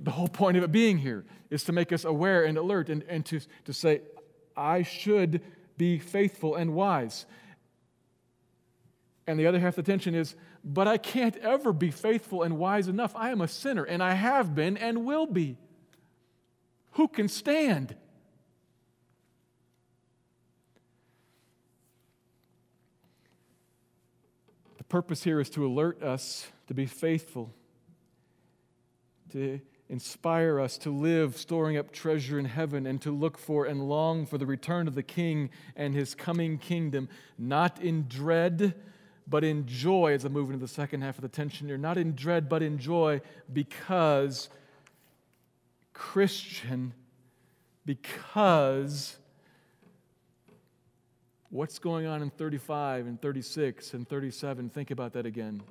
The 0.00 0.10
whole 0.10 0.28
point 0.28 0.56
of 0.56 0.62
it 0.62 0.70
being 0.70 0.98
here 0.98 1.24
is 1.50 1.64
to 1.64 1.72
make 1.72 1.92
us 1.92 2.04
aware 2.04 2.44
and 2.44 2.58
alert 2.58 2.88
and, 2.88 3.02
and 3.08 3.24
to, 3.26 3.40
to 3.64 3.72
say, 3.72 4.02
I 4.56 4.82
should 4.82 5.42
be 5.76 5.98
faithful 5.98 6.56
and 6.56 6.74
wise. 6.74 7.24
And 9.28 9.38
the 9.38 9.46
other 9.46 9.60
half 9.60 9.76
of 9.76 9.84
the 9.84 9.92
tension 9.92 10.14
is, 10.14 10.34
but 10.64 10.88
I 10.88 10.96
can't 10.96 11.36
ever 11.36 11.74
be 11.74 11.90
faithful 11.90 12.42
and 12.42 12.56
wise 12.56 12.88
enough. 12.88 13.14
I 13.14 13.28
am 13.28 13.42
a 13.42 13.46
sinner, 13.46 13.84
and 13.84 14.02
I 14.02 14.14
have 14.14 14.54
been 14.54 14.78
and 14.78 15.04
will 15.04 15.26
be. 15.26 15.58
Who 16.92 17.08
can 17.08 17.28
stand? 17.28 17.94
The 24.78 24.84
purpose 24.84 25.24
here 25.24 25.40
is 25.40 25.50
to 25.50 25.66
alert 25.66 26.02
us 26.02 26.48
to 26.68 26.72
be 26.72 26.86
faithful, 26.86 27.52
to 29.32 29.60
inspire 29.90 30.58
us 30.58 30.78
to 30.78 30.90
live 30.90 31.36
storing 31.36 31.76
up 31.76 31.92
treasure 31.92 32.38
in 32.38 32.46
heaven 32.46 32.86
and 32.86 33.02
to 33.02 33.10
look 33.10 33.36
for 33.36 33.66
and 33.66 33.90
long 33.90 34.24
for 34.24 34.38
the 34.38 34.46
return 34.46 34.88
of 34.88 34.94
the 34.94 35.02
King 35.02 35.50
and 35.76 35.94
his 35.94 36.14
coming 36.14 36.56
kingdom, 36.56 37.10
not 37.36 37.78
in 37.82 38.06
dread, 38.08 38.74
but 39.28 39.44
in 39.44 39.66
joy, 39.66 40.14
as 40.14 40.24
I 40.24 40.28
move 40.28 40.48
into 40.48 40.60
the 40.60 40.68
second 40.68 41.02
half 41.02 41.16
of 41.16 41.22
the 41.22 41.28
tension 41.28 41.66
here. 41.66 41.76
Not 41.76 41.98
in 41.98 42.14
dread, 42.14 42.48
but 42.48 42.62
in 42.62 42.78
joy, 42.78 43.20
because, 43.52 44.48
Christian, 45.92 46.94
because 47.84 49.18
what's 51.50 51.78
going 51.78 52.06
on 52.06 52.22
in 52.22 52.30
35 52.30 53.06
and 53.06 53.20
36 53.20 53.94
and 53.94 54.08
37, 54.08 54.70
think 54.70 54.90
about 54.90 55.12
that 55.12 55.26
again. 55.26 55.62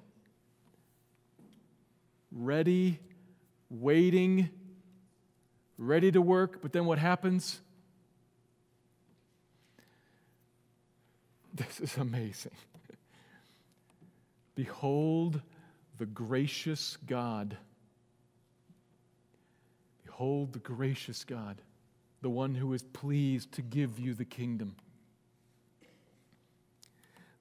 Ready 2.31 2.99
waiting, 3.69 4.49
ready 5.77 6.11
to 6.11 6.21
work, 6.21 6.61
but 6.61 6.71
then 6.73 6.85
what 6.85 6.99
happens? 6.99 7.59
This 11.53 11.79
is 11.79 11.97
amazing. 11.97 12.51
Behold 14.57 15.41
the 15.97 16.05
gracious 16.05 16.97
God. 17.05 17.55
Behold 20.03 20.51
the 20.51 20.59
gracious 20.59 21.23
God, 21.23 21.61
the 22.21 22.29
one 22.29 22.55
who 22.55 22.73
is 22.73 22.83
pleased 22.83 23.53
to 23.53 23.61
give 23.61 23.97
you 23.97 24.13
the 24.13 24.25
kingdom. 24.25 24.75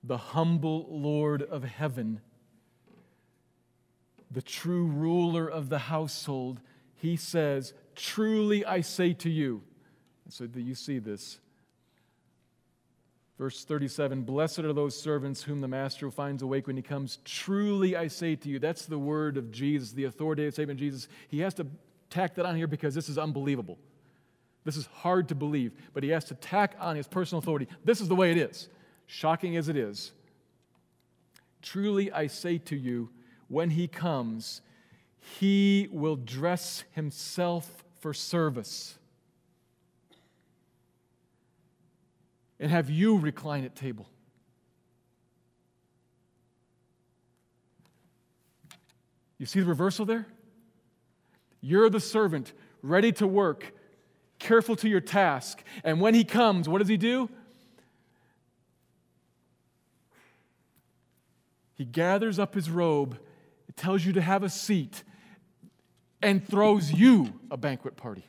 The 0.05 0.19
humble 0.19 0.87
Lord 0.89 1.43
of 1.43 1.65
heaven 1.65 2.21
the 4.31 4.43
true 4.43 4.85
ruler 4.85 5.49
of 5.49 5.69
the 5.69 5.79
household, 5.79 6.61
he 6.95 7.17
says, 7.17 7.73
Truly 7.95 8.65
I 8.65 8.81
say 8.81 9.13
to 9.15 9.31
you. 9.31 9.63
So 10.29 10.47
that 10.47 10.61
you 10.61 10.75
see 10.75 10.99
this. 10.99 11.39
Verse 13.39 13.65
37 13.65 14.23
Blessed 14.23 14.61
are 14.61 14.73
those 14.73 14.99
servants 15.01 15.43
whom 15.43 15.61
the 15.61 15.69
master 15.69 16.11
finds 16.11 16.43
awake 16.43 16.67
when 16.67 16.77
he 16.77 16.83
comes. 16.83 17.19
Truly 17.25 17.97
I 17.97 18.09
say 18.09 18.37
to 18.37 18.49
you. 18.49 18.59
That's 18.59 18.87
the 18.87 18.99
word 18.99 19.37
of 19.37 19.51
Jesus, 19.51 19.93
the 19.93 20.05
authoritative 20.05 20.55
statement 20.55 20.79
of 20.79 20.83
Jesus. 20.83 21.09
He 21.29 21.41
has 21.41 21.55
to 21.55 21.67
tack 22.11 22.35
that 22.37 22.47
on 22.47 22.57
here 22.57 22.67
because 22.67 22.95
this 22.95 23.09
is 23.09 23.19
unbelievable. 23.19 23.79
This 24.65 24.77
is 24.77 24.87
hard 24.87 25.29
to 25.29 25.35
believe, 25.35 25.73
but 25.95 26.03
he 26.03 26.09
has 26.11 26.25
to 26.25 26.35
tack 26.35 26.75
on 26.81 26.97
his 26.97 27.07
personal 27.07 27.39
authority. 27.39 27.69
This 27.85 28.01
is 28.01 28.09
the 28.09 28.17
way 28.17 28.33
it 28.33 28.37
is, 28.37 28.69
shocking 29.07 29.57
as 29.57 29.69
it 29.69 29.77
is. 29.77 30.13
Truly 31.63 32.11
I 32.11 32.27
say 32.27 32.59
to 32.59 32.77
you, 32.77 33.11
when 33.49 33.71
he 33.71 33.87
comes, 33.87 34.63
he 35.21 35.89
will 35.93 36.17
dress 36.17 36.83
himself 36.93 37.85
for 38.01 38.13
service 38.13 38.99
and 42.59 42.71
have 42.71 42.91
you 42.91 43.19
recline 43.19 43.65
at 43.65 43.77
table. 43.77 44.09
You 49.39 49.47
see 49.47 49.61
the 49.61 49.67
reversal 49.67 50.07
there? 50.07 50.27
You're 51.61 51.91
the 51.91 52.01
servant, 52.01 52.53
ready 52.83 53.13
to 53.13 53.27
work, 53.27 53.75
careful 54.39 54.77
to 54.77 54.89
your 54.89 55.01
task. 55.01 55.63
And 55.85 56.01
when 56.01 56.15
he 56.15 56.25
comes, 56.25 56.69
what 56.69 56.79
does 56.79 56.89
he 56.89 56.97
do? 56.97 57.29
He 61.75 61.85
gathers 61.85 62.39
up 62.39 62.55
his 62.55 62.71
robe 62.71 63.19
tells 63.77 64.05
you 64.05 64.15
to 64.15 64.23
have 64.23 64.43
a 64.43 64.49
seat, 64.49 65.05
and 66.23 66.47
throws 66.47 66.91
you 66.91 67.33
a 67.51 67.57
banquet 67.57 67.97
party. 67.97 68.25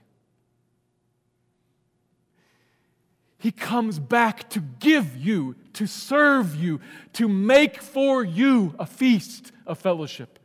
He 3.38 3.52
comes 3.52 4.00
back 4.00 4.50
to 4.52 4.60
give 4.60 5.16
you, 5.16 5.56
to 5.74 5.86
serve 5.86 6.56
you, 6.56 6.80
to 7.14 7.30
make 7.30 7.82
for 7.82 8.24
you 8.24 8.76
a 8.80 8.86
feast 8.86 9.52
of 9.66 9.78
fellowship. 9.78 10.40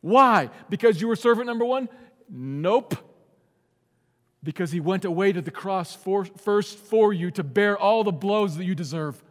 Why? 0.00 0.50
Because 0.68 1.00
you 1.00 1.08
were 1.08 1.16
servant 1.16 1.46
number 1.46 1.64
one? 1.64 1.88
Nope. 2.28 2.96
Because 4.42 4.72
he 4.72 4.80
went 4.80 5.04
away 5.04 5.32
to 5.32 5.40
the 5.40 5.50
cross 5.50 5.94
for, 5.94 6.24
first 6.24 6.78
for 6.78 7.12
you 7.12 7.30
to 7.32 7.44
bear 7.44 7.76
all 7.76 8.04
the 8.04 8.12
blows 8.12 8.56
that 8.56 8.64
you 8.64 8.74
deserve 8.74 9.22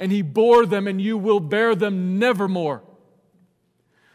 and 0.00 0.10
he 0.10 0.22
bore 0.22 0.64
them, 0.64 0.88
and 0.88 1.00
you 1.00 1.18
will 1.18 1.40
bear 1.40 1.74
them 1.74 2.18
nevermore. 2.18 2.82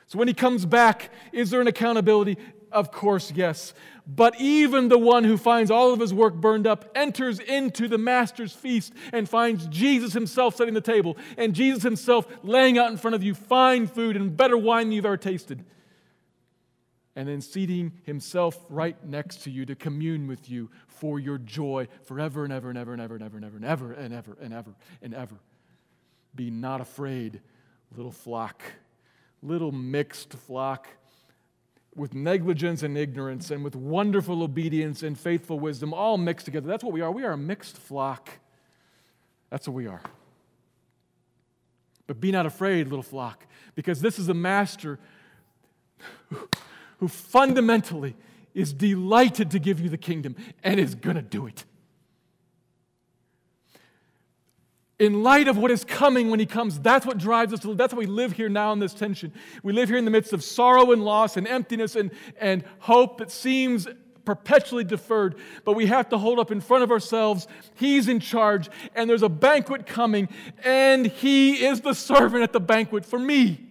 So 0.07 0.17
when 0.17 0.27
he 0.27 0.33
comes 0.33 0.65
back, 0.65 1.11
is 1.31 1.51
there 1.51 1.61
an 1.61 1.67
accountability? 1.67 2.37
Of 2.75 2.91
course, 2.91 3.31
yes. 3.31 3.73
But 4.05 4.39
even 4.41 4.89
the 4.89 4.97
one 4.97 5.23
who 5.23 5.37
finds 5.37 5.71
all 5.71 5.93
of 5.93 6.01
his 6.01 6.13
work 6.13 6.35
burned 6.35 6.67
up 6.67 6.91
enters 6.93 7.39
into 7.39 7.87
the 7.87 7.97
master's 7.97 8.51
feast 8.51 8.91
and 9.13 9.29
finds 9.29 9.65
Jesus 9.67 10.11
himself 10.11 10.57
setting 10.57 10.73
the 10.73 10.81
table 10.81 11.15
and 11.37 11.55
Jesus 11.55 11.83
himself 11.83 12.27
laying 12.43 12.77
out 12.77 12.91
in 12.91 12.97
front 12.97 13.15
of 13.15 13.23
you 13.23 13.33
fine 13.33 13.87
food 13.87 14.17
and 14.17 14.35
better 14.35 14.57
wine 14.57 14.87
than 14.87 14.91
you've 14.91 15.05
ever 15.05 15.15
tasted. 15.15 15.63
And 17.15 17.29
then 17.29 17.39
seating 17.39 17.93
himself 18.03 18.59
right 18.69 19.01
next 19.05 19.43
to 19.43 19.49
you 19.49 19.65
to 19.67 19.75
commune 19.75 20.27
with 20.27 20.49
you 20.49 20.69
for 20.85 21.17
your 21.17 21.37
joy 21.37 21.87
forever 22.03 22.43
and 22.43 22.51
ever 22.51 22.67
and 22.67 22.77
ever 22.77 22.91
and 22.91 23.01
ever 23.01 23.15
and 23.15 23.23
ever 23.23 23.37
and 23.37 23.45
ever 23.45 23.55
and 23.55 23.65
ever 23.65 23.93
and 23.93 24.13
ever 24.13 24.37
and 24.41 24.53
ever 24.53 24.75
and 25.01 25.15
ever. 25.15 25.35
Be 26.35 26.51
not 26.51 26.81
afraid, 26.81 27.39
little 27.95 28.11
flock, 28.11 28.61
little 29.41 29.71
mixed 29.71 30.33
flock 30.33 30.89
with 31.95 32.13
negligence 32.13 32.83
and 32.83 32.97
ignorance 32.97 33.51
and 33.51 33.63
with 33.63 33.75
wonderful 33.75 34.43
obedience 34.43 35.01
and 35.01 35.17
faithful 35.17 35.59
wisdom 35.59 35.93
all 35.93 36.17
mixed 36.17 36.45
together. 36.45 36.67
That's 36.67 36.83
what 36.83 36.93
we 36.93 37.01
are. 37.01 37.11
We 37.11 37.23
are 37.23 37.31
a 37.31 37.37
mixed 37.37 37.77
flock. 37.77 38.29
That's 39.49 39.67
what 39.67 39.73
we 39.73 39.87
are. 39.87 40.01
But 42.07 42.19
be 42.19 42.31
not 42.31 42.45
afraid, 42.45 42.87
little 42.87 43.03
flock, 43.03 43.45
because 43.73 44.01
this 44.01 44.19
is 44.19 44.29
a 44.29 44.33
master 44.33 44.99
who 46.99 47.07
fundamentally 47.07 48.15
is 48.53 48.73
delighted 48.73 49.51
to 49.51 49.59
give 49.59 49.79
you 49.79 49.89
the 49.89 49.97
kingdom 49.97 50.35
and 50.63 50.79
is 50.79 50.95
going 50.95 51.15
to 51.15 51.21
do 51.21 51.47
it. 51.47 51.65
In 54.97 55.23
light 55.23 55.47
of 55.47 55.57
what 55.57 55.71
is 55.71 55.83
coming 55.83 56.29
when 56.29 56.39
he 56.39 56.45
comes, 56.45 56.79
that's 56.79 57.05
what 57.05 57.17
drives 57.17 57.53
us. 57.53 57.59
To, 57.61 57.69
live. 57.69 57.77
that's 57.77 57.93
why 57.93 57.99
we 57.99 58.05
live 58.05 58.31
here 58.31 58.47
now 58.47 58.71
in 58.71 58.79
this 58.79 58.93
tension. 58.93 59.33
We 59.61 59.73
live 59.73 59.89
here 59.89 59.97
in 59.97 60.05
the 60.05 60.11
midst 60.11 60.31
of 60.31 60.43
sorrow 60.43 60.91
and 60.91 61.03
loss 61.03 61.35
and 61.35 61.47
emptiness 61.47 61.95
and, 61.95 62.11
and 62.39 62.63
hope 62.79 63.17
that 63.17 63.29
seems 63.29 63.87
perpetually 64.23 64.83
deferred, 64.83 65.35
but 65.65 65.73
we 65.73 65.85
have 65.85 66.09
to 66.09 66.17
hold 66.17 66.39
up 66.39 66.51
in 66.51 66.59
front 66.59 66.83
of 66.83 66.91
ourselves. 66.91 67.47
He's 67.75 68.07
in 68.07 68.19
charge, 68.19 68.69
and 68.95 69.09
there's 69.09 69.21
a 69.21 69.29
banquet 69.29 69.85
coming, 69.85 70.29
and 70.63 71.05
He 71.05 71.63
is 71.65 71.81
the 71.81 71.93
servant 71.93 72.41
at 72.41 72.51
the 72.51 72.59
banquet 72.59 73.05
for 73.05 73.19
me. 73.19 73.61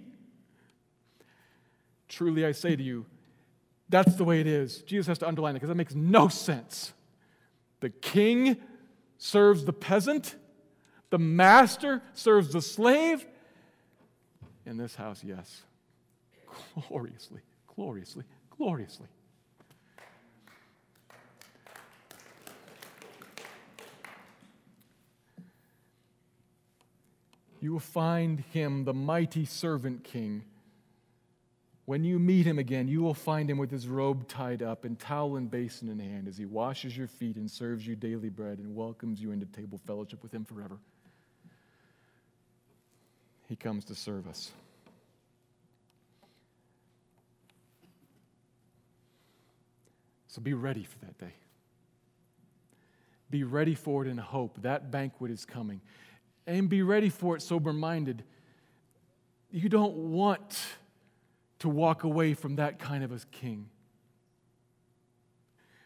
Truly, 2.08 2.46
I 2.46 2.52
say 2.52 2.76
to 2.76 2.82
you, 2.82 3.06
that's 3.88 4.14
the 4.14 4.24
way 4.24 4.40
it 4.40 4.46
is. 4.46 4.82
Jesus 4.82 5.08
has 5.08 5.18
to 5.18 5.28
underline 5.28 5.52
it 5.52 5.54
because 5.54 5.68
that 5.68 5.74
makes 5.74 5.94
no 5.94 6.28
sense. 6.28 6.92
The 7.80 7.90
king 7.90 8.56
serves 9.18 9.64
the 9.64 9.72
peasant 9.72 10.36
the 11.14 11.18
master 11.18 12.02
serves 12.12 12.52
the 12.52 12.60
slave. 12.60 13.24
In 14.66 14.76
this 14.76 14.96
house, 14.96 15.22
yes. 15.22 15.62
Gloriously, 16.88 17.40
gloriously, 17.76 18.24
gloriously. 18.50 19.06
You 27.60 27.70
will 27.70 27.78
find 27.78 28.40
him, 28.52 28.82
the 28.82 28.92
mighty 28.92 29.44
servant 29.44 30.02
king. 30.02 30.42
When 31.84 32.02
you 32.02 32.18
meet 32.18 32.44
him 32.44 32.58
again, 32.58 32.88
you 32.88 33.02
will 33.02 33.14
find 33.14 33.48
him 33.48 33.58
with 33.58 33.70
his 33.70 33.86
robe 33.86 34.26
tied 34.26 34.64
up 34.64 34.84
and 34.84 34.98
towel 34.98 35.36
and 35.36 35.48
basin 35.48 35.88
in 35.88 36.00
hand 36.00 36.26
as 36.26 36.36
he 36.36 36.44
washes 36.44 36.96
your 36.96 37.06
feet 37.06 37.36
and 37.36 37.48
serves 37.48 37.86
you 37.86 37.94
daily 37.94 38.30
bread 38.30 38.58
and 38.58 38.74
welcomes 38.74 39.22
you 39.22 39.30
into 39.30 39.46
table 39.46 39.78
fellowship 39.86 40.20
with 40.20 40.34
him 40.34 40.44
forever. 40.44 40.80
He 43.48 43.56
comes 43.56 43.84
to 43.86 43.94
serve 43.94 44.26
us. 44.26 44.52
So 50.28 50.42
be 50.42 50.54
ready 50.54 50.82
for 50.82 50.98
that 50.98 51.16
day. 51.18 51.34
Be 53.30 53.44
ready 53.44 53.74
for 53.74 54.04
it 54.04 54.08
in 54.08 54.18
hope. 54.18 54.62
That 54.62 54.90
banquet 54.90 55.30
is 55.30 55.44
coming. 55.44 55.80
And 56.46 56.68
be 56.68 56.82
ready 56.82 57.08
for 57.08 57.36
it 57.36 57.42
sober 57.42 57.72
minded. 57.72 58.24
You 59.50 59.68
don't 59.68 59.94
want 59.94 60.60
to 61.60 61.68
walk 61.68 62.04
away 62.04 62.34
from 62.34 62.56
that 62.56 62.78
kind 62.78 63.04
of 63.04 63.12
a 63.12 63.18
king. 63.30 63.68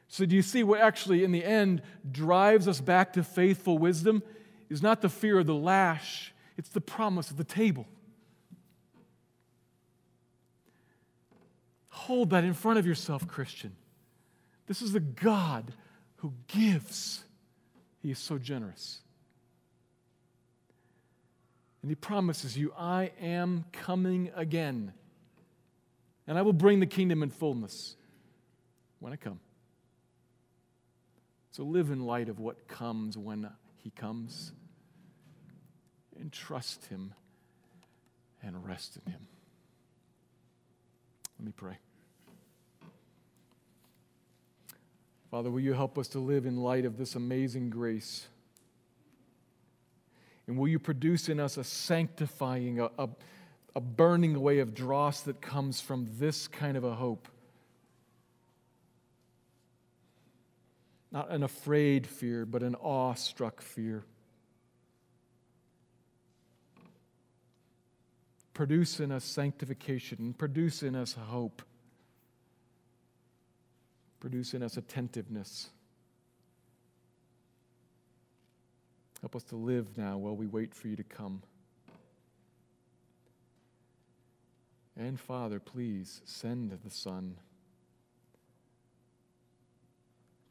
So, 0.08 0.24
do 0.24 0.34
you 0.34 0.42
see 0.42 0.62
what 0.64 0.80
actually, 0.80 1.22
in 1.22 1.32
the 1.32 1.44
end, 1.44 1.82
drives 2.10 2.66
us 2.66 2.80
back 2.80 3.12
to 3.12 3.22
faithful 3.22 3.76
wisdom? 3.76 4.22
Is 4.70 4.82
not 4.82 5.02
the 5.02 5.10
fear 5.10 5.38
of 5.38 5.46
the 5.46 5.54
lash, 5.54 6.32
it's 6.58 6.70
the 6.70 6.80
promise 6.80 7.30
of 7.30 7.36
the 7.36 7.44
table. 7.44 7.86
Hold 11.90 12.30
that 12.30 12.42
in 12.42 12.52
front 12.52 12.80
of 12.80 12.86
yourself, 12.86 13.26
Christian. 13.28 13.76
This 14.66 14.82
is 14.82 14.92
the 14.92 15.00
God 15.00 15.72
who 16.16 16.34
gives. 16.48 17.22
He 18.02 18.10
is 18.10 18.18
so 18.18 18.38
generous. 18.38 19.00
And 21.80 21.90
He 21.90 21.94
promises 21.94 22.58
you, 22.58 22.72
I 22.76 23.12
am 23.20 23.64
coming 23.72 24.30
again. 24.34 24.92
And 26.26 26.36
I 26.36 26.42
will 26.42 26.52
bring 26.52 26.80
the 26.80 26.86
kingdom 26.86 27.22
in 27.22 27.30
fullness 27.30 27.94
when 28.98 29.12
I 29.12 29.16
come. 29.16 29.38
So 31.52 31.62
live 31.62 31.90
in 31.90 32.04
light 32.04 32.28
of 32.28 32.40
what 32.40 32.66
comes 32.66 33.16
when 33.16 33.48
He 33.76 33.90
comes 33.90 34.52
and 36.20 36.32
trust 36.32 36.86
Him 36.86 37.14
and 38.42 38.64
rest 38.66 38.98
in 39.04 39.12
Him. 39.12 39.20
Let 41.38 41.46
me 41.46 41.52
pray. 41.56 41.78
Father, 45.30 45.50
will 45.50 45.60
you 45.60 45.74
help 45.74 45.98
us 45.98 46.08
to 46.08 46.18
live 46.18 46.46
in 46.46 46.56
light 46.56 46.84
of 46.84 46.96
this 46.96 47.14
amazing 47.14 47.70
grace? 47.70 48.26
And 50.46 50.56
will 50.56 50.68
you 50.68 50.78
produce 50.78 51.28
in 51.28 51.38
us 51.38 51.58
a 51.58 51.64
sanctifying, 51.64 52.80
a, 52.80 52.90
a, 52.98 53.08
a, 53.76 53.80
burning 53.80 54.34
away 54.34 54.60
of 54.60 54.74
dross 54.74 55.20
that 55.22 55.42
comes 55.42 55.80
from 55.80 56.08
this 56.18 56.48
kind 56.48 56.76
of 56.76 56.84
a 56.84 56.94
hope? 56.94 57.28
Not 61.12 61.30
an 61.30 61.42
afraid 61.42 62.06
fear, 62.06 62.46
but 62.46 62.62
an 62.62 62.74
awe-struck 62.76 63.60
fear. 63.60 64.04
Produce 68.58 68.98
in 68.98 69.12
us 69.12 69.24
sanctification, 69.24 70.34
produce 70.36 70.82
in 70.82 70.96
us 70.96 71.12
hope, 71.12 71.62
produce 74.18 74.52
in 74.52 74.64
us 74.64 74.76
attentiveness. 74.76 75.68
Help 79.20 79.36
us 79.36 79.44
to 79.44 79.54
live 79.54 79.96
now 79.96 80.18
while 80.18 80.34
we 80.34 80.48
wait 80.48 80.74
for 80.74 80.88
you 80.88 80.96
to 80.96 81.04
come. 81.04 81.40
And 84.96 85.20
Father, 85.20 85.60
please 85.60 86.20
send 86.24 86.76
the 86.84 86.90
Son. 86.90 87.36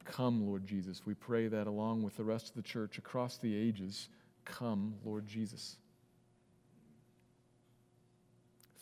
Come, 0.05 0.47
Lord 0.47 0.65
Jesus. 0.65 1.01
We 1.05 1.13
pray 1.13 1.49
that 1.49 1.67
along 1.67 2.03
with 2.03 2.15
the 2.15 2.23
rest 2.23 2.47
of 2.47 2.55
the 2.55 2.61
church 2.61 2.97
across 2.97 3.37
the 3.37 3.53
ages, 3.53 4.07
come, 4.45 4.95
Lord 5.03 5.27
Jesus 5.27 5.75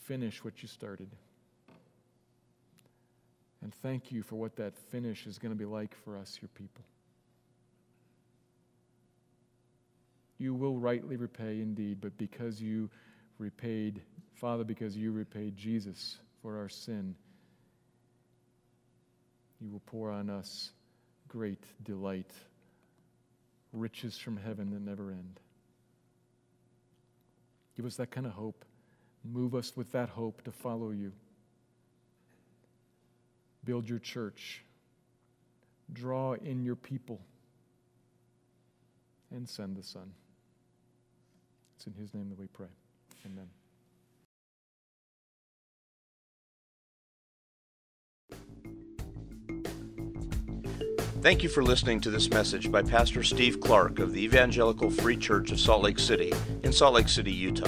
finish 0.07 0.43
what 0.43 0.61
you 0.61 0.67
started. 0.67 1.09
And 3.61 3.73
thank 3.81 4.11
you 4.11 4.23
for 4.23 4.35
what 4.35 4.57
that 4.57 4.77
finish 4.91 5.25
is 5.25 5.39
going 5.39 5.51
to 5.51 5.57
be 5.57 5.65
like 5.65 5.95
for 6.03 6.17
us, 6.17 6.37
your 6.41 6.49
people. 6.49 6.83
You 10.37 10.53
will 10.53 10.77
rightly 10.77 11.15
repay 11.15 11.61
indeed, 11.61 11.99
but 12.01 12.17
because 12.17 12.61
you 12.61 12.89
repaid, 13.39 14.01
Father, 14.35 14.63
because 14.63 14.95
you 14.95 15.11
repaid 15.11 15.57
Jesus 15.57 16.17
for 16.41 16.59
our 16.59 16.69
sin, 16.69 17.15
you 19.61 19.71
will 19.71 19.81
pour 19.87 20.11
on 20.11 20.29
us 20.29 20.71
great 21.27 21.63
delight, 21.83 22.29
riches 23.73 24.17
from 24.17 24.37
heaven 24.37 24.71
that 24.71 24.81
never 24.81 25.09
end. 25.09 25.39
Give 27.75 27.85
us 27.85 27.95
that 27.95 28.11
kind 28.11 28.27
of 28.27 28.33
hope. 28.33 28.63
Move 29.31 29.55
us 29.55 29.75
with 29.75 29.91
that 29.91 30.09
hope 30.09 30.43
to 30.43 30.51
follow 30.51 30.91
you. 30.91 31.11
Build 33.63 33.89
your 33.89 33.99
church. 33.99 34.63
Draw 35.91 36.33
in 36.33 36.63
your 36.63 36.75
people. 36.75 37.19
And 39.31 39.49
send 39.49 39.75
the 39.75 39.83
Son. 39.83 40.11
It's 41.75 41.87
in 41.87 41.93
His 41.93 42.13
name 42.13 42.29
that 42.29 42.39
we 42.39 42.47
pray. 42.47 42.67
Amen. 43.25 43.49
Thank 51.21 51.41
you 51.41 51.49
for 51.49 51.63
listening 51.63 51.99
to 52.01 52.11
this 52.11 52.29
message 52.29 52.71
by 52.71 52.83
Pastor 52.83 53.23
Steve 53.23 53.59
Clark 53.59 53.97
of 53.97 54.13
the 54.13 54.23
Evangelical 54.23 54.91
Free 54.91 55.17
Church 55.17 55.51
of 55.51 55.59
Salt 55.59 55.81
Lake 55.81 55.97
City 55.97 56.31
in 56.61 56.71
Salt 56.71 56.93
Lake 56.93 57.09
City, 57.09 57.31
Utah. 57.31 57.67